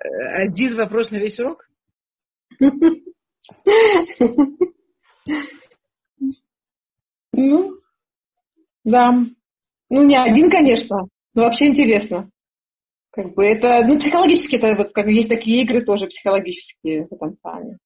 Один 0.00 0.76
вопрос 0.76 1.10
на 1.10 1.16
весь 1.16 1.38
урок? 1.38 1.68
Ну, 7.32 7.72
да. 8.84 9.12
Ну, 9.90 10.02
не 10.02 10.16
один, 10.16 10.50
конечно, 10.50 11.06
но 11.34 11.44
вообще 11.44 11.68
интересно. 11.68 12.30
Как 13.12 13.32
бы 13.34 13.44
это, 13.44 13.86
ну, 13.86 13.98
психологически 13.98 14.56
это 14.56 14.74
вот 14.74 14.92
как 14.92 15.06
есть 15.06 15.28
такие 15.28 15.62
игры 15.62 15.84
тоже 15.84 16.06
психологические 16.08 17.06
в 17.06 17.12
этом 17.12 17.36
плане. 17.36 17.78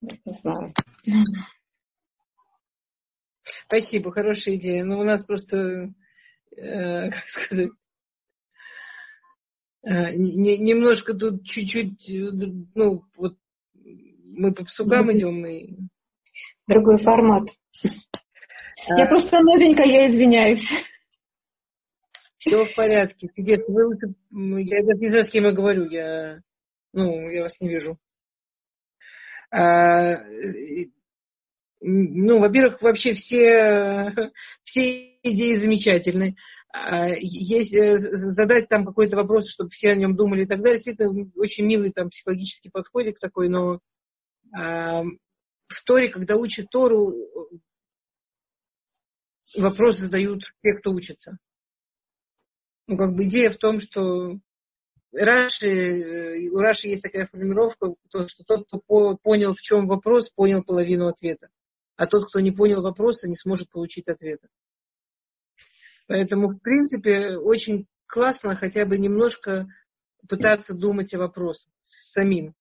Не 0.00 0.32
знаю. 0.42 0.72
Спасибо, 3.66 4.12
хорошая 4.12 4.56
идея. 4.56 4.84
Ну, 4.84 5.00
у 5.00 5.04
нас 5.04 5.24
просто, 5.24 5.92
э, 6.56 7.10
как 7.10 7.28
сказать, 7.28 7.70
Э, 9.86 10.14
немножко 10.14 11.12
тут 11.12 11.44
чуть-чуть, 11.44 12.08
э, 12.08 12.30
ну, 12.74 13.02
вот 13.16 13.36
мы 14.24 14.52
по 14.54 14.64
псукам 14.64 15.12
идем 15.12 15.44
и... 15.44 15.76
Другой 16.66 16.98
формат. 17.02 17.48
А... 18.88 18.98
Я 18.98 19.06
просто 19.06 19.40
новенькая, 19.40 19.86
я 19.86 20.08
извиняюсь. 20.08 20.66
Все 22.38 22.64
в 22.64 22.74
порядке. 22.74 23.28
Чудес. 23.34 23.60
Вы 23.68 23.86
лучше... 23.86 24.14
Я 24.30 24.82
даже 24.84 25.00
не 25.00 25.08
знаю, 25.08 25.24
с 25.24 25.30
кем 25.30 25.44
я 25.44 25.52
говорю. 25.52 25.88
Я, 25.90 26.40
ну, 26.94 27.28
я 27.28 27.42
вас 27.42 27.60
не 27.60 27.68
вижу. 27.68 27.98
А... 29.50 30.16
Ну, 31.82 32.38
во-первых, 32.38 32.80
вообще 32.80 33.12
все, 33.12 34.10
все 34.64 35.18
идеи 35.22 35.54
замечательные. 35.54 36.36
А, 36.76 37.06
есть, 37.06 37.72
э, 37.72 37.96
задать 37.98 38.68
там 38.68 38.84
какой-то 38.84 39.16
вопрос, 39.16 39.48
чтобы 39.48 39.70
все 39.70 39.90
о 39.90 39.94
нем 39.94 40.16
думали 40.16 40.42
и 40.42 40.46
так 40.46 40.60
далее. 40.60 40.80
Это 40.84 41.08
очень 41.36 41.64
милый 41.64 41.92
там 41.92 42.10
психологический 42.10 42.68
подходик 42.68 43.20
такой, 43.20 43.48
но 43.48 43.78
а, 44.52 45.04
в 45.04 45.84
Торе, 45.86 46.08
когда 46.08 46.34
учат 46.34 46.66
Тору, 46.70 47.14
вопрос 49.56 49.98
задают 49.98 50.42
те, 50.62 50.74
кто 50.74 50.90
учится. 50.90 51.38
Ну, 52.88 52.96
как 52.96 53.14
бы 53.14 53.28
идея 53.28 53.50
в 53.50 53.58
том, 53.58 53.78
что 53.78 54.40
Раши, 55.12 55.68
э, 55.68 56.48
у 56.48 56.58
Раши 56.58 56.88
есть 56.88 57.04
такая 57.04 57.26
формулировка, 57.26 57.94
то, 58.10 58.26
что 58.26 58.42
тот, 58.42 58.66
кто 58.66 59.16
понял, 59.22 59.52
в 59.52 59.60
чем 59.60 59.86
вопрос, 59.86 60.28
понял 60.30 60.64
половину 60.64 61.06
ответа. 61.06 61.50
А 61.94 62.08
тот, 62.08 62.26
кто 62.26 62.40
не 62.40 62.50
понял 62.50 62.82
вопроса, 62.82 63.28
не 63.28 63.36
сможет 63.36 63.70
получить 63.70 64.08
ответа. 64.08 64.48
Поэтому, 66.06 66.48
в 66.48 66.58
принципе, 66.60 67.36
очень 67.36 67.86
классно 68.06 68.54
хотя 68.54 68.84
бы 68.84 68.98
немножко 68.98 69.66
пытаться 70.28 70.74
думать 70.74 71.12
о 71.14 71.18
вопросе 71.18 71.68
самим. 71.82 72.54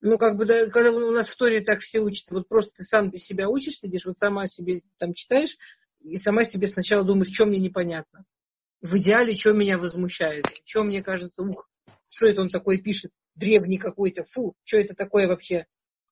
Ну, 0.00 0.18
как 0.18 0.36
бы, 0.36 0.44
да, 0.44 0.68
когда 0.68 0.92
у 0.92 1.12
нас 1.12 1.28
в 1.28 1.32
истории 1.32 1.60
так 1.60 1.80
все 1.80 2.00
учатся, 2.00 2.34
вот 2.34 2.46
просто 2.46 2.72
ты 2.76 2.82
сам 2.82 3.08
для 3.08 3.18
себя 3.18 3.48
учишь, 3.48 3.78
сидишь, 3.78 4.04
вот 4.04 4.18
сама 4.18 4.46
себе 4.48 4.82
там 4.98 5.14
читаешь, 5.14 5.56
и 6.00 6.18
сама 6.18 6.44
себе 6.44 6.66
сначала 6.66 7.04
думаешь, 7.04 7.32
что 7.32 7.46
мне 7.46 7.58
непонятно. 7.58 8.26
В 8.82 8.98
идеале, 8.98 9.34
что 9.34 9.52
меня 9.52 9.78
возмущает, 9.78 10.44
что 10.66 10.84
мне 10.84 11.02
кажется, 11.02 11.42
ух, 11.42 11.70
что 12.10 12.26
это 12.26 12.42
он 12.42 12.50
такой 12.50 12.82
пишет, 12.82 13.12
древний 13.34 13.78
какой-то, 13.78 14.24
фу, 14.24 14.54
что 14.64 14.76
это 14.76 14.94
такое 14.94 15.26
вообще, 15.26 15.64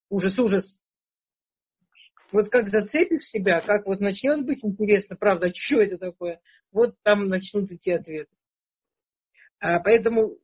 ужас, 0.09 0.39
ужас 0.39 0.81
вот 2.33 2.49
как 2.49 2.69
зацепишь 2.69 3.25
себя, 3.25 3.61
как 3.61 3.87
вот 3.87 4.01
начнет 4.01 4.45
быть 4.45 4.65
интересно, 4.65 5.17
правда, 5.17 5.51
что 5.55 5.83
это 5.83 5.99
такое, 5.99 6.41
вот 6.73 6.95
там 7.03 7.29
начнут 7.29 7.71
идти 7.71 7.93
ответы. 7.93 8.31
А 9.61 9.79
поэтому, 9.79 10.33
э, 10.33 10.37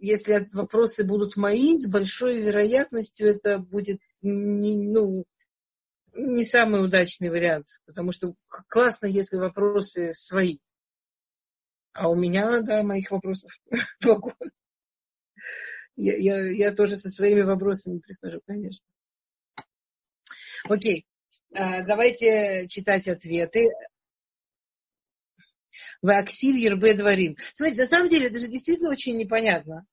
если 0.00 0.48
вопросы 0.52 1.04
будут 1.04 1.36
мои, 1.36 1.78
с 1.78 1.90
большой 1.90 2.42
вероятностью 2.42 3.28
это 3.28 3.58
будет, 3.58 4.00
ну, 4.20 5.24
не 6.12 6.44
самый 6.44 6.84
удачный 6.84 7.30
вариант, 7.30 7.66
потому 7.86 8.12
что 8.12 8.34
классно, 8.68 9.06
если 9.06 9.36
вопросы 9.36 10.12
свои. 10.14 10.58
А 11.92 12.08
у 12.08 12.14
меня, 12.14 12.60
да, 12.60 12.82
моих 12.82 13.10
вопросов 13.10 13.50
вагон. 14.04 14.34
Я, 15.96 16.16
я, 16.16 16.50
я 16.52 16.74
тоже 16.74 16.96
со 16.96 17.10
своими 17.10 17.42
вопросами 17.42 17.98
прихожу, 17.98 18.40
конечно. 18.46 18.86
Окей, 20.68 21.06
давайте 21.52 22.66
читать 22.68 23.08
ответы. 23.08 23.66
Ваксиль 26.02 26.58
Ербе 26.58 26.94
Дворим. 26.94 27.36
Смотрите, 27.54 27.82
на 27.82 27.88
самом 27.88 28.08
деле 28.08 28.26
это 28.28 28.38
же 28.38 28.48
действительно 28.48 28.90
очень 28.90 29.16
непонятно. 29.16 29.84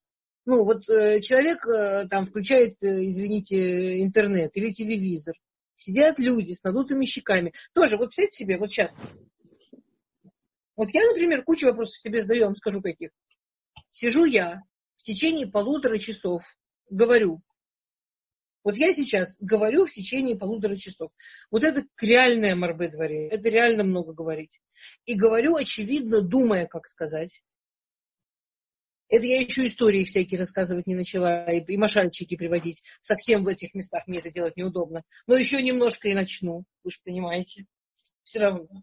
Ну, 0.46 0.64
вот 0.64 0.88
э, 0.90 1.22
человек 1.22 1.66
э, 1.66 2.08
там 2.08 2.28
включает, 2.28 2.74
э, 2.82 3.08
извините, 3.08 4.04
интернет 4.04 4.52
или 4.56 4.72
телевизор. 4.72 5.34
Сидят 5.76 6.20
люди 6.20 6.54
с 6.54 6.64
надутыми 6.64 7.06
щеками. 7.06 7.52
Тоже, 7.74 7.98
вот 7.98 8.08
представьте 8.08 8.44
себе, 8.44 8.58
вот 8.58 8.70
сейчас. 8.70 8.94
Вот 10.76 10.90
я, 10.92 11.04
например, 11.08 11.44
кучу 11.44 11.66
вопросов 11.66 11.98
себе 12.00 12.22
задаю, 12.22 12.46
вам 12.46 12.56
скажу 12.56 12.82
каких. 12.82 13.10
Сижу 13.90 14.26
я 14.26 14.62
в 14.98 15.04
течение 15.04 15.48
полутора 15.48 15.98
часов, 15.98 16.44
говорю. 16.90 17.42
Вот 18.66 18.78
я 18.78 18.94
сейчас 18.94 19.38
говорю 19.40 19.86
в 19.86 19.92
течение 19.92 20.36
полутора 20.36 20.76
часов. 20.76 21.12
Вот 21.52 21.64
это 21.64 21.86
реальное 22.02 22.56
морбе 22.56 22.90
дворе. 22.90 23.28
Это 23.28 23.48
реально 23.48 23.84
много 23.84 24.12
говорить. 24.12 24.60
И 25.06 25.14
говорю, 25.14 25.56
очевидно, 25.56 26.22
думая, 26.22 26.66
как 26.66 26.88
сказать. 26.88 27.44
Это 29.08 29.24
я 29.24 29.40
еще 29.40 29.68
истории 29.68 30.04
всякие 30.04 30.40
рассказывать 30.40 30.88
не 30.88 30.96
начала, 30.96 31.46
и, 31.46 31.64
и 31.64 31.78
машальчики 31.78 32.36
приводить. 32.36 32.82
Совсем 33.04 33.44
в 33.44 33.48
этих 33.48 33.76
местах 33.76 34.08
мне 34.08 34.18
это 34.18 34.32
делать 34.32 34.58
неудобно. 34.58 35.04
Но 35.28 35.38
еще 35.38 35.62
немножко 35.62 36.08
и 36.08 36.16
начну, 36.16 36.64
вы 36.84 36.90
же 36.90 36.98
понимаете. 37.06 37.66
Все 38.24 38.40
равно. 38.40 38.82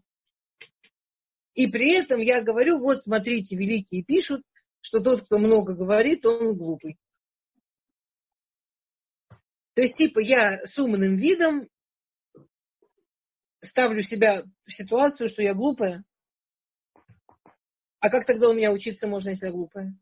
И 1.55 1.67
при 1.67 1.93
этом 2.01 2.21
я 2.21 2.41
говорю, 2.41 2.79
вот 2.79 3.03
смотрите, 3.03 3.57
великие 3.57 4.01
пишут, 4.01 4.43
что 4.79 5.01
тот, 5.01 5.25
кто 5.25 5.39
много 5.39 5.75
говорит, 5.75 6.25
он 6.25 6.57
глупый. 6.57 6.97
То 9.75 9.81
есть, 9.81 9.95
типа, 9.97 10.19
я 10.19 10.63
с 10.65 10.77
умным 10.77 11.17
видом 11.17 11.67
ставлю 13.61 14.01
себя 14.03 14.43
в 14.65 14.71
ситуацию, 14.71 15.27
что 15.27 15.41
я 15.41 15.53
глупая. 15.53 16.03
А 17.99 18.09
как 18.09 18.25
тогда 18.25 18.49
у 18.49 18.53
меня 18.53 18.71
учиться 18.71 19.07
можно, 19.07 19.29
если 19.29 19.47
я 19.47 19.51
глупая? 19.51 19.97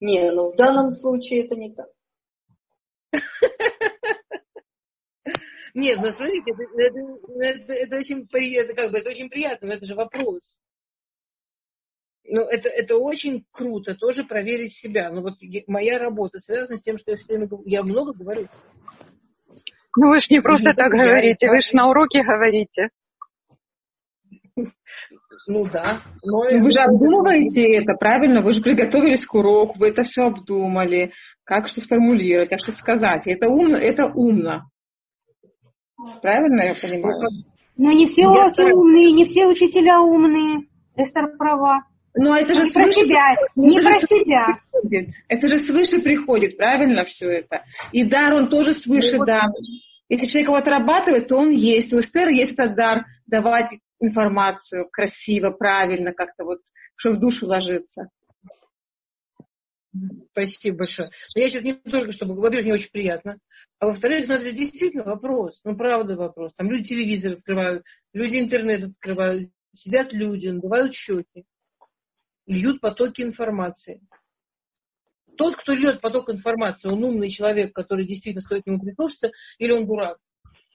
Не, 0.00 0.32
ну 0.32 0.52
в 0.52 0.56
данном 0.56 0.90
случае 0.90 1.44
это 1.44 1.54
не 1.54 1.74
так. 1.74 1.88
Нет, 5.74 6.00
ну 6.00 6.10
смотрите, 6.10 6.50
это, 6.50 6.62
это, 6.80 6.98
это, 7.40 7.72
это, 7.72 7.96
очень, 7.98 8.26
это, 8.56 8.74
как 8.74 8.90
бы, 8.90 8.98
это 8.98 9.10
очень 9.10 9.28
приятно, 9.28 9.68
но 9.68 9.74
это 9.74 9.86
же 9.86 9.94
вопрос. 9.94 10.58
Ну, 12.28 12.42
это, 12.42 12.68
это 12.68 12.96
очень 12.96 13.44
круто, 13.52 13.94
тоже 13.94 14.24
проверить 14.24 14.72
себя. 14.72 15.10
Но 15.10 15.22
вот 15.22 15.34
моя 15.66 15.98
работа 15.98 16.38
связана 16.38 16.76
с 16.76 16.82
тем, 16.82 16.98
что 16.98 17.12
я 17.12 17.16
все 17.16 17.26
время 17.26 17.48
я 17.64 17.82
много 17.82 18.12
говорю. 18.12 18.48
Ну 19.96 20.08
вы 20.08 20.20
же 20.20 20.26
не 20.30 20.40
просто 20.40 20.70
и 20.70 20.74
так 20.74 20.90
говорите, 20.90 21.48
вы 21.48 21.60
же 21.60 21.76
на 21.76 21.88
уроке 21.88 22.22
говорите. 22.22 22.88
Ну 25.48 25.68
да. 25.68 26.02
Но 26.24 26.40
вы 26.40 26.70
же 26.70 26.78
обдумываете 26.80 27.74
это, 27.74 27.94
правильно? 27.98 28.42
Вы 28.42 28.52
же 28.52 28.62
приготовились 28.62 29.26
к 29.26 29.34
уроку, 29.34 29.78
вы 29.78 29.88
это 29.88 30.04
все 30.04 30.26
обдумали, 30.26 31.12
как 31.44 31.68
что 31.68 31.80
сформулировать, 31.80 32.50
как 32.50 32.60
что 32.60 32.72
сказать. 32.72 33.26
Это 33.26 33.48
умно, 33.48 33.76
это 33.76 34.06
умно. 34.06 34.62
Правильно 36.20 36.62
я 36.62 36.74
понимаю? 36.74 37.20
Но 37.76 37.90
не 37.90 38.06
все 38.06 38.28
уроки 38.28 38.60
умные, 38.60 39.12
не 39.12 39.24
все 39.24 39.46
учителя 39.46 40.00
умные. 40.00 40.68
Эстер 40.96 41.36
права. 41.36 41.82
Но 42.14 42.36
это 42.36 42.52
же 42.54 42.64
не 42.64 42.70
свыше, 42.70 42.74
про 42.74 42.92
себя, 42.92 43.36
не 43.56 43.80
про 43.80 44.06
себя. 44.06 44.46
Приходит. 44.70 45.14
Это 45.28 45.48
же 45.48 45.58
свыше 45.60 46.02
приходит, 46.02 46.56
правильно 46.58 47.04
все 47.04 47.30
это? 47.30 47.64
И 47.92 48.04
дар, 48.04 48.34
он 48.34 48.48
тоже 48.48 48.74
свыше 48.74 49.16
ну, 49.16 49.24
дан. 49.24 49.52
Если 50.08 50.26
человек 50.26 50.48
его 50.48 50.56
отрабатывает, 50.56 51.28
то 51.28 51.36
он 51.36 51.50
есть. 51.50 51.92
У 51.92 52.00
Эстер 52.00 52.28
есть 52.28 52.52
этот 52.52 52.76
дар 52.76 53.06
давать 53.26 53.70
информацию 53.98 54.88
красиво, 54.90 55.50
правильно, 55.50 56.12
как-то 56.12 56.44
вот, 56.44 56.58
что 56.96 57.12
в 57.12 57.18
душу 57.18 57.46
ложится. 57.46 58.08
Спасибо 60.32 60.78
большое. 60.78 61.10
Но 61.34 61.42
я 61.42 61.50
сейчас 61.50 61.62
не 61.62 61.74
только 61.74 62.12
чтобы 62.12 62.34
говорю, 62.34 62.62
мне 62.62 62.74
очень 62.74 62.90
приятно. 62.90 63.38
А 63.78 63.86
во-вторых, 63.86 64.26
ну, 64.26 64.34
это 64.34 64.52
действительно 64.52 65.04
вопрос. 65.04 65.60
Ну, 65.64 65.76
правда 65.76 66.16
вопрос. 66.16 66.54
Там 66.54 66.70
люди 66.70 66.84
телевизор 66.84 67.32
открывают, 67.32 67.84
люди 68.12 68.38
интернет 68.38 68.90
открывают, 68.90 69.50
сидят 69.74 70.12
люди, 70.12 70.48
надувают 70.48 70.94
щеки, 70.94 71.44
льют 72.46 72.80
потоки 72.80 73.22
информации. 73.22 74.00
Тот, 75.36 75.56
кто 75.56 75.72
льет 75.72 76.00
поток 76.00 76.30
информации, 76.30 76.88
он 76.88 77.02
умный 77.02 77.30
человек, 77.30 77.74
который 77.74 78.06
действительно 78.06 78.42
стоит 78.42 78.64
к 78.64 78.66
нему 78.66 78.80
прислушаться, 78.80 79.30
или 79.58 79.72
он 79.72 79.86
дурак. 79.86 80.18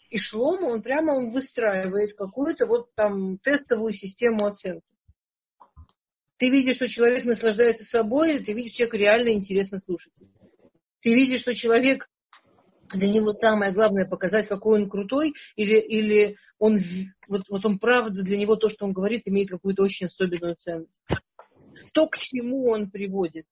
И 0.10 0.18
Шлома, 0.18 0.68
он 0.68 0.82
прямо 0.82 1.12
он 1.12 1.32
выстраивает 1.32 2.16
какую-то 2.16 2.66
вот 2.66 2.94
там 2.96 3.38
тестовую 3.40 3.94
систему 3.94 4.46
оценки. 4.46 4.86
Ты 6.38 6.50
видишь, 6.50 6.76
что 6.76 6.88
человек 6.88 7.26
наслаждается 7.26 7.84
собой, 7.84 8.40
ты 8.44 8.54
видишь, 8.54 8.74
человеку 8.74 8.98
реально 8.98 9.34
интересно 9.34 9.80
слушать. 9.80 10.14
Ты 11.02 11.14
видишь, 11.14 11.42
что 11.42 11.54
человек, 11.54 12.08
для 12.94 13.10
него 13.10 13.32
самое 13.32 13.74
главное 13.74 14.08
показать, 14.08 14.48
какой 14.48 14.82
он 14.82 14.90
крутой, 14.90 15.34
или, 15.56 15.78
или 15.80 16.38
он, 16.60 16.78
вот, 17.28 17.44
вот 17.50 17.66
он 17.66 17.80
правда, 17.80 18.24
для 18.24 18.38
него 18.38 18.56
то, 18.56 18.70
что 18.70 18.86
он 18.86 18.94
говорит, 18.94 19.24
имеет 19.26 19.50
какую-то 19.50 19.84
очень 19.84 20.06
особенную 20.06 20.56
ценность. 20.56 21.02
То, 21.94 22.08
к 22.08 22.18
чему 22.18 22.70
он 22.70 22.90
приводит, 22.90 23.46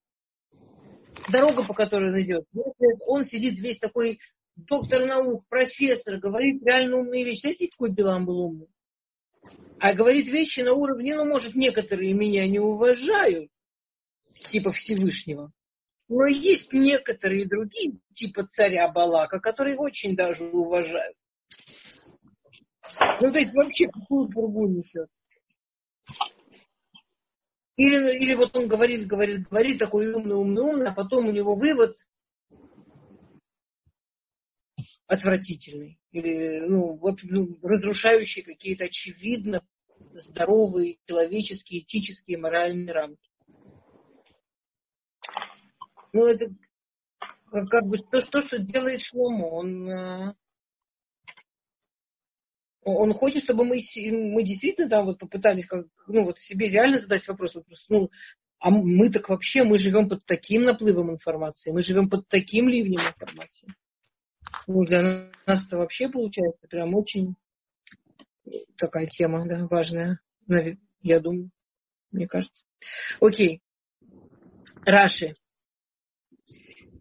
дорога, 1.30 1.64
по 1.64 1.74
которой 1.74 2.10
он 2.10 2.20
идет. 2.22 2.44
Он 3.06 3.24
сидит 3.24 3.58
весь 3.58 3.78
такой 3.78 4.18
доктор 4.56 5.06
наук, 5.06 5.44
профессор, 5.48 6.18
говорит 6.18 6.62
реально 6.64 6.98
умные 6.98 7.24
вещи. 7.24 7.40
Знаете, 7.40 7.68
какой 7.68 7.90
Билам 7.92 8.26
был 8.26 8.40
умный? 8.40 8.68
А 9.78 9.92
говорит 9.94 10.26
вещи 10.26 10.60
на 10.60 10.72
уровне, 10.72 11.14
ну, 11.14 11.24
может, 11.24 11.54
некоторые 11.54 12.14
меня 12.14 12.48
не 12.48 12.58
уважают, 12.58 13.50
типа 14.50 14.72
Всевышнего. 14.72 15.52
Но 16.08 16.26
есть 16.26 16.72
некоторые 16.72 17.46
другие, 17.46 17.98
типа 18.14 18.46
царя 18.46 18.88
Балака, 18.88 19.40
которые 19.40 19.76
очень 19.76 20.16
даже 20.16 20.44
уважают. 20.44 21.16
Ну, 23.20 23.30
то 23.30 23.38
есть 23.38 23.52
вообще 23.52 23.88
какую 23.88 24.30
пургу 24.30 24.68
несет. 24.68 25.08
Или, 27.76 28.18
или 28.18 28.34
вот 28.34 28.56
он 28.56 28.68
говорит, 28.68 29.06
говорит, 29.06 29.48
говорит, 29.48 29.78
такой 29.78 30.12
умный, 30.12 30.34
умный, 30.34 30.62
умный, 30.62 30.88
а 30.88 30.94
потом 30.94 31.26
у 31.26 31.32
него 31.32 31.56
вывод, 31.56 31.96
отвратительный 35.06 35.98
или 36.10 36.60
ну, 36.60 36.98
ну, 37.22 37.58
разрушающий 37.62 38.42
какие-то 38.42 38.84
очевидно 38.84 39.62
здоровые 40.12 40.98
человеческие, 41.06 41.82
этические, 41.82 42.38
моральные 42.38 42.92
рамки. 42.92 43.30
Ну, 46.12 46.26
это 46.26 46.46
как, 47.70 47.86
бы 47.86 47.98
то, 47.98 48.20
то, 48.22 48.40
что 48.42 48.58
делает 48.58 49.02
Шломо. 49.02 49.46
Он, 49.46 49.88
э, 49.88 50.34
он 52.88 53.14
хочет, 53.14 53.42
чтобы 53.42 53.64
мы, 53.64 53.78
мы 53.96 54.44
действительно 54.44 54.88
там 54.88 55.06
вот 55.06 55.18
попытались 55.18 55.66
как, 55.66 55.86
ну, 56.06 56.24
вот 56.24 56.38
себе 56.38 56.68
реально 56.68 57.00
задать 57.00 57.26
вопрос, 57.26 57.56
вот, 57.56 57.64
ну, 57.88 58.10
а 58.60 58.70
мы 58.70 59.10
так 59.10 59.28
вообще, 59.28 59.64
мы 59.64 59.76
живем 59.76 60.08
под 60.08 60.24
таким 60.24 60.62
наплывом 60.62 61.10
информации, 61.10 61.72
мы 61.72 61.82
живем 61.82 62.08
под 62.08 62.28
таким 62.28 62.68
ливнем 62.68 63.08
информации. 63.08 63.74
Ну, 64.68 64.84
для 64.84 65.32
нас 65.46 65.66
это 65.66 65.78
вообще 65.78 66.08
получается 66.08 66.68
прям 66.68 66.94
очень 66.94 67.34
такая 68.78 69.08
тема, 69.08 69.48
да, 69.48 69.66
важная, 69.66 70.20
я 71.02 71.18
думаю, 71.18 71.50
мне 72.12 72.28
кажется. 72.28 72.64
Окей. 73.20 73.62
Раши. 74.84 75.34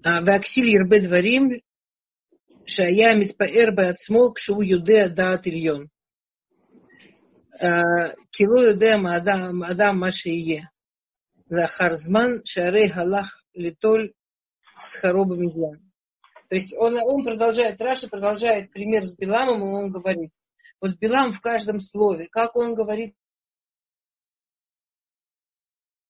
А, 0.03 0.21
Ваксиль 0.21 0.75
Ирбедварим 0.75 1.61
Шая 2.67 3.13
Митпаэр 3.15 3.71
Беацмо 3.71 4.33
Кшу 4.33 4.61
Юдея 4.61 5.09
Даат 5.09 5.45
Ильон. 5.45 5.89
А, 7.59 8.13
кило 8.31 8.69
Юдея 8.71 8.97
Адам 8.97 9.99
Машие. 9.99 10.69
Захарзман 11.47 12.41
Шарей 12.43 12.91
Галах 12.91 13.43
Литоль 13.53 14.13
с 14.89 14.99
Харобом 14.99 15.47
Ильон. 15.47 15.79
То 16.49 16.55
есть 16.55 16.75
он, 16.77 16.95
он 16.95 17.23
продолжает, 17.23 17.79
Раша 17.81 18.07
продолжает 18.07 18.71
пример 18.71 19.03
с 19.03 19.15
Биламом, 19.15 19.61
и 19.61 19.83
он 19.83 19.91
говорит, 19.91 20.31
вот 20.81 20.97
Билам 20.97 21.33
в 21.33 21.41
каждом 21.41 21.79
слове, 21.79 22.27
как 22.31 22.55
он 22.55 22.73
говорит 22.73 23.15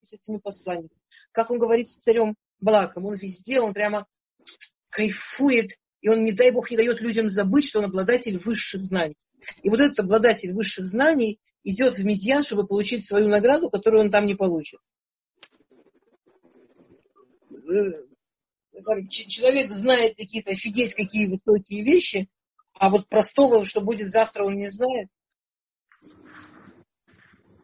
с 0.02 0.14
этими 0.14 0.38
посланниками, 0.38 1.02
как 1.32 1.52
он 1.52 1.60
говорит 1.60 1.88
с 1.88 1.98
царем 1.98 2.36
Блаком, 2.62 3.06
он 3.06 3.16
везде, 3.16 3.60
он 3.60 3.74
прямо 3.74 4.08
кайфует 4.90 5.72
и 6.06 6.08
он, 6.08 6.24
не 6.24 6.34
дай 6.34 6.52
бог, 6.52 6.70
не 6.70 6.78
дает 6.78 7.02
людям 7.02 7.30
забыть, 7.30 7.68
что 7.68 7.80
он 7.80 7.86
обладатель 7.86 8.38
высших 8.38 8.84
знаний. 8.84 9.18
И 9.64 9.72
вот 9.72 9.80
этот 9.80 9.98
обладатель 10.02 10.54
высших 10.54 10.86
знаний 10.86 11.40
идет 11.64 11.96
в 11.96 12.04
Медьян, 12.04 12.44
чтобы 12.44 12.68
получить 12.68 13.08
свою 13.08 13.28
награду, 13.28 13.72
которую 13.72 14.04
он 14.04 14.12
там 14.12 14.28
не 14.28 14.36
получит. 14.36 14.80
Э, 17.50 18.04
человек 19.08 19.72
знает 19.72 20.16
какие-то 20.16 20.52
офигеть 20.52 20.94
какие 20.94 21.26
высокие 21.26 21.84
вещи, 21.84 22.28
а 22.76 22.92
вот 22.92 23.10
простого, 23.10 23.66
что 23.66 23.82
будет 23.82 24.12
завтра, 24.12 24.46
он 24.46 24.58
не 24.58 24.68
знает. 24.68 25.08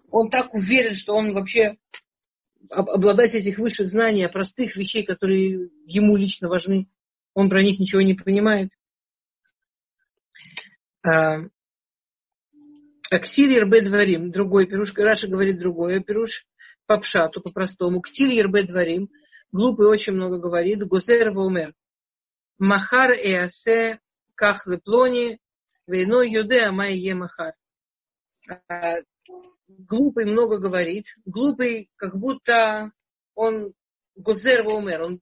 Он 0.09 0.31
так 0.31 0.51
уверен, 0.55 0.95
что 0.95 1.13
он 1.13 1.33
вообще 1.33 1.77
обладатель 2.71 3.37
этих 3.37 3.59
высших 3.59 3.91
знаний, 3.91 4.23
а 4.23 4.29
простых 4.29 4.75
вещей, 4.75 5.03
которые 5.03 5.69
ему 5.85 6.15
лично 6.15 6.49
важны, 6.49 6.87
он 7.33 7.49
про 7.49 7.63
них 7.63 7.79
ничего 7.79 8.01
не 8.01 8.13
понимает. 8.13 8.71
Аксиль 13.11 13.53
Ербе 13.53 13.81
Дворим, 13.81 14.31
другой 14.31 14.67
пируш, 14.67 14.93
Раша 14.95 15.27
говорит 15.27 15.59
другое, 15.59 15.99
пируш 15.99 16.45
по 16.85 16.97
пшату, 16.99 17.41
по-простому. 17.41 18.01
Ктиль 18.01 18.33
Ербе 18.33 18.63
Дворим, 18.63 19.09
глупый 19.51 19.87
очень 19.87 20.13
много 20.13 20.37
говорит, 20.37 20.85
Гузер 20.87 21.31
Ваумер. 21.31 21.73
Махар 22.57 23.11
Эасе 23.11 23.99
Ках 24.35 24.65
Леплони, 24.67 25.39
Вейно 25.87 26.21
Юде 26.21 26.61
Амай 26.61 26.95
Е 26.95 27.15
Махар. 27.15 27.53
А, 28.69 28.97
глупый 29.67 30.25
много 30.25 30.59
говорит, 30.59 31.05
глупый 31.25 31.89
как 31.97 32.15
будто 32.15 32.91
он 33.35 33.73
Гузер 34.15 34.63
Ваумер, 34.63 35.01
он 35.01 35.19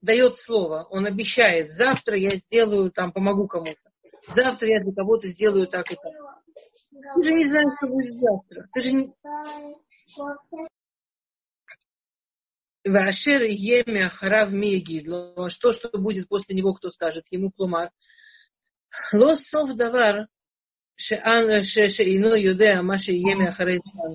дает 0.00 0.36
слово, 0.38 0.86
он 0.90 1.06
обещает, 1.06 1.72
завтра 1.72 2.16
я 2.16 2.36
сделаю, 2.36 2.90
там, 2.90 3.12
помогу 3.12 3.46
кому-то. 3.48 3.80
Завтра 4.34 4.68
я 4.68 4.80
для 4.80 4.92
кого-то 4.92 5.28
сделаю 5.28 5.66
так 5.66 5.90
и 5.90 5.96
так. 5.96 6.12
Ты 7.16 7.22
же 7.22 7.32
не 7.32 7.44
знаешь, 7.44 7.76
что 7.78 7.88
будет 7.88 8.14
завтра. 8.14 8.68
Ты 8.72 8.80
же 8.80 8.92
не... 8.92 9.12
Вашер 12.86 13.42
Еме 13.42 14.06
Ахарав 14.06 14.50
Мегидло. 14.50 15.50
Что, 15.50 15.72
что 15.72 15.98
будет 15.98 16.28
после 16.28 16.54
него, 16.54 16.74
кто 16.74 16.90
скажет 16.90 17.24
ему 17.30 17.50
Клумар. 17.50 17.90
Лосов 19.12 19.76
Давар 19.76 20.26
שאינו 20.96 22.36
יודע 22.36 22.82
מה 22.82 22.98
שיהיה 22.98 23.34
מאחורי 23.34 23.78
זמן. 23.92 24.14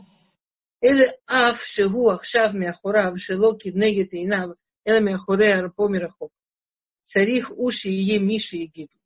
אלא 0.83 1.05
אף 1.25 1.61
שהוא 1.61 2.11
עכשיו 2.11 2.49
מאחוריו 2.53 3.11
שלא 3.17 3.53
כנגד 3.59 4.05
עיניו, 4.11 4.47
Эла 4.84 5.00
мехуре 5.00 5.54
арпо 5.54 5.88
мирахок. 5.88 6.32
Царих 7.04 7.50
уши 7.56 7.88
и 7.88 8.14
е 8.14 8.18
миши 8.18 8.56
и 8.58 8.66
гиду. 8.66 8.96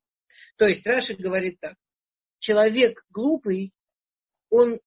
То 0.56 0.66
есть 0.66 0.86
Раши 0.86 1.14
говорит 1.14 1.58
так. 1.60 1.76
Человек 2.38 3.04
глупый, 3.10 3.72
он 4.50 4.80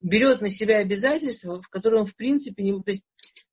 берет 0.00 0.40
на 0.40 0.50
себя 0.50 0.78
обязательства, 0.78 1.60
в 1.60 1.68
котором 1.68 2.06
в 2.06 2.14
принципе 2.14 2.62
не... 2.62 2.82
То 2.82 2.90
есть 2.90 3.04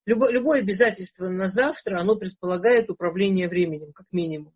любое, 0.05 0.31
любое 0.31 0.61
обязательство 0.61 1.27
на 1.27 1.47
завтра, 1.47 1.99
оно 1.99 2.15
предполагает 2.15 2.89
управление 2.89 3.47
временем, 3.47 3.93
как 3.93 4.07
минимум. 4.11 4.53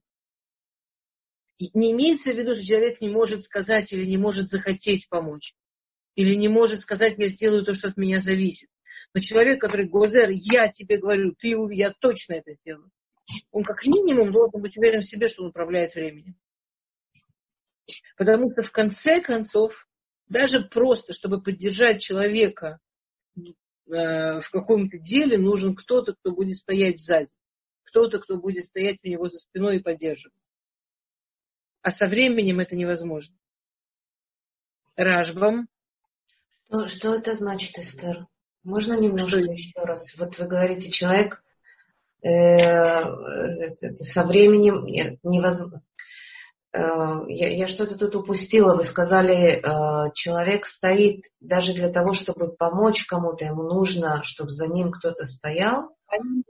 И 1.58 1.70
не 1.78 1.92
имеется 1.92 2.32
в 2.32 2.38
виду, 2.38 2.54
что 2.54 2.64
человек 2.64 3.02
не 3.02 3.10
может 3.10 3.44
сказать 3.44 3.92
или 3.92 4.06
не 4.06 4.18
может 4.18 4.48
захотеть 4.48 5.08
помочь. 5.10 5.54
Или 6.16 6.36
не 6.36 6.48
может 6.48 6.82
сказать, 6.82 7.18
я 7.18 7.28
сделаю 7.28 7.66
то, 7.66 7.74
что 7.74 7.90
от 7.90 7.98
меня 7.98 8.22
зависит. 8.22 8.70
Но 9.14 9.22
человек, 9.22 9.60
который 9.60 9.88
Гозер, 9.88 10.30
я 10.30 10.70
тебе 10.70 10.98
говорю, 10.98 11.34
ты, 11.34 11.56
я 11.72 11.94
точно 12.00 12.34
это 12.34 12.54
сделаю. 12.54 12.92
Он 13.52 13.64
как 13.64 13.84
минимум 13.86 14.32
должен 14.32 14.62
быть 14.62 14.78
уверен 14.78 15.02
в 15.02 15.06
себе, 15.06 15.28
что 15.28 15.44
он 15.44 15.50
управляет 15.50 15.96
временем. 15.96 16.36
Потому 18.18 18.52
что 18.52 18.64
в 18.64 18.72
конце 18.72 19.22
концов, 19.22 19.74
даже 20.28 20.62
просто, 20.62 21.14
чтобы 21.14 21.42
поддержать 21.42 22.02
человека 22.02 22.80
э, 23.36 23.42
в 23.88 24.50
каком-то 24.52 24.98
деле, 25.00 25.38
нужен 25.38 25.76
кто-то, 25.76 26.14
кто 26.14 26.32
будет 26.32 26.58
стоять 26.58 27.00
сзади. 27.00 27.32
Кто-то, 27.86 28.20
кто 28.20 28.38
будет 28.38 28.66
стоять 28.66 29.00
у 29.04 29.08
него 29.08 29.30
за 29.30 29.40
спиной 29.40 29.78
и 29.78 29.84
поддерживать. 29.84 30.36
А 31.82 31.90
со 31.92 32.06
временем 32.06 32.60
это 32.60 32.76
невозможно. 32.76 33.36
Ражбам. 34.96 35.68
Что, 36.68 36.88
что 36.90 37.16
это 37.16 37.34
значит, 37.36 37.76
Эстер? 37.78 38.28
Можно 38.64 39.00
немножко 39.00 39.38
еще 39.38 39.80
раз? 39.84 40.04
Вот 40.18 40.38
вы 40.38 40.48
говорите, 40.48 40.92
человек 40.92 41.42
э, 42.24 43.04
со 44.14 44.24
временем 44.24 44.86
невозможно. 45.24 45.82
Э, 46.72 47.24
я, 47.28 47.50
я 47.50 47.68
что-то 47.68 47.98
тут 47.98 48.16
упустила. 48.16 48.76
Вы 48.76 48.86
сказали, 48.86 49.60
э, 49.60 50.12
человек 50.16 50.66
стоит 50.66 51.24
даже 51.40 51.74
для 51.74 51.90
того, 51.90 52.14
чтобы 52.14 52.50
помочь 52.56 53.06
кому-то, 53.06 53.46
ему 53.46 53.64
нужно, 53.64 54.22
чтобы 54.24 54.52
за 54.52 54.68
ним 54.68 54.92
кто-то 54.92 55.26
стоял. 55.26 55.96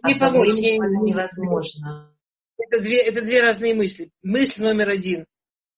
Не 0.03 0.13
а 0.15 0.19
помочь, 0.19 0.53
не, 0.53 0.77
невозможно. 0.77 2.13
Это 2.57 2.81
две, 2.81 3.01
это 3.01 3.21
две 3.21 3.41
разные 3.41 3.73
мысли. 3.73 4.11
Мысль 4.23 4.61
номер 4.61 4.89
один, 4.89 5.25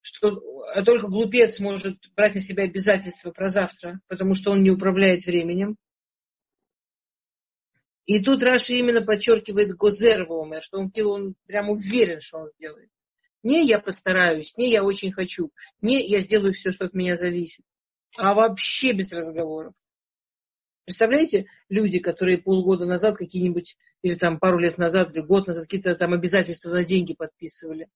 что 0.00 0.40
только 0.84 1.08
глупец 1.08 1.60
может 1.60 1.96
брать 2.16 2.34
на 2.34 2.40
себя 2.40 2.64
обязательства 2.64 3.30
про 3.30 3.48
завтра, 3.48 4.00
потому 4.08 4.34
что 4.34 4.50
он 4.50 4.62
не 4.62 4.70
управляет 4.70 5.24
временем. 5.24 5.76
И 8.06 8.20
тут 8.22 8.42
Раши 8.42 8.74
именно 8.74 9.02
подчеркивает 9.02 9.76
Гозер 9.76 10.26
что 10.60 10.78
он, 10.78 10.92
он 11.04 11.34
прям 11.46 11.70
уверен, 11.70 12.20
что 12.20 12.38
он 12.38 12.48
сделает. 12.48 12.90
Не 13.42 13.66
я 13.66 13.78
постараюсь, 13.78 14.56
не 14.56 14.70
я 14.70 14.84
очень 14.84 15.12
хочу, 15.12 15.50
не 15.80 16.06
я 16.08 16.20
сделаю 16.20 16.52
все, 16.52 16.70
что 16.70 16.84
от 16.84 16.94
меня 16.94 17.16
зависит, 17.16 17.64
а 18.16 18.34
вообще 18.34 18.92
без 18.92 19.10
разговоров. 19.12 19.74
Представляете, 20.84 21.46
люди, 21.68 21.98
которые 21.98 22.38
полгода 22.38 22.86
назад 22.86 23.16
какие-нибудь, 23.16 23.76
или 24.02 24.14
там 24.16 24.38
пару 24.38 24.58
лет 24.58 24.78
назад, 24.78 25.14
или 25.14 25.22
год 25.22 25.46
назад, 25.46 25.64
какие-то 25.64 25.94
там 25.94 26.12
обязательства 26.12 26.70
на 26.70 26.84
деньги 26.84 27.14
подписывали, 27.14 27.88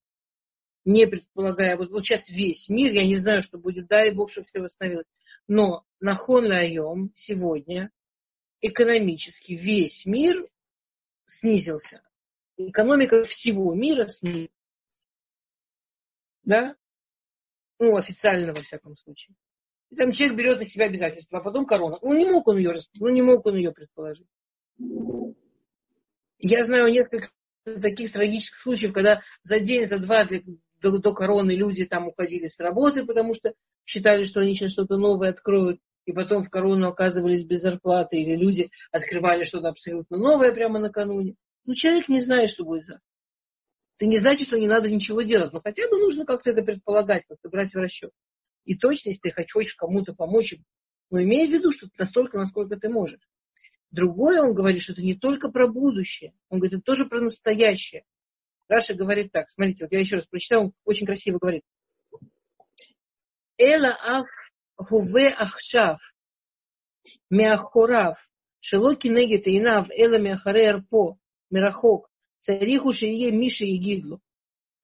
не 0.84 1.06
предполагая, 1.06 1.76
вот, 1.76 1.90
вот 1.90 2.04
сейчас 2.04 2.28
весь 2.28 2.68
мир, 2.68 2.92
я 2.92 3.04
не 3.04 3.16
знаю, 3.16 3.42
что 3.42 3.58
будет, 3.58 3.88
дай 3.88 4.12
Бог, 4.12 4.30
чтобы 4.30 4.46
все 4.46 4.60
восстановилось, 4.60 5.06
но 5.48 5.82
на 6.00 6.14
Хонлайом 6.14 7.10
сегодня 7.14 7.90
экономически 8.60 9.52
весь 9.52 10.04
мир 10.06 10.46
снизился. 11.26 12.02
Экономика 12.56 13.24
всего 13.24 13.74
мира 13.74 14.06
снизилась. 14.08 14.50
Да? 16.44 16.76
Ну, 17.78 17.96
официально, 17.96 18.54
во 18.54 18.62
всяком 18.62 18.96
случае. 18.96 19.36
И 19.90 19.96
там 19.96 20.12
человек 20.12 20.36
берет 20.36 20.58
на 20.58 20.64
себя 20.64 20.86
обязательства, 20.86 21.38
а 21.38 21.42
потом 21.42 21.66
корона. 21.66 21.98
Ну, 22.02 22.12
не 22.14 22.24
мог 22.24 22.46
он 22.48 22.56
ее, 22.56 22.74
ну, 22.98 23.08
не 23.08 23.22
мог 23.22 23.44
он 23.46 23.56
ее 23.56 23.72
предположить. 23.72 24.26
Я 26.38 26.64
знаю 26.64 26.90
несколько 26.90 27.28
таких 27.64 28.12
трагических 28.12 28.60
случаев, 28.62 28.92
когда 28.92 29.22
за 29.42 29.60
день, 29.60 29.88
за 29.88 29.98
два 29.98 30.26
до, 30.80 30.98
до, 30.98 31.14
короны 31.14 31.52
люди 31.52 31.84
там 31.84 32.08
уходили 32.08 32.46
с 32.46 32.58
работы, 32.60 33.04
потому 33.04 33.34
что 33.34 33.54
считали, 33.84 34.24
что 34.24 34.40
они 34.40 34.54
сейчас 34.54 34.72
что-то 34.72 34.96
новое 34.96 35.30
откроют, 35.30 35.80
и 36.06 36.12
потом 36.12 36.44
в 36.44 36.50
корону 36.50 36.86
оказывались 36.86 37.44
без 37.44 37.60
зарплаты, 37.60 38.16
или 38.16 38.36
люди 38.36 38.68
открывали 38.92 39.44
что-то 39.44 39.68
абсолютно 39.68 40.16
новое 40.16 40.52
прямо 40.52 40.78
накануне. 40.78 41.34
Ну, 41.66 41.74
человек 41.74 42.08
не 42.08 42.20
знает, 42.20 42.50
что 42.50 42.64
будет 42.64 42.84
завтра. 42.84 43.04
Это 43.98 44.08
не 44.08 44.18
значит, 44.18 44.46
что 44.46 44.58
не 44.58 44.68
надо 44.68 44.88
ничего 44.88 45.22
делать, 45.22 45.52
но 45.52 45.60
хотя 45.60 45.88
бы 45.88 45.98
нужно 45.98 46.24
как-то 46.24 46.50
это 46.50 46.62
предполагать, 46.62 47.24
как-то 47.26 47.48
брать 47.48 47.74
в 47.74 47.78
расчет. 47.78 48.12
И 48.64 48.76
точно, 48.76 49.10
если 49.10 49.30
ты 49.30 49.44
хочешь 49.52 49.74
кому-то 49.74 50.14
помочь, 50.14 50.54
но 51.10 51.20
имея 51.22 51.48
в 51.48 51.52
виду, 51.52 51.72
что 51.72 51.88
настолько, 51.98 52.38
насколько 52.38 52.76
ты 52.76 52.88
можешь. 52.88 53.20
Другое, 53.90 54.42
он 54.42 54.54
говорит, 54.54 54.82
что 54.82 54.92
это 54.92 55.02
не 55.02 55.16
только 55.16 55.50
про 55.50 55.66
будущее, 55.66 56.34
он 56.48 56.58
говорит, 56.58 56.78
это 56.78 56.82
тоже 56.82 57.06
про 57.06 57.20
настоящее. 57.20 58.04
Раша 58.68 58.94
говорит 58.94 59.32
так, 59.32 59.48
смотрите, 59.48 59.84
вот 59.84 59.92
я 59.92 60.00
еще 60.00 60.16
раз 60.16 60.26
прочитаю, 60.26 60.62
он 60.62 60.72
очень 60.84 61.06
красиво 61.06 61.38
говорит. 61.38 61.62
Эла 63.58 63.96
ах 64.02 64.26
хуве 64.76 65.28
ахшав 65.30 65.98
мяхорав 67.30 68.18
шелоки 68.60 69.08
негет 69.08 69.46
инав 69.46 69.88
эла 69.90 70.18
мяхаре 70.18 70.70
арпо 70.70 71.18
мирахок 71.50 72.08
Цариху 72.46 72.92
Шие 72.92 73.32
Миша 73.32 73.64
и 73.64 73.76
Гидлу. 73.76 74.20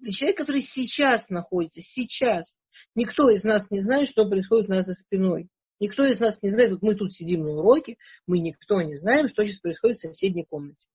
Это 0.00 0.10
человек, 0.10 0.38
который 0.38 0.62
сейчас 0.62 1.28
находится, 1.28 1.80
сейчас. 1.80 2.56
Никто 2.96 3.30
из 3.30 3.44
нас 3.44 3.70
не 3.70 3.78
знает, 3.78 4.08
что 4.08 4.28
происходит 4.28 4.68
у 4.68 4.72
нас 4.72 4.84
за 4.84 4.94
спиной. 4.94 5.48
Никто 5.78 6.04
из 6.04 6.18
нас 6.18 6.42
не 6.42 6.50
знает, 6.50 6.72
вот 6.72 6.82
мы 6.82 6.94
тут 6.96 7.12
сидим 7.12 7.44
на 7.44 7.52
уроке, 7.52 7.96
мы 8.26 8.38
никто 8.38 8.82
не 8.82 8.96
знаем, 8.96 9.28
что 9.28 9.44
сейчас 9.44 9.60
происходит 9.60 9.96
в 9.96 10.00
соседней 10.00 10.44
комнате. 10.44 10.88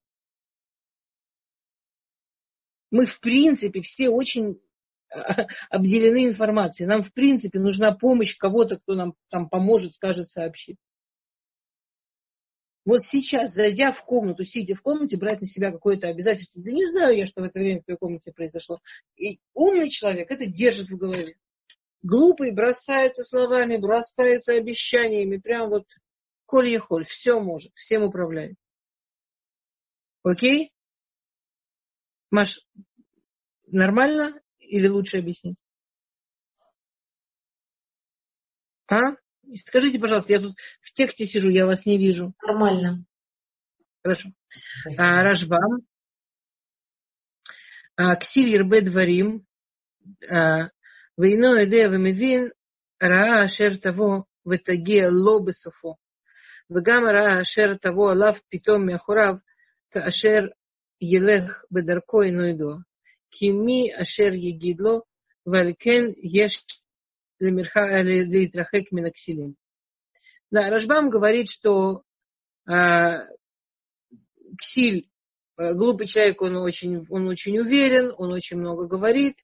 Мы, 2.92 3.06
в 3.06 3.20
принципе, 3.20 3.82
все 3.82 4.10
очень 4.10 4.62
обделены 5.70 6.26
информацией. 6.26 6.88
Нам, 6.88 7.04
в 7.04 7.14
принципе, 7.14 7.60
нужна 7.60 7.94
помощь 7.94 8.38
кого-то, 8.38 8.78
кто 8.78 8.96
нам 8.96 9.14
там 9.30 9.50
поможет, 9.50 9.94
скажет, 9.94 10.28
сообщит. 10.28 10.78
Вот 12.86 13.04
сейчас, 13.04 13.54
зайдя 13.54 13.92
в 13.92 14.06
комнату, 14.06 14.46
сидя 14.46 14.76
в 14.76 14.82
комнате, 14.82 15.18
брать 15.18 15.42
на 15.42 15.48
себя 15.48 15.72
какое-то 15.72 16.08
обязательство. 16.08 16.64
Да 16.64 16.72
не 16.72 16.86
знаю 16.86 17.18
я, 17.18 17.26
что 17.26 17.42
в 17.42 17.44
это 17.44 17.60
время 17.60 17.82
в 17.82 17.84
твоей 17.84 17.98
комнате 17.98 18.32
произошло. 18.32 18.80
И 19.18 19.40
умный 19.54 19.90
человек 19.90 20.32
это 20.32 20.46
держит 20.46 20.90
в 20.90 20.98
голове. 20.98 21.36
Глупый 22.02 22.54
бросается 22.54 23.24
словами, 23.26 23.76
бросается 23.76 24.54
обещаниями, 24.54 25.36
прям 25.36 25.70
вот 25.70 25.86
коль 26.46 26.70
и 26.70 26.78
холь, 26.78 27.04
все 27.04 27.42
может, 27.42 27.74
всем 27.74 28.04
управляет. 28.04 28.56
Окей? 30.24 30.72
Маш, 32.32 32.58
нормально 33.66 34.40
или 34.67 34.89
лучше 34.89 35.19
объяснить? 35.19 35.63
А? 38.89 39.01
Скажите, 39.67 39.99
пожалуйста, 39.99 40.33
я 40.33 40.41
тут 40.41 40.55
в 40.81 40.93
тексте 40.93 41.27
сижу, 41.27 41.51
я 41.51 41.67
вас 41.67 41.85
не 41.87 41.99
вижу. 41.99 42.35
Нормально. 42.43 43.05
Хорошо. 44.03 44.31
А, 44.97 45.23
Рашбам. 45.23 45.81
А, 47.97 48.17
Ксив 48.17 48.49
Ербе 48.49 48.81
Дварим. 48.83 49.45
ואינו 51.19 51.61
יודע 51.61 51.89
ומבין 51.93 52.49
רעה 53.03 53.45
אשר 53.45 53.77
תבוא 53.83 54.21
ותגיע 54.47 55.05
לו 55.11 55.45
בסופו. 55.45 55.95
וגם 56.71 57.07
הרעה 57.07 57.43
אשר 57.43 57.75
תבוא 57.83 58.13
עליו 58.13 58.33
פתאום 58.51 58.87
מאחוריו, 58.87 59.35
כאשר 59.91 60.41
ילך 61.01 61.65
בדרכו 61.71 62.23
אינו 62.23 62.45
ידוע. 62.45 62.75
кими 63.38 63.92
ашер 63.92 64.34
егидло, 64.34 65.04
валькен 65.46 66.14
еш 66.18 66.54
литрахек 67.40 68.92
миноксилим. 68.92 69.56
Да, 70.50 70.70
Рашбам 70.70 71.10
говорит, 71.10 71.50
что 71.50 72.04
э, 72.68 73.18
ксиль, 74.58 75.10
глупый 75.58 76.08
человек, 76.08 76.42
он 76.42 76.56
очень, 76.58 77.06
он 77.10 77.28
очень 77.28 77.60
уверен, 77.60 78.14
он 78.18 78.32
очень 78.32 78.58
много 78.58 78.88
говорит. 78.88 79.36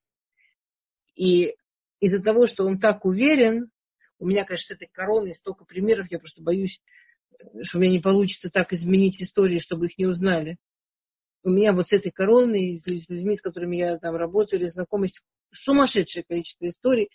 И 1.16 1.56
из-за 2.00 2.22
того, 2.24 2.48
что 2.48 2.66
он 2.66 2.80
так 2.80 3.06
уверен, 3.06 3.70
у 4.18 4.26
меня, 4.26 4.46
конечно, 4.46 4.76
с 4.76 4.78
этой 4.78 4.90
короной 4.92 5.34
столько 5.34 5.66
примеров, 5.66 6.08
я 6.10 6.20
просто 6.20 6.42
боюсь, 6.42 6.82
э, 7.32 7.64
что 7.64 7.78
у 7.78 7.82
меня 7.82 7.92
не 7.92 8.00
получится 8.00 8.50
так 8.50 8.74
изменить 8.74 9.22
истории, 9.22 9.60
чтобы 9.60 9.88
их 9.88 9.98
не 9.98 10.06
узнали. 10.06 10.58
У 11.44 11.50
меня 11.50 11.74
вот 11.74 11.90
с 11.90 11.94
этой 11.94 12.12
короной, 12.12 12.78
с 12.78 13.10
людьми, 13.10 13.36
с 13.36 13.42
которыми 13.42 13.76
я 13.78 13.98
там 13.98 14.16
работаю 14.16 14.60
или 14.62 14.68
знакомость, 14.68 15.20
сумасшедшее 15.52 16.24
количество 16.24 16.68
историй, 16.68 17.10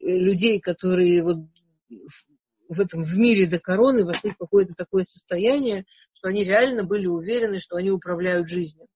Э, 0.00 0.18
людей, 0.18 0.60
которые 0.60 1.22
вот 1.22 1.38
в 2.68 2.80
этом 2.80 3.02
в 3.04 3.14
мире 3.14 3.46
до 3.46 3.58
короны 3.58 4.04
вошли 4.04 4.30
в 4.30 4.38
какое-то 4.38 4.74
такое 4.74 5.04
состояние, 5.04 5.84
что 6.14 6.28
они 6.28 6.42
реально 6.42 6.84
были 6.84 7.06
уверены, 7.06 7.58
что 7.58 7.76
они 7.76 7.90
управляют 7.90 8.48
жизнью, 8.48 8.86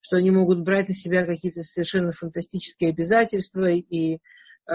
что 0.00 0.16
они 0.16 0.30
могут 0.30 0.60
брать 0.62 0.88
на 0.88 0.94
себя 0.94 1.26
какие-то 1.26 1.62
совершенно 1.62 2.12
фантастические 2.12 2.90
обязательства 2.90 3.70
и 3.70 4.14
э, 4.14 4.18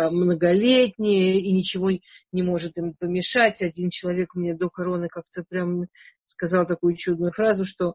многолетние, 0.10 1.39
и 1.39 1.54
ничего 1.54 1.91
не 2.32 2.44
может 2.44 2.78
им 2.78 2.96
помешать. 3.00 3.62
Один 3.62 3.89
человек 3.89 4.36
мне 4.36 4.54
до 4.56 4.70
короны 4.70 5.08
как-то 5.08 5.44
прям 5.48 5.86
сказал 6.26 6.68
такую 6.68 6.98
чудную 6.98 7.32
фразу, 7.32 7.64
что 7.66 7.94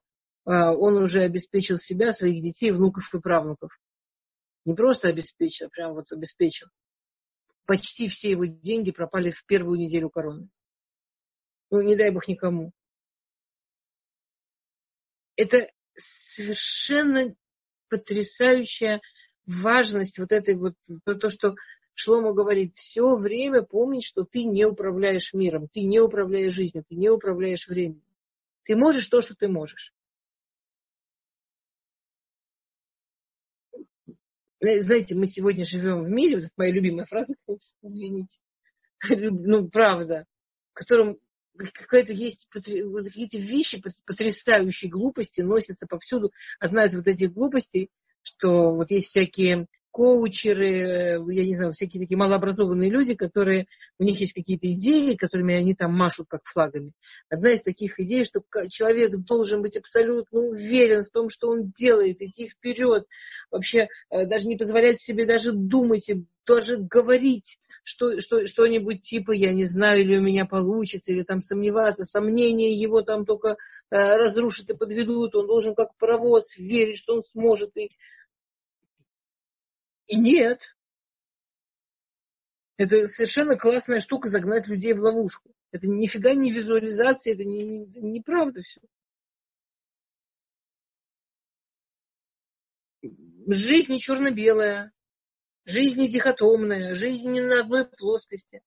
он 0.52 0.96
уже 1.02 1.22
обеспечил 1.22 1.78
себя, 1.78 2.12
своих 2.12 2.42
детей, 2.42 2.70
внуков 2.70 3.04
и 3.14 3.20
правнуков. 3.20 3.70
Не 4.64 4.74
просто 4.74 5.08
обеспечил, 5.08 5.66
а 5.66 5.70
прям 5.70 5.94
вот 5.94 6.10
обеспечил 6.12 6.68
почти 7.68 8.08
все 8.08 8.30
его 8.30 8.46
деньги 8.46 8.90
пропали 8.90 9.30
в 9.30 9.44
первую 9.44 9.78
неделю 9.78 10.08
короны. 10.08 10.48
Ну, 11.70 11.82
не 11.82 11.96
дай 11.96 12.10
бог 12.10 12.26
никому. 12.26 12.72
Это 15.36 15.70
совершенно 16.34 17.36
потрясающая 17.90 19.02
важность 19.44 20.18
вот 20.18 20.32
этой 20.32 20.56
вот, 20.56 20.74
то, 21.04 21.28
что 21.28 21.56
Шлома 21.94 22.32
говорит, 22.32 22.74
все 22.74 23.16
время 23.16 23.62
помнить, 23.62 24.04
что 24.04 24.24
ты 24.24 24.44
не 24.44 24.64
управляешь 24.64 25.34
миром, 25.34 25.68
ты 25.68 25.82
не 25.82 26.00
управляешь 26.00 26.54
жизнью, 26.54 26.84
ты 26.88 26.96
не 26.96 27.10
управляешь 27.10 27.68
временем. 27.68 28.02
Ты 28.64 28.76
можешь 28.76 29.08
то, 29.08 29.20
что 29.20 29.34
ты 29.34 29.46
можешь. 29.46 29.92
Знаете, 34.60 35.14
мы 35.14 35.26
сегодня 35.26 35.64
живем 35.64 36.04
в 36.04 36.08
мире, 36.08 36.36
вот 36.36 36.44
это 36.44 36.52
моя 36.56 36.72
любимая 36.72 37.06
фраза, 37.06 37.34
извините, 37.82 38.38
ну, 39.08 39.68
правда, 39.68 40.24
в 40.72 40.74
котором 40.74 41.18
какая-то 41.56 42.12
есть 42.12 42.48
какие-то 42.50 43.38
вещи 43.38 43.82
потрясающие 44.06 44.90
глупости 44.90 45.40
носятся 45.40 45.86
повсюду. 45.86 46.30
Одна 46.60 46.84
из 46.84 46.94
вот 46.94 47.06
этих 47.06 47.32
глупостей, 47.32 47.90
что 48.22 48.74
вот 48.74 48.90
есть 48.90 49.08
всякие 49.08 49.66
коучеры, 49.90 51.20
я 51.32 51.44
не 51.44 51.54
знаю, 51.54 51.72
всякие 51.72 52.02
такие 52.02 52.16
малообразованные 52.16 52.90
люди, 52.90 53.14
которые, 53.14 53.66
у 53.98 54.04
них 54.04 54.20
есть 54.20 54.32
какие-то 54.32 54.72
идеи, 54.72 55.16
которыми 55.16 55.54
они 55.54 55.74
там 55.74 55.94
машут 55.94 56.26
как 56.28 56.40
флагами. 56.44 56.92
Одна 57.30 57.52
из 57.52 57.62
таких 57.62 57.98
идей, 57.98 58.24
что 58.24 58.40
человек 58.70 59.16
должен 59.16 59.62
быть 59.62 59.76
абсолютно 59.76 60.40
уверен 60.40 61.04
в 61.04 61.10
том, 61.10 61.30
что 61.30 61.48
он 61.48 61.72
делает, 61.76 62.20
идти 62.20 62.48
вперед, 62.48 63.04
вообще 63.50 63.88
э, 64.10 64.26
даже 64.26 64.46
не 64.46 64.56
позволять 64.56 65.00
себе 65.00 65.26
даже 65.26 65.52
думать, 65.52 66.08
и 66.08 66.24
даже 66.46 66.78
говорить 66.78 67.58
что, 67.88 68.20
что, 68.20 68.46
что-нибудь 68.46 69.00
типа, 69.02 69.32
я 69.32 69.52
не 69.52 69.64
знаю, 69.64 70.02
или 70.02 70.18
у 70.18 70.20
меня 70.20 70.44
получится, 70.44 71.10
или 71.10 71.22
там 71.22 71.40
сомневаться, 71.40 72.04
сомнения 72.04 72.78
его 72.78 73.00
там 73.00 73.24
только 73.24 73.48
э, 73.48 73.56
разрушат 73.90 74.68
и 74.68 74.76
подведут, 74.76 75.34
он 75.34 75.46
должен 75.46 75.74
как 75.74 75.96
паровоз 75.98 76.54
верить, 76.58 76.98
что 76.98 77.14
он 77.14 77.22
сможет, 77.32 77.74
и 77.78 77.90
и 80.08 80.16
нет. 80.16 80.60
Это 82.76 83.06
совершенно 83.08 83.56
классная 83.56 84.00
штука 84.00 84.28
загнать 84.28 84.66
людей 84.66 84.94
в 84.94 85.00
ловушку. 85.00 85.52
Это 85.70 85.86
нифига 85.86 86.34
не 86.34 86.52
визуализация, 86.52 87.34
это 87.34 87.44
не, 87.44 87.62
не, 87.62 87.86
неправда 88.00 88.62
все. 88.62 88.80
Жизнь 93.50 93.92
не 93.92 94.00
черно-белая, 94.00 94.92
жизнь 95.64 96.00
не 96.00 96.08
дихотомная, 96.08 96.94
жизнь 96.94 97.28
не 97.30 97.40
на 97.40 97.60
одной 97.60 97.86
плоскости. 97.86 98.62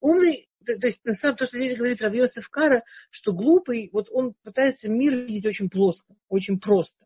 Умный, 0.00 0.48
то, 0.64 0.78
то 0.78 0.86
есть 0.86 1.04
на 1.04 1.14
самом 1.14 1.36
деле, 1.36 1.38
то, 1.38 1.46
что 1.46 1.56
здесь 1.56 1.76
говорит 1.76 2.00
Равьосов 2.00 2.48
Кара, 2.48 2.84
что 3.10 3.32
глупый, 3.32 3.90
вот 3.92 4.08
он 4.10 4.34
пытается 4.44 4.88
мир 4.88 5.14
видеть 5.14 5.46
очень 5.46 5.68
плоско, 5.68 6.14
очень 6.28 6.60
просто 6.60 7.05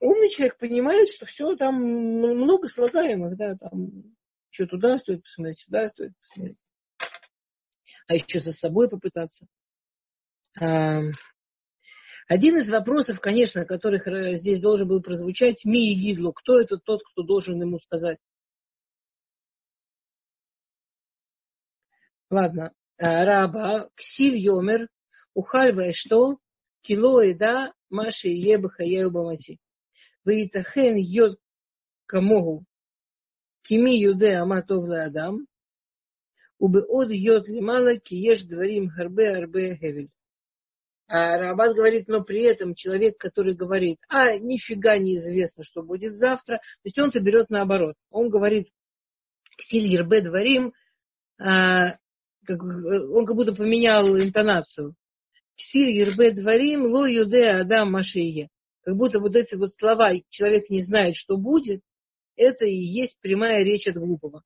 умный 0.00 0.28
человек 0.30 0.58
понимает, 0.58 1.08
что 1.10 1.26
все 1.26 1.54
там 1.56 1.74
много 1.76 2.68
слагаемых, 2.68 3.36
да, 3.36 3.54
там 3.56 4.14
еще 4.50 4.66
туда 4.66 4.98
стоит 4.98 5.22
посмотреть, 5.22 5.60
сюда 5.60 5.88
стоит 5.88 6.12
посмотреть. 6.18 6.58
А 8.08 8.14
еще 8.14 8.40
за 8.40 8.52
собой 8.52 8.88
попытаться. 8.88 9.46
А, 10.60 11.02
один 12.26 12.58
из 12.58 12.68
вопросов, 12.70 13.20
конечно, 13.20 13.64
которых 13.64 14.06
э, 14.06 14.36
здесь 14.38 14.60
должен 14.60 14.88
был 14.88 15.02
прозвучать, 15.02 15.64
ми 15.64 15.92
и 15.92 15.94
гидло, 15.94 16.32
кто 16.32 16.60
это 16.60 16.78
тот, 16.78 17.02
кто 17.12 17.22
должен 17.22 17.60
ему 17.60 17.78
сказать? 17.78 18.18
Ладно. 22.30 22.72
А, 22.98 23.24
раба, 23.24 23.88
ксив 23.96 24.34
йомер, 24.34 24.88
ухальвая 25.34 25.92
что, 25.92 26.38
кило 26.82 27.22
и 27.22 27.34
да, 27.34 27.72
маши 27.90 28.28
ебаха 28.28 28.82
я 28.84 29.08
мати. 29.08 29.58
Ваитахен 30.24 30.96
йод 30.96 31.38
камогу 32.06 32.64
кими 33.70 33.94
юде 34.10 34.34
аматов 34.42 34.84
адам, 34.90 35.46
убеод 36.58 37.10
йод 37.10 37.48
лимала 37.48 37.96
ки 37.98 38.14
еш 38.14 38.42
дворим 38.44 38.88
гарбе 38.88 39.26
арбе 39.38 39.76
гевель. 39.76 40.10
А 41.06 41.38
Рабат 41.38 41.74
говорит, 41.74 42.06
но 42.06 42.22
при 42.22 42.42
этом 42.42 42.74
человек, 42.74 43.18
который 43.18 43.54
говорит, 43.54 43.98
а 44.08 44.38
нифига 44.38 44.96
неизвестно, 44.98 45.64
что 45.64 45.82
будет 45.82 46.14
завтра, 46.14 46.58
то 46.58 46.84
есть 46.84 46.98
он-то 46.98 47.18
берет 47.20 47.50
наоборот. 47.50 47.96
Он 48.10 48.28
говорит, 48.28 48.68
ксиль 49.56 49.86
ербе 49.86 50.20
дворим, 50.20 50.72
а, 51.38 51.96
как, 52.46 52.62
он 52.62 53.26
как 53.26 53.34
будто 53.34 53.54
поменял 53.54 54.06
интонацию. 54.20 54.94
Ксиль 55.56 55.90
ербе 55.90 56.30
дворим 56.30 56.84
ло 56.84 57.06
юде 57.06 57.48
адам 57.48 57.90
машие 57.90 58.48
как 58.82 58.96
будто 58.96 59.20
вот 59.20 59.36
эти 59.36 59.54
вот 59.54 59.74
слова 59.74 60.12
«человек 60.28 60.70
не 60.70 60.82
знает, 60.82 61.16
что 61.16 61.36
будет», 61.36 61.82
это 62.36 62.64
и 62.64 62.76
есть 62.76 63.18
прямая 63.20 63.62
речь 63.64 63.86
от 63.86 63.96
глупого. 63.96 64.42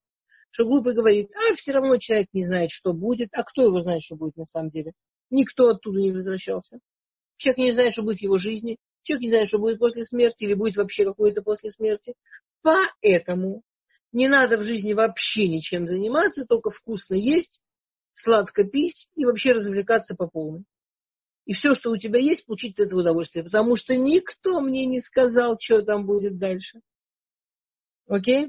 Что 0.51 0.64
глупый 0.64 0.95
говорит, 0.95 1.30
а 1.35 1.55
все 1.55 1.72
равно 1.72 1.97
человек 1.99 2.28
не 2.32 2.45
знает, 2.45 2.70
что 2.70 2.93
будет, 2.93 3.28
а 3.32 3.43
кто 3.43 3.62
его 3.62 3.80
знает, 3.80 4.03
что 4.03 4.16
будет 4.16 4.37
на 4.37 4.45
самом 4.45 4.70
деле? 4.70 4.93
Никто 5.30 5.68
оттуда 5.68 6.01
не 6.01 6.12
возвращался. 6.12 6.78
Человек 7.37 7.59
не 7.59 7.72
знает, 7.72 7.93
что 7.93 8.03
будет 8.03 8.18
в 8.18 8.22
его 8.22 8.39
жизни, 8.39 8.78
человек 9.03 9.22
не 9.22 9.30
знает, 9.30 9.49
что 9.49 9.59
будет 9.59 9.78
после 9.78 10.05
смерти 10.05 10.45
или 10.45 10.55
будет 10.55 10.76
вообще 10.76 11.05
какое-то 11.05 11.43
после 11.43 11.70
смерти. 11.70 12.14
Поэтому 12.62 13.62
не 14.12 14.28
надо 14.28 14.59
в 14.59 14.62
жизни 14.62 14.93
вообще 14.93 15.49
ничем 15.49 15.89
заниматься, 15.89 16.47
только 16.47 16.70
вкусно 16.70 17.14
есть 17.14 17.61
сладко 18.12 18.64
пить 18.64 19.09
и 19.16 19.24
вообще 19.24 19.53
развлекаться 19.53 20.14
по 20.14 20.28
полной. 20.28 20.64
И 21.47 21.53
все, 21.53 21.74
что 21.74 21.90
у 21.90 21.97
тебя 21.99 22.18
есть, 22.18 22.47
получить 22.47 22.78
от 22.78 22.86
этого 22.86 23.01
удовольствие. 23.01 23.45
Потому 23.45 23.76
что 23.76 23.95
никто 23.95 24.61
мне 24.61 24.86
не 24.86 25.01
сказал, 25.01 25.59
что 25.61 25.82
там 25.82 26.07
будет 26.07 26.38
дальше. 26.38 26.80
Окей? 28.09 28.49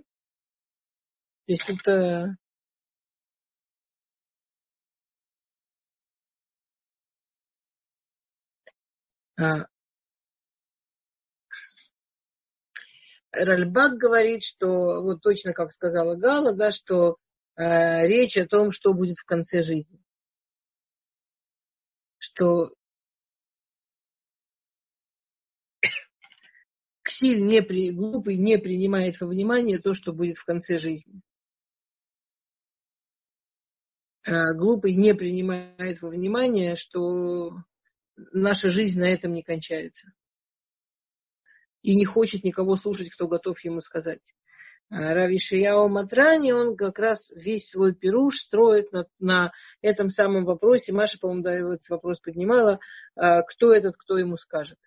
То 1.46 1.52
есть 1.52 1.70
это... 1.70 2.38
А. 9.38 9.68
Ральбак 13.34 13.98
говорит, 13.98 14.44
что, 14.44 15.02
вот 15.02 15.22
точно 15.22 15.52
как 15.52 15.74
сказала 15.74 16.16
Гала, 16.16 16.56
да, 16.56 16.72
что 16.72 17.18
э, 17.58 18.08
речь 18.08 18.38
о 18.38 18.48
том, 18.48 18.72
что 18.72 18.94
будет 18.94 19.18
в 19.18 19.26
конце 19.26 19.62
жизни. 19.62 20.02
Что 22.18 22.74
Ксиль 27.16 27.46
не 27.46 27.62
при, 27.62 27.92
глупый 27.92 28.36
не 28.36 28.58
принимает 28.58 29.22
во 29.22 29.28
внимание 29.28 29.80
то, 29.80 29.94
что 29.94 30.12
будет 30.12 30.36
в 30.36 30.44
конце 30.44 30.80
жизни. 30.80 31.22
А 34.28 34.54
глупый 34.54 34.96
не 34.96 35.16
принимает 35.16 36.02
во 36.02 36.10
внимание, 36.10 36.76
что 36.76 37.52
наша 38.34 38.70
жизнь 38.70 39.00
на 39.00 39.06
этом 39.06 39.34
не 39.34 39.44
кончается. 39.44 40.12
И 41.82 41.96
не 41.96 42.04
хочет 42.04 42.44
никого 42.44 42.76
слушать, 42.76 43.10
кто 43.12 43.30
готов 43.30 43.64
ему 43.64 43.80
сказать. 43.80 44.34
А 44.90 45.14
Рави 45.14 45.40
Шияо 45.40 45.88
Матрани, 45.88 46.52
он 46.52 46.76
как 46.76 47.00
раз 47.00 47.32
весь 47.32 47.70
свой 47.70 47.96
пируш 47.96 48.36
строит 48.40 48.92
на, 48.92 49.06
на 49.20 49.54
этом 49.82 50.10
самом 50.10 50.44
вопросе. 50.44 50.92
Маша, 50.92 51.18
по-моему, 51.18 51.44
да, 51.44 51.54
этот 51.54 51.88
вопрос 51.88 52.20
поднимала. 52.20 52.80
А 53.16 53.42
кто 53.44 53.72
этот, 53.74 53.96
кто 53.96 54.18
ему 54.18 54.38
скажет. 54.38 54.78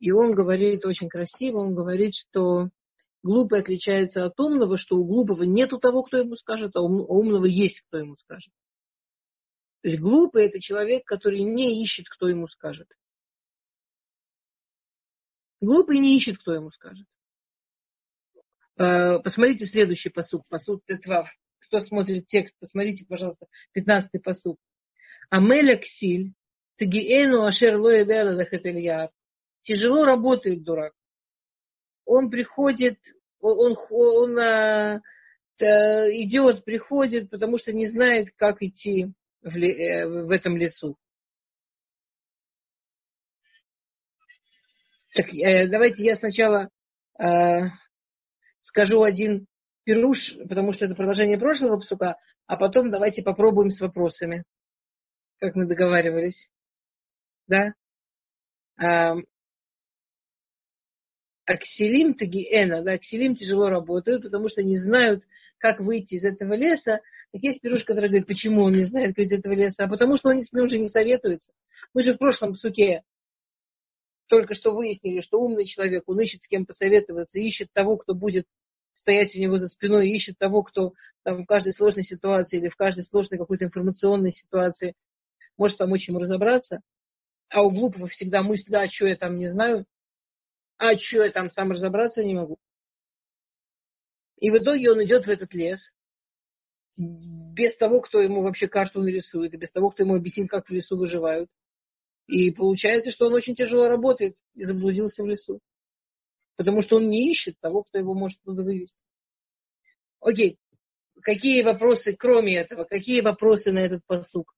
И 0.00 0.10
он 0.12 0.34
говорит 0.34 0.84
очень 0.84 1.08
красиво, 1.08 1.58
он 1.58 1.74
говорит, 1.74 2.14
что 2.14 2.68
глупый 3.22 3.60
отличается 3.60 4.24
от 4.24 4.38
умного, 4.38 4.78
что 4.78 4.96
у 4.96 5.04
глупого 5.04 5.42
нету 5.42 5.78
того, 5.78 6.02
кто 6.02 6.18
ему 6.18 6.36
скажет, 6.36 6.76
а 6.76 6.80
у 6.80 7.04
умного 7.06 7.46
есть, 7.46 7.80
кто 7.88 7.98
ему 7.98 8.16
скажет. 8.16 8.52
То 9.82 9.88
есть 9.88 10.00
глупый 10.00 10.46
это 10.46 10.60
человек, 10.60 11.04
который 11.04 11.42
не 11.42 11.82
ищет, 11.82 12.08
кто 12.08 12.28
ему 12.28 12.48
скажет. 12.48 12.88
Глупый 15.60 15.98
не 15.98 16.16
ищет, 16.16 16.38
кто 16.38 16.54
ему 16.54 16.70
скажет. 16.70 17.06
А, 18.76 19.18
посмотрите 19.18 19.66
следующий 19.66 20.10
посуд, 20.10 20.42
посуд 20.48 20.84
Тетвав. 20.84 21.28
Кто 21.66 21.80
смотрит 21.80 22.26
текст, 22.26 22.56
посмотрите, 22.58 23.04
пожалуйста, 23.06 23.46
15-й 23.76 24.20
посуд. 24.20 24.56
Амеля 25.28 25.76
ксиль, 25.76 26.32
тагиэну 26.76 27.44
ашер 27.44 27.76
лоэдэла 27.76 28.36
Тяжело 29.62 30.04
работает 30.04 30.62
дурак. 30.62 30.92
Он 32.04 32.30
приходит, 32.30 32.98
он, 33.40 33.76
он, 33.76 33.76
он 33.90 34.38
а, 34.38 35.00
идет, 35.60 36.64
приходит, 36.64 37.30
потому 37.30 37.58
что 37.58 37.72
не 37.72 37.86
знает, 37.88 38.28
как 38.36 38.62
идти 38.62 39.12
в, 39.42 39.56
э, 39.56 40.06
в 40.06 40.30
этом 40.30 40.56
лесу. 40.56 40.96
Так, 45.14 45.32
э, 45.34 45.66
давайте 45.68 46.04
я 46.04 46.14
сначала 46.14 46.70
э, 47.18 47.60
скажу 48.60 49.02
один 49.02 49.46
пируш, 49.84 50.36
потому 50.48 50.72
что 50.72 50.84
это 50.84 50.94
продолжение 50.94 51.38
прошлого 51.38 51.80
псука, 51.80 52.16
а 52.46 52.56
потом 52.56 52.90
давайте 52.90 53.22
попробуем 53.22 53.70
с 53.70 53.80
вопросами, 53.80 54.44
как 55.40 55.54
мы 55.54 55.66
договаривались. 55.66 56.50
Да? 57.46 57.72
А, 61.48 61.54
акселим 61.54 62.14
тагиэна, 62.14 62.82
да, 62.82 62.92
акселим 62.92 63.34
тяжело 63.34 63.68
работают, 63.68 64.22
потому 64.22 64.48
что 64.48 64.62
не 64.62 64.76
знают, 64.76 65.24
как 65.58 65.80
выйти 65.80 66.14
из 66.14 66.24
этого 66.24 66.54
леса. 66.54 67.00
Так 67.32 67.42
есть 67.42 67.60
пируш, 67.60 67.84
который 67.84 68.08
говорит, 68.08 68.26
почему 68.26 68.62
он 68.62 68.72
не 68.72 68.84
знает, 68.84 69.14
как 69.16 69.24
из 69.24 69.32
этого 69.32 69.52
леса, 69.52 69.84
а 69.84 69.88
потому 69.88 70.16
что 70.16 70.28
он 70.28 70.42
с 70.42 70.52
ним 70.52 70.64
уже 70.64 70.78
не 70.78 70.88
советуется. 70.88 71.52
Мы 71.94 72.02
же 72.02 72.14
в 72.14 72.18
прошлом 72.18 72.54
суке 72.54 73.02
только 74.28 74.54
что 74.54 74.74
выяснили, 74.74 75.20
что 75.20 75.40
умный 75.40 75.64
человек, 75.64 76.04
он 76.06 76.20
ищет 76.20 76.42
с 76.42 76.48
кем 76.48 76.66
посоветоваться, 76.66 77.38
ищет 77.38 77.68
того, 77.72 77.96
кто 77.96 78.14
будет 78.14 78.46
стоять 78.94 79.34
у 79.34 79.38
него 79.38 79.58
за 79.58 79.68
спиной, 79.68 80.10
ищет 80.10 80.36
того, 80.38 80.62
кто 80.62 80.92
там, 81.24 81.44
в 81.44 81.46
каждой 81.46 81.72
сложной 81.72 82.04
ситуации 82.04 82.58
или 82.58 82.68
в 82.68 82.76
каждой 82.76 83.04
сложной 83.04 83.38
какой-то 83.38 83.64
информационной 83.64 84.32
ситуации 84.32 84.94
может 85.56 85.78
помочь 85.78 86.08
ему 86.08 86.18
разобраться. 86.18 86.80
А 87.48 87.62
у 87.62 87.70
глупого 87.70 88.06
всегда 88.08 88.42
мысль, 88.42 88.70
да, 88.70 88.86
что 88.86 89.06
я 89.06 89.16
там 89.16 89.38
не 89.38 89.46
знаю, 89.46 89.86
а 90.78 90.96
что 90.96 91.24
я 91.24 91.30
там 91.30 91.50
сам 91.50 91.72
разобраться 91.72 92.24
не 92.24 92.34
могу. 92.34 92.58
И 94.38 94.50
в 94.50 94.58
итоге 94.58 94.92
он 94.92 95.04
идет 95.04 95.26
в 95.26 95.30
этот 95.30 95.52
лес, 95.52 95.92
без 96.96 97.76
того, 97.76 98.00
кто 98.00 98.20
ему 98.20 98.42
вообще 98.42 98.68
карту 98.68 99.00
нарисует, 99.00 99.54
и 99.54 99.56
без 99.56 99.70
того, 99.70 99.90
кто 99.90 100.02
ему 100.02 100.14
объяснит, 100.14 100.48
как 100.48 100.68
в 100.68 100.72
лесу 100.72 100.96
выживают. 100.96 101.50
И 102.26 102.50
получается, 102.50 103.10
что 103.10 103.26
он 103.26 103.34
очень 103.34 103.54
тяжело 103.54 103.88
работает 103.88 104.36
и 104.54 104.64
заблудился 104.64 105.22
в 105.22 105.26
лесу. 105.26 105.60
Потому 106.56 106.82
что 106.82 106.96
он 106.96 107.08
не 107.08 107.30
ищет 107.30 107.58
того, 107.60 107.84
кто 107.84 107.98
его 107.98 108.14
может 108.14 108.40
туда 108.42 108.62
вывести. 108.62 109.04
Окей. 110.20 110.58
Какие 111.22 111.62
вопросы, 111.62 112.14
кроме 112.14 112.58
этого, 112.58 112.84
какие 112.84 113.20
вопросы 113.20 113.72
на 113.72 113.78
этот 113.78 114.04
посук? 114.06 114.54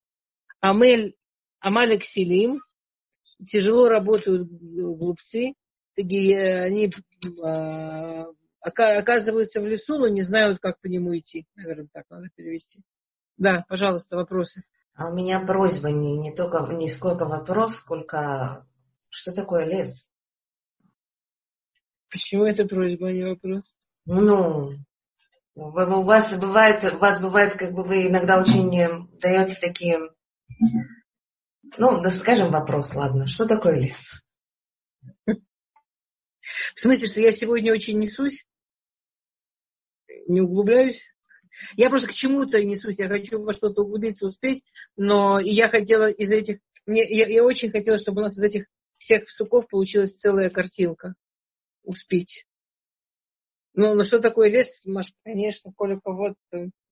Амель, 0.61 1.15
Амалек 1.61 2.05
Силим, 2.05 2.61
тяжело 3.47 3.89
работают 3.89 4.49
глупцы, 4.49 5.55
они 6.03 6.93
а, 7.45 8.27
оказываются 8.61 9.61
в 9.61 9.67
лесу, 9.67 9.99
но 9.99 10.09
не 10.09 10.23
знают, 10.23 10.59
как 10.61 10.81
по 10.81 10.87
нему 10.87 11.17
идти. 11.17 11.47
Наверное, 11.57 11.89
так 11.93 12.05
надо 12.11 12.29
перевести. 12.35 12.83
Да, 13.37 13.65
пожалуйста, 13.69 14.17
вопросы. 14.17 14.63
А 14.95 15.11
у 15.11 15.15
меня 15.15 15.41
просьба 15.41 15.91
не, 15.91 16.19
не 16.19 16.35
только 16.35 16.67
не 16.73 16.89
сколько 16.93 17.25
вопрос, 17.25 17.75
сколько 17.77 18.67
что 19.09 19.33
такое 19.33 19.65
лес? 19.65 20.07
Почему 22.11 22.45
это 22.45 22.65
просьба, 22.67 23.09
а 23.09 23.13
не 23.13 23.25
вопрос? 23.25 23.75
Ну, 24.05 24.73
у 25.55 25.71
вас 25.71 26.39
бывает, 26.39 26.85
у 26.95 26.99
вас 26.99 27.21
бывает, 27.21 27.55
как 27.55 27.73
бы 27.73 27.83
вы 27.83 28.09
иногда 28.09 28.41
очень 28.41 28.71
даете 29.21 29.59
такие, 29.61 29.99
ну, 31.79 32.03
да 32.03 32.11
скажем 32.11 32.51
вопрос, 32.51 32.93
ладно, 32.95 33.27
что 33.27 33.47
такое 33.47 33.77
лес? 33.77 33.99
В 36.75 36.81
смысле, 36.81 37.09
что 37.09 37.21
я 37.21 37.33
сегодня 37.33 37.73
очень 37.73 37.99
несусь? 37.99 38.45
Не 40.29 40.41
углубляюсь? 40.41 41.03
Я 41.77 41.91
просто 41.91 42.09
к 42.09 42.13
чему-то 42.13 42.63
несусь, 42.63 42.99
я 42.99 43.09
хочу 43.09 43.43
во 43.43 43.53
что-то 43.53 43.83
углубиться, 43.83 44.27
успеть, 44.27 44.63
но 44.97 45.41
я 45.41 45.69
хотела 45.69 46.09
из 46.09 46.31
этих, 46.31 46.61
мне, 46.87 47.03
я, 47.03 47.27
я 47.27 47.45
очень 47.45 47.71
хотела, 47.71 47.99
чтобы 47.99 48.21
у 48.21 48.25
нас 48.25 48.39
из 48.39 48.43
этих 48.43 48.67
всех 48.99 49.29
суков 49.31 49.67
получилась 49.69 50.17
целая 50.17 50.51
картинка. 50.51 51.15
Успеть. 51.83 52.45
Ну, 53.75 53.95
ну 53.95 54.05
что 54.05 54.21
такое 54.21 54.51
лес, 54.51 54.69
Маш, 54.85 55.13
конечно, 55.25 55.73
Коля, 55.73 56.01
вот 56.05 56.35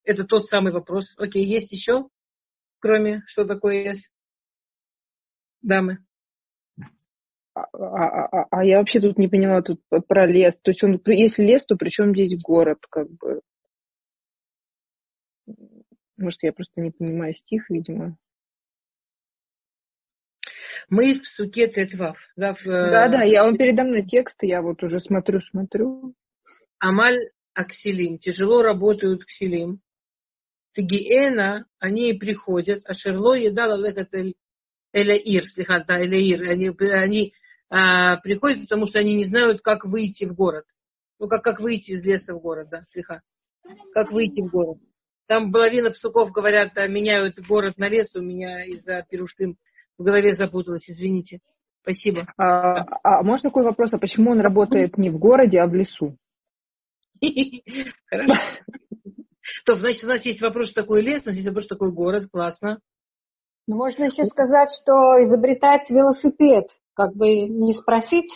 это 0.04 0.24
тот 0.24 0.46
самый 0.46 0.72
вопрос. 0.72 1.14
Окей, 1.18 1.44
есть 1.44 1.70
еще, 1.72 2.08
кроме 2.80 3.22
что 3.26 3.44
такое 3.44 3.84
лес? 3.84 4.08
Дамы. 5.60 5.98
А, 7.72 8.04
а, 8.04 8.26
а, 8.26 8.46
а 8.50 8.64
я 8.64 8.78
вообще 8.78 9.00
тут 9.00 9.18
не 9.18 9.28
поняла 9.28 9.62
тут 9.62 9.80
про 10.06 10.26
лес. 10.26 10.60
То 10.62 10.70
есть 10.70 10.82
он, 10.84 11.00
если 11.06 11.42
лес, 11.42 11.64
то 11.64 11.76
при 11.76 11.90
чем 11.90 12.12
здесь 12.12 12.40
город, 12.42 12.78
как 12.88 13.08
бы? 13.10 13.40
Может, 16.16 16.42
я 16.42 16.52
просто 16.52 16.80
не 16.80 16.90
понимаю 16.90 17.32
стих, 17.34 17.70
видимо. 17.70 18.16
Мы 20.90 21.20
в 21.20 21.26
суке 21.26 21.68
Тетвав. 21.68 22.16
Да, 22.36 22.54
в, 22.54 22.64
да, 22.64 23.08
да, 23.08 23.22
я, 23.22 23.46
он 23.46 23.56
передо 23.56 23.84
мной 23.84 24.04
текст, 24.04 24.36
я 24.42 24.62
вот 24.62 24.82
уже 24.82 25.00
смотрю, 25.00 25.40
смотрю. 25.50 26.14
Амаль 26.78 27.30
Акселим. 27.54 28.18
Тяжело 28.18 28.62
работают 28.62 29.24
Кселим. 29.24 29.80
Тагиэна, 30.74 31.66
они 31.78 32.14
приходят, 32.14 32.82
а 32.86 32.94
Шерло 32.94 33.34
едала 33.34 33.74
лехат 33.76 34.10
Элеир, 34.92 35.46
слегка, 35.46 35.84
да, 35.84 36.02
Элеир. 36.04 36.48
Они, 36.48 36.70
они 36.78 37.34
а, 37.70 38.16
приходят, 38.18 38.62
потому 38.62 38.86
что 38.86 38.98
они 38.98 39.14
не 39.16 39.24
знают, 39.24 39.60
как 39.62 39.84
выйти 39.84 40.24
в 40.24 40.34
город. 40.34 40.64
Ну, 41.18 41.28
как, 41.28 41.42
как 41.42 41.60
выйти 41.60 41.92
из 41.92 42.04
леса 42.04 42.34
в 42.34 42.40
город, 42.40 42.68
да, 42.70 42.82
слегка. 42.88 43.20
Как 43.92 44.12
выйти 44.12 44.40
в 44.40 44.50
город. 44.50 44.78
Там 45.26 45.52
половина 45.52 45.90
псуков 45.90 46.30
говорят, 46.32 46.76
а, 46.78 46.86
меняют 46.86 47.38
город 47.46 47.76
на 47.76 47.88
лес, 47.88 48.14
у 48.16 48.22
меня 48.22 48.64
из-за 48.64 49.04
пируштым 49.08 49.56
в 49.98 50.02
голове 50.02 50.34
запуталась, 50.34 50.88
извините. 50.88 51.40
Спасибо. 51.82 52.26
А, 52.36 52.84
а 53.02 53.22
можно 53.22 53.50
такой 53.50 53.64
вопрос, 53.64 53.92
а 53.94 53.98
почему 53.98 54.30
он 54.30 54.40
работает 54.40 54.96
не 54.96 55.10
в 55.10 55.18
городе, 55.18 55.58
а 55.58 55.66
в 55.66 55.74
лесу? 55.74 56.16
Хорошо. 58.06 58.34
То, 59.64 59.74
значит, 59.76 60.04
у 60.04 60.08
нас 60.08 60.24
есть 60.24 60.40
вопрос, 60.40 60.70
что 60.70 60.82
такое 60.82 61.02
лес, 61.02 61.22
у 61.22 61.28
нас 61.28 61.36
есть 61.36 61.48
вопрос, 61.48 61.64
что 61.64 61.74
такое 61.74 61.92
город. 61.92 62.28
Классно. 62.30 62.80
Ну, 63.66 63.76
можно 63.76 64.04
еще 64.04 64.24
сказать, 64.24 64.70
что 64.82 64.92
изобретать 65.24 65.90
велосипед, 65.90 66.66
как 66.98 67.14
бы 67.14 67.46
не 67.46 67.74
спросить, 67.74 68.28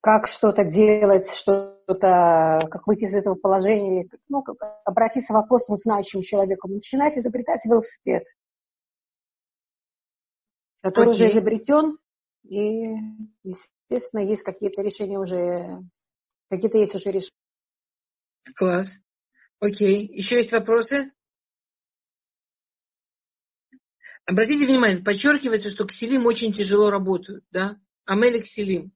как 0.00 0.28
что-то 0.28 0.64
делать, 0.64 1.26
что-то, 1.40 2.60
как 2.70 2.86
выйти 2.86 3.06
из 3.06 3.12
этого 3.12 3.34
положения, 3.34 4.06
ну, 4.28 4.40
как 4.44 4.54
обратиться 4.84 5.32
к 5.32 5.36
вопросу 5.36 5.74
знающему 5.74 6.22
человеку, 6.22 6.68
начинать 6.68 7.18
изобретать 7.18 7.64
велосипед, 7.64 8.22
который 10.80 11.08
okay. 11.08 11.14
уже 11.14 11.32
изобретен, 11.32 11.98
и, 12.44 12.94
естественно, 13.42 14.20
есть 14.20 14.44
какие-то 14.44 14.82
решения 14.82 15.18
уже, 15.18 15.80
какие-то 16.50 16.78
есть 16.78 16.94
уже 16.94 17.10
решения. 17.10 17.30
Класс. 18.56 18.86
Окей. 19.58 20.06
Еще 20.06 20.36
есть 20.36 20.52
вопросы? 20.52 21.10
Обратите 24.24 24.66
внимание, 24.66 25.02
подчеркивается, 25.02 25.70
что 25.70 25.84
кселим 25.84 26.26
очень 26.26 26.52
тяжело 26.52 26.90
работают, 26.90 27.44
да? 27.50 27.78
Амелик 28.04 28.44
кселим. 28.44 28.92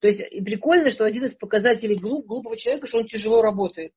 То 0.00 0.08
есть 0.08 0.20
и 0.32 0.42
прикольно, 0.42 0.90
что 0.90 1.04
один 1.04 1.24
из 1.24 1.34
показателей 1.34 1.96
глуп, 1.96 2.26
глупого 2.26 2.56
человека, 2.56 2.86
что 2.86 2.98
он 2.98 3.06
тяжело 3.06 3.40
работает. 3.40 3.92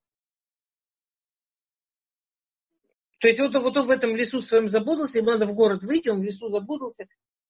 То 3.19 3.27
есть 3.27 3.39
вот, 3.39 3.53
вот 3.53 3.75
он 3.75 3.87
в 3.87 3.89
этом 3.89 4.15
лесу 4.15 4.41
своем 4.41 4.69
запутался, 4.69 5.17
ему 5.17 5.31
надо 5.31 5.45
в 5.45 5.53
город 5.53 5.83
выйти, 5.83 6.07
он 6.07 6.21
в 6.21 6.23
лесу 6.23 6.47
запутался, 6.47 7.05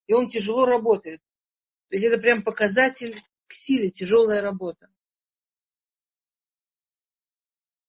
и 0.08 0.12
он 0.12 0.28
тяжело 0.28 0.66
работает. 0.66 1.20
То 1.88 1.96
есть 1.96 2.04
это 2.04 2.18
прям 2.20 2.42
показатель 2.42 3.22
к 3.46 3.52
силе, 3.52 3.90
тяжелая 3.90 4.42
работа. 4.42 4.88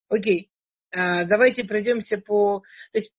Окей, 0.09 0.51
а, 0.91 1.26
давайте 1.26 1.64
пройдемся 1.64 2.18
по... 2.18 2.62
То 2.91 2.99
есть 2.99 3.12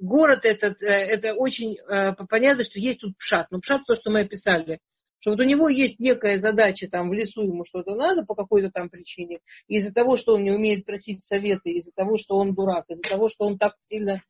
город 0.00 0.44
этот, 0.44 0.82
э, 0.82 0.86
это 0.86 1.34
очень 1.34 1.76
э, 1.76 2.14
понятно, 2.28 2.64
что 2.64 2.78
есть 2.78 3.00
тут 3.00 3.16
пшат. 3.18 3.46
Но 3.50 3.60
пшат 3.60 3.82
то, 3.86 3.94
что 3.94 4.10
мы 4.10 4.20
описали. 4.20 4.80
Что 5.20 5.32
вот 5.32 5.40
у 5.40 5.44
него 5.44 5.68
есть 5.68 6.00
некая 6.00 6.38
задача, 6.38 6.88
там 6.88 7.10
в 7.10 7.12
лесу 7.12 7.42
ему 7.42 7.64
что-то 7.64 7.94
надо 7.94 8.24
по 8.24 8.34
какой-то 8.34 8.70
там 8.70 8.88
причине. 8.88 9.40
из-за 9.68 9.92
того, 9.92 10.16
что 10.16 10.34
он 10.34 10.44
не 10.44 10.50
умеет 10.50 10.86
просить 10.86 11.22
советы, 11.22 11.72
из-за 11.72 11.92
того, 11.92 12.16
что 12.16 12.36
он 12.36 12.54
дурак, 12.54 12.86
из-за 12.88 13.02
того, 13.02 13.28
что 13.28 13.44
он 13.44 13.58
так 13.58 13.74
сильно, 13.82 14.22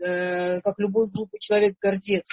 э, 0.00 0.60
как 0.62 0.78
любой 0.78 1.10
глупый 1.10 1.38
человек, 1.38 1.76
гордец 1.80 2.24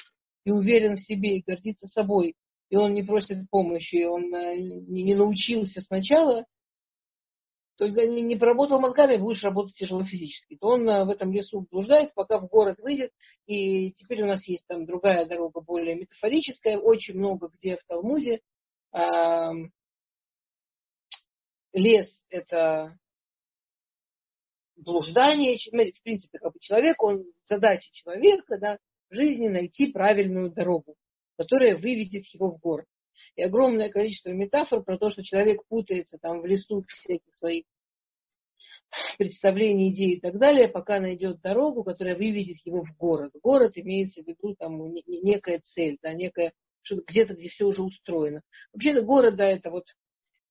и 0.46 0.52
уверен 0.52 0.96
в 0.96 1.02
себе, 1.02 1.38
и 1.38 1.44
гордится 1.46 1.88
собой, 1.88 2.36
и 2.70 2.78
он 2.78 2.94
не 2.94 3.04
просит 3.04 3.50
помощи, 3.50 3.96
и 3.96 4.06
он 4.06 4.34
э, 4.34 4.56
не, 4.56 5.04
не 5.04 5.16
научился 5.16 5.82
сначала, 5.82 6.46
только 7.78 8.06
не, 8.08 8.22
не 8.22 8.36
поработал 8.36 8.80
мозгами, 8.80 9.18
будешь 9.18 9.44
работать 9.44 9.76
тяжело 9.76 10.04
физически. 10.04 10.58
То 10.58 10.68
он 10.68 10.86
в 10.86 11.10
этом 11.10 11.32
лесу 11.32 11.68
блуждает, 11.70 12.14
пока 12.14 12.38
в 12.40 12.48
город 12.48 12.80
выйдет. 12.80 13.12
И 13.48 13.92
теперь 13.92 14.24
у 14.24 14.28
нас 14.28 14.48
есть 14.48 14.66
там 14.68 14.86
другая 14.86 15.26
дорога, 15.26 15.62
более 15.62 15.96
метафорическая, 15.96 16.78
очень 16.78 17.16
много 17.16 17.50
где 17.50 17.78
в 17.78 17.84
Талмуде. 17.86 18.42
Э, 18.94 19.52
лес– 21.74 22.26
это 22.30 22.98
блуждание, 24.78 25.58
в 25.58 26.04
принципе, 26.04 26.40
как 26.40 26.54
бы 26.54 26.60
человек, 26.60 27.02
он, 27.02 27.26
задача 27.46 27.90
человека, 27.92 28.58
да, 28.58 28.78
в 29.10 29.16
жизни 29.16 29.48
найти 29.48 29.92
правильную 29.92 30.52
дорогу, 30.52 30.96
которая 31.38 31.76
выведет 31.76 32.26
его 32.34 32.52
в 32.52 32.60
город. 32.60 32.86
И 33.36 33.42
огромное 33.42 33.90
количество 33.90 34.32
метафор 34.32 34.84
про 34.84 34.98
то, 34.98 35.10
что 35.10 35.24
человек 35.24 35.62
путается 35.68 36.18
там 36.18 36.42
в 36.42 36.46
лесу 36.46 36.84
всяких 36.88 37.36
своих 37.36 37.66
представлений, 39.18 39.92
идей 39.92 40.16
и 40.16 40.20
так 40.20 40.38
далее, 40.38 40.68
пока 40.68 41.00
найдет 41.00 41.42
дорогу, 41.42 41.84
которая 41.84 42.16
выведет 42.16 42.58
его 42.66 42.84
в 42.84 42.96
город. 42.98 43.34
Город 43.42 43.74
имеется 43.76 44.24
в 44.24 44.28
виду 44.28 44.56
там 44.56 44.94
некая 45.08 45.60
цель, 45.60 45.98
да, 46.02 46.14
некая, 46.14 46.54
где-то, 46.90 47.34
где 47.34 47.50
все 47.50 47.66
уже 47.66 47.84
устроено. 47.84 48.42
Вообще-то 48.74 49.02
город, 49.02 49.36
да, 49.36 49.46
это 49.46 49.70
вот, 49.70 49.86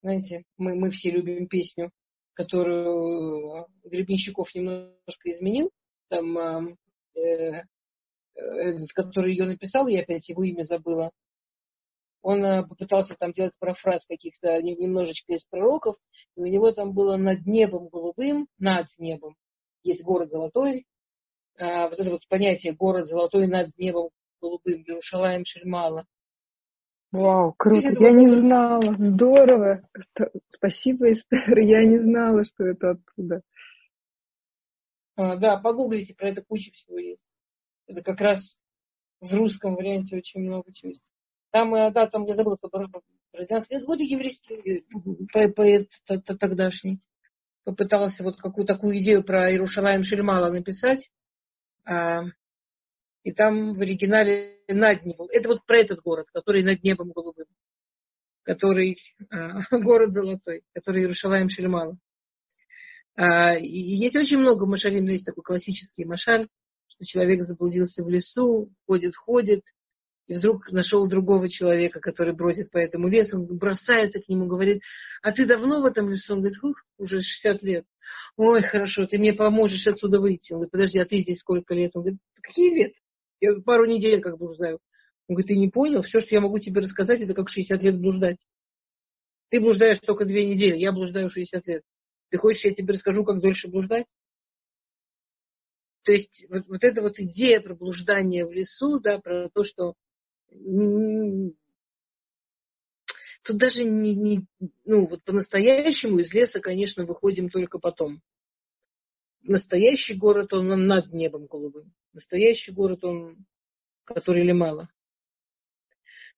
знаете, 0.03 0.45
мы, 0.59 0.75
мы 0.75 0.91
все 0.91 1.11
любим 1.11 1.47
песню, 1.49 1.91
которую 2.35 3.67
Гребенщиков 3.85 4.55
немножко 4.55 5.31
изменил, 5.31 5.71
там, 6.09 6.37
э, 6.39 7.65
э, 8.37 8.77
который 8.95 9.33
ее 9.33 9.47
написал, 9.47 9.87
я 9.87 10.03
опять 10.03 10.29
его 10.29 10.43
имя 10.45 10.63
забыла, 10.63 11.11
он 12.25 12.43
э, 12.43 12.67
попытался 12.67 13.15
там 13.17 13.33
делать 13.33 13.53
парафраз 13.59 14.07
каких-то 14.07 14.61
немножечко 14.63 15.35
из 15.35 15.45
пророков, 15.45 15.97
и 16.37 16.41
у 16.41 16.47
него 16.47 16.73
там 16.73 16.95
было 16.95 17.19
над 17.19 17.45
небом 17.45 17.89
голубым, 17.89 18.49
над 18.59 18.87
небом. 18.97 19.37
Есть 19.83 20.03
город 20.03 20.31
золотой, 20.31 20.87
а, 21.59 21.91
вот 21.91 22.01
это 22.01 22.11
вот 22.11 22.27
понятие 22.27 22.75
город 22.75 23.07
золотой 23.07 23.47
над 23.47 23.77
небом 23.77 24.09
голубым, 24.41 24.85
Иерушалаем 24.85 25.45
Шельмала. 25.45 26.07
Вау, 27.13 27.53
круто, 27.59 27.89
я 27.89 27.95
вот 27.95 28.17
не 28.17 28.41
знала, 28.41 28.97
здорово. 28.99 29.87
Спасибо, 30.51 31.13
Эстер, 31.13 31.59
я 31.59 31.85
не 31.85 31.99
знала, 31.99 32.43
что 32.47 32.65
это 32.65 32.93
оттуда. 32.93 33.43
А, 35.17 35.37
да, 35.37 35.59
погуглите, 35.59 36.15
про 36.15 36.31
это 36.31 36.43
куча 36.43 36.73
всего 36.73 36.99
есть. 36.99 37.23
Это 37.87 38.01
как 38.01 38.19
раз 38.23 38.41
в 39.21 39.31
русском 39.31 39.75
варианте 39.75 40.17
очень 40.17 40.41
много 40.41 40.73
чего 40.73 40.89
есть. 40.89 41.14
Там, 41.55 41.73
э, 41.73 41.93
да, 41.93 42.09
там 42.09 42.25
я 42.25 42.35
забыла, 42.35 42.59
Бродянский, 43.33 43.77
это 43.77 43.87
вот 43.87 44.01
еврейский 44.01 44.85
поэт 45.55 45.89
тогдашний 46.41 47.01
попытался 47.63 48.25
вот 48.25 48.39
какую 48.39 48.67
такую 48.67 48.99
идею 48.99 49.23
про 49.23 49.53
Иерушалаем 49.53 50.03
Шельмала 50.03 50.51
написать. 50.51 51.09
А, 51.87 52.25
и 53.23 53.33
там 53.33 53.75
в 53.75 53.81
оригинале 53.81 54.59
над 54.67 55.07
небом. 55.07 55.29
Это 55.31 55.49
вот 55.49 55.65
про 55.65 55.79
этот 55.79 56.01
город, 56.01 56.27
который 56.33 56.65
над 56.65 56.83
небом 56.83 57.13
голубым. 57.13 57.47
Который 58.43 58.99
а, 59.31 59.61
город 59.79 60.13
золотой, 60.13 60.65
который 60.75 61.03
Иерушалаем 61.03 61.51
Шельмала. 61.51 61.97
А, 63.15 63.55
и 63.55 63.69
есть 63.69 64.17
очень 64.17 64.39
много 64.39 64.67
машалин, 64.67 65.07
есть 65.07 65.25
такой 65.25 65.45
классический 65.45 66.05
машаль, 66.05 66.49
что 66.89 67.05
человек 67.05 67.45
заблудился 67.45 68.03
в 68.03 68.09
лесу, 68.09 68.73
ходит, 68.89 69.15
ходит, 69.15 69.63
и 70.27 70.35
вдруг 70.35 70.71
нашел 70.73 71.07
другого 71.07 71.49
человека, 71.49 72.01
который 72.01 72.35
бродит 72.35 72.71
по 72.71 72.79
этому 72.79 73.09
лесу, 73.09 73.39
он 73.39 73.59
бросается 73.59 74.21
к 74.21 74.29
нему, 74.29 74.47
говорит, 74.47 74.83
а 75.23 75.33
ты 75.33 75.47
давно 75.47 75.83
в 75.83 75.85
этом 75.85 76.09
лесу? 76.09 76.33
Он 76.33 76.41
говорит, 76.41 76.59
уже 76.97 77.21
60 77.21 77.63
лет. 77.63 77.85
Ой, 78.37 78.63
хорошо, 78.63 79.07
ты 79.07 79.19
мне 79.19 79.35
поможешь 79.35 79.87
отсюда 79.87 80.21
выйти. 80.21 80.53
Он 80.53 80.59
говорит, 80.59 80.73
подожди, 80.73 80.99
а 80.99 81.05
ты 81.05 81.19
здесь 81.19 81.39
сколько 81.39 81.75
лет? 81.75 81.91
Он 81.95 82.03
говорит, 82.03 82.21
какие 82.43 82.75
лет? 82.75 82.93
Я 83.41 83.53
пару 83.65 83.85
недель 83.85 84.21
как 84.23 84.39
бы. 84.39 84.47
Он 84.47 84.79
говорит, 85.29 85.47
ты 85.47 85.57
не 85.57 85.69
понял? 85.69 86.03
Все, 86.03 86.21
что 86.21 86.35
я 86.35 86.41
могу 86.41 86.59
тебе 86.59 86.81
рассказать, 86.81 87.21
это 87.21 87.35
как 87.35 87.51
60 87.51 87.83
лет 87.83 87.99
блуждать. 87.99 88.39
Ты 89.51 89.61
блуждаешь 89.61 89.99
только 90.01 90.25
две 90.25 90.47
недели, 90.47 90.79
я 90.79 90.91
блуждаю 90.91 91.29
60 91.29 91.67
лет. 91.67 91.83
Ты 92.31 92.39
хочешь, 92.39 92.65
я 92.65 92.75
тебе 92.75 92.95
расскажу, 92.95 93.25
как 93.25 93.41
дольше 93.41 93.69
блуждать? 93.69 94.07
То 96.05 96.13
есть 96.13 96.47
вот, 96.49 96.67
вот 96.67 96.83
эта 96.83 97.03
вот 97.03 97.19
идея 97.19 97.61
про 97.61 97.75
блуждание 97.75 98.47
в 98.47 98.53
лесу, 98.53 99.01
да, 99.01 99.19
про 99.19 99.49
то, 99.51 99.65
что 99.65 99.95
тут 103.43 103.59
даже 103.59 103.85
не, 103.85 104.15
не 104.15 104.47
ну 104.85 105.07
вот 105.07 105.25
по-настоящему 105.25 106.19
из 106.19 106.33
леса, 106.33 106.61
конечно, 106.61 107.05
выходим 107.05 107.49
только 107.51 107.79
потом. 107.79 108.23
Настоящий 109.43 110.15
город, 110.15 110.53
он 110.53 110.87
над 110.87 111.13
небом 111.13 111.47
голубым. 111.47 111.93
Настоящий 112.13 112.73
город, 112.73 113.05
он, 113.05 113.45
который 114.05 114.43
или 114.43 114.53
мало. 114.53 114.89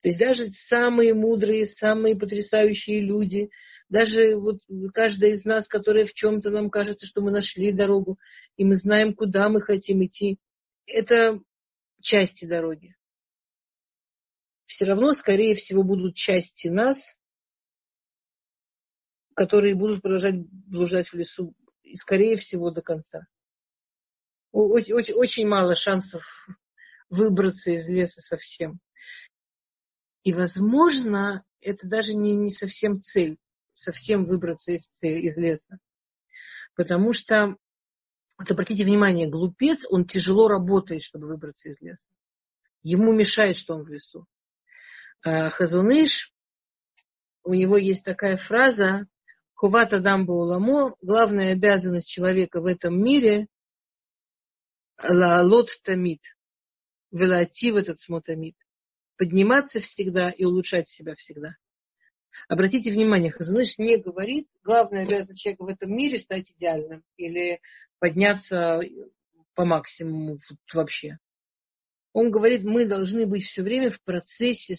То 0.03 0.09
есть 0.09 0.19
даже 0.19 0.47
самые 0.69 1.15
мудрые, 1.15 1.67
самые 1.67 2.17
потрясающие 2.17 3.01
люди, 3.01 3.51
даже 3.89 4.37
вот 4.37 4.59
каждая 4.93 5.33
из 5.33 5.45
нас, 5.45 5.69
которая 5.69 6.07
в 6.07 6.13
чем-то 6.13 6.51
нам 6.51 6.71
кажется, 6.71 7.07
что 7.07 7.21
мы 7.23 7.31
нашли 7.31 7.73
дорогу, 7.73 8.19
и 8.57 8.65
мы 8.65 8.77
знаем, 8.77 9.15
куда 9.15 9.49
мы 9.49 9.61
хотим 9.61 10.05
идти, 10.05 10.39
это 10.87 11.41
части 12.01 12.45
дороги 12.45 12.95
все 14.77 14.85
равно, 14.85 15.15
скорее 15.15 15.55
всего, 15.55 15.83
будут 15.83 16.17
части 16.17 16.69
нас, 16.69 16.99
которые 19.35 19.75
будут 19.75 20.03
продолжать 20.03 20.35
блуждать 20.37 21.09
в 21.09 21.15
лесу, 21.15 21.55
и, 21.83 21.97
скорее 21.97 22.37
всего, 22.37 22.71
до 22.71 22.83
конца. 22.83 23.27
Очень, 24.53 24.93
очень, 24.93 25.15
очень 25.15 25.47
мало 25.47 25.75
шансов 25.75 26.23
выбраться 27.09 27.71
из 27.71 27.89
леса 27.89 28.21
совсем. 28.21 28.81
И, 30.25 30.35
возможно, 30.35 31.43
это 31.63 31.89
даже 31.89 32.13
не, 32.13 32.35
не 32.35 32.51
совсем 32.51 33.01
цель, 33.01 33.39
совсем 33.73 34.27
выбраться 34.27 34.73
из, 34.73 34.87
из 35.01 35.39
леса. 35.39 35.79
Потому 36.75 37.15
что, 37.15 37.57
вот 38.39 38.51
обратите 38.51 38.85
внимание, 38.85 39.27
глупец, 39.27 39.87
он 39.89 40.05
тяжело 40.05 40.49
работает, 40.49 41.03
чтобы 41.03 41.29
выбраться 41.29 41.71
из 41.71 41.81
леса. 41.81 42.11
Ему 42.83 43.15
мешает, 43.15 43.57
что 43.57 43.75
он 43.75 43.85
в 43.85 43.89
лесу. 43.89 44.27
Э, 45.27 45.51
Хазуныш, 45.51 46.33
у 47.43 47.53
него 47.53 47.77
есть 47.77 48.05
такая 48.05 48.37
фраза, 48.37 49.09
Хувата 49.55 49.99
дамба 49.99 50.31
уламо, 50.31 50.95
главная 51.03 51.53
обязанность 51.53 52.09
человека 52.09 52.61
в 52.61 52.67
этом 52.67 53.03
мире 53.03 53.49
лаалот 55.03 55.69
тамид, 55.83 56.21
велати 57.11 57.73
в 57.73 57.77
этот 57.77 57.99
смотамид, 57.99 58.55
подниматься 59.17 59.81
всегда 59.81 60.31
и 60.31 60.45
улучшать 60.45 60.89
себя 60.91 61.17
всегда. 61.17 61.57
Обратите 62.49 62.93
внимание, 62.93 63.33
Хазаныш 63.33 63.79
не 63.79 63.97
говорит, 63.97 64.47
главная 64.63 65.07
обязанность 65.07 65.41
человека 65.41 65.65
в 65.65 65.69
этом 65.69 65.91
мире 65.93 66.19
стать 66.19 66.53
идеальным 66.53 67.03
или 67.17 67.61
подняться 67.99 68.81
по 69.55 69.65
максимуму 69.65 70.37
вообще. 70.73 71.19
Он 72.13 72.31
говорит, 72.31 72.63
мы 72.63 72.87
должны 72.87 73.27
быть 73.27 73.43
все 73.43 73.63
время 73.63 73.91
в 73.91 74.01
процессе 74.03 74.77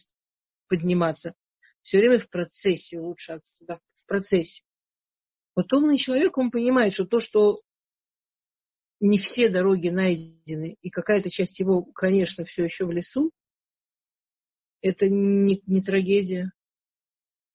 подниматься, 0.67 1.33
все 1.81 1.99
время 1.99 2.19
в 2.19 2.29
процессе 2.29 2.99
улучшаться, 2.99 3.65
да, 3.65 3.79
в 3.95 4.05
процессе. 4.05 4.63
Вот 5.55 5.71
умный 5.73 5.97
человек, 5.97 6.37
он 6.37 6.51
понимает, 6.51 6.93
что 6.93 7.05
то, 7.05 7.19
что 7.19 7.61
не 8.99 9.17
все 9.17 9.49
дороги 9.49 9.89
найдены, 9.89 10.77
и 10.81 10.89
какая-то 10.89 11.29
часть 11.29 11.59
его, 11.59 11.83
конечно, 11.83 12.45
все 12.45 12.65
еще 12.65 12.85
в 12.85 12.91
лесу, 12.91 13.31
это 14.81 15.07
не, 15.09 15.61
не 15.65 15.81
трагедия, 15.81 16.51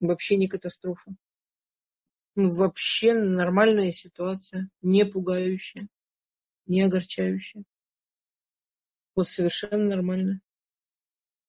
вообще 0.00 0.36
не 0.36 0.48
катастрофа. 0.48 1.14
Ну, 2.34 2.54
вообще 2.54 3.12
нормальная 3.12 3.92
ситуация, 3.92 4.70
не 4.80 5.04
пугающая, 5.04 5.88
не 6.66 6.82
огорчающая. 6.82 7.64
Вот 9.14 9.28
совершенно 9.28 9.96
нормально. 9.96 10.40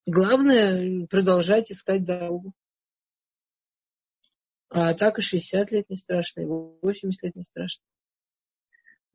Главное 0.05 1.07
продолжать 1.07 1.71
искать 1.71 2.03
дорогу. 2.03 2.53
А 4.69 4.93
так 4.95 5.19
и 5.19 5.21
60 5.21 5.71
лет 5.71 5.89
не 5.89 5.97
страшно, 5.97 6.41
и 6.41 6.45
80 6.45 7.23
лет 7.23 7.35
не 7.35 7.43
страшно. 7.43 7.85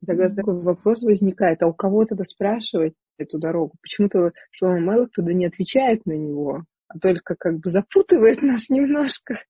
Тогда 0.05 0.33
такой 0.33 0.61
вопрос 0.61 1.03
возникает, 1.03 1.61
а 1.61 1.67
у 1.67 1.73
кого 1.73 2.05
тогда 2.05 2.23
спрашивать 2.23 2.93
эту 3.17 3.37
дорогу? 3.37 3.75
Почему-то 3.81 4.31
Шлома 4.51 4.79
Мелах 4.79 5.09
тогда 5.13 5.33
не 5.33 5.45
отвечает 5.45 6.05
на 6.05 6.13
него, 6.13 6.63
а 6.87 6.97
только 6.97 7.35
как 7.35 7.59
бы 7.59 7.69
запутывает 7.69 8.41
нас 8.41 8.69
немножко. 8.69 9.43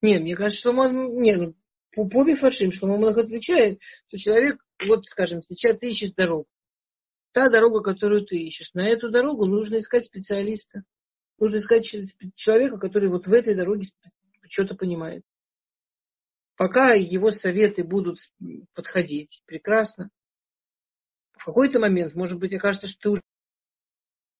Нет, 0.00 0.22
мне 0.22 0.36
кажется, 0.36 0.60
что 0.60 0.70
он, 0.70 1.20
нет, 1.20 1.54
по, 1.94 2.08
по 2.08 2.24
Мифашим, 2.24 2.72
что 2.72 2.86
Мамонах 2.86 3.18
отвечает, 3.18 3.80
что 4.08 4.18
человек, 4.18 4.62
вот 4.86 5.04
скажем, 5.06 5.42
сейчас 5.42 5.78
ты 5.78 5.90
ищешь 5.90 6.12
дорогу. 6.12 6.46
Та 7.32 7.48
дорога, 7.48 7.80
которую 7.82 8.26
ты 8.26 8.36
ищешь. 8.36 8.72
На 8.74 8.86
эту 8.86 9.10
дорогу 9.10 9.46
нужно 9.46 9.78
искать 9.78 10.04
специалиста. 10.04 10.82
Нужно 11.38 11.58
искать 11.58 11.84
человека, 12.36 12.78
который 12.78 13.08
вот 13.08 13.26
в 13.26 13.32
этой 13.32 13.54
дороге 13.54 13.86
что-то 14.48 14.74
понимает. 14.74 15.24
Пока 16.56 16.92
его 16.92 17.30
советы 17.30 17.82
будут 17.82 18.18
подходить, 18.74 19.42
прекрасно. 19.46 20.10
В 21.32 21.46
какой-то 21.46 21.80
момент, 21.80 22.14
может 22.14 22.38
быть, 22.38 22.54
окажется, 22.54 22.86
что 22.86 23.14
ты 23.14 23.20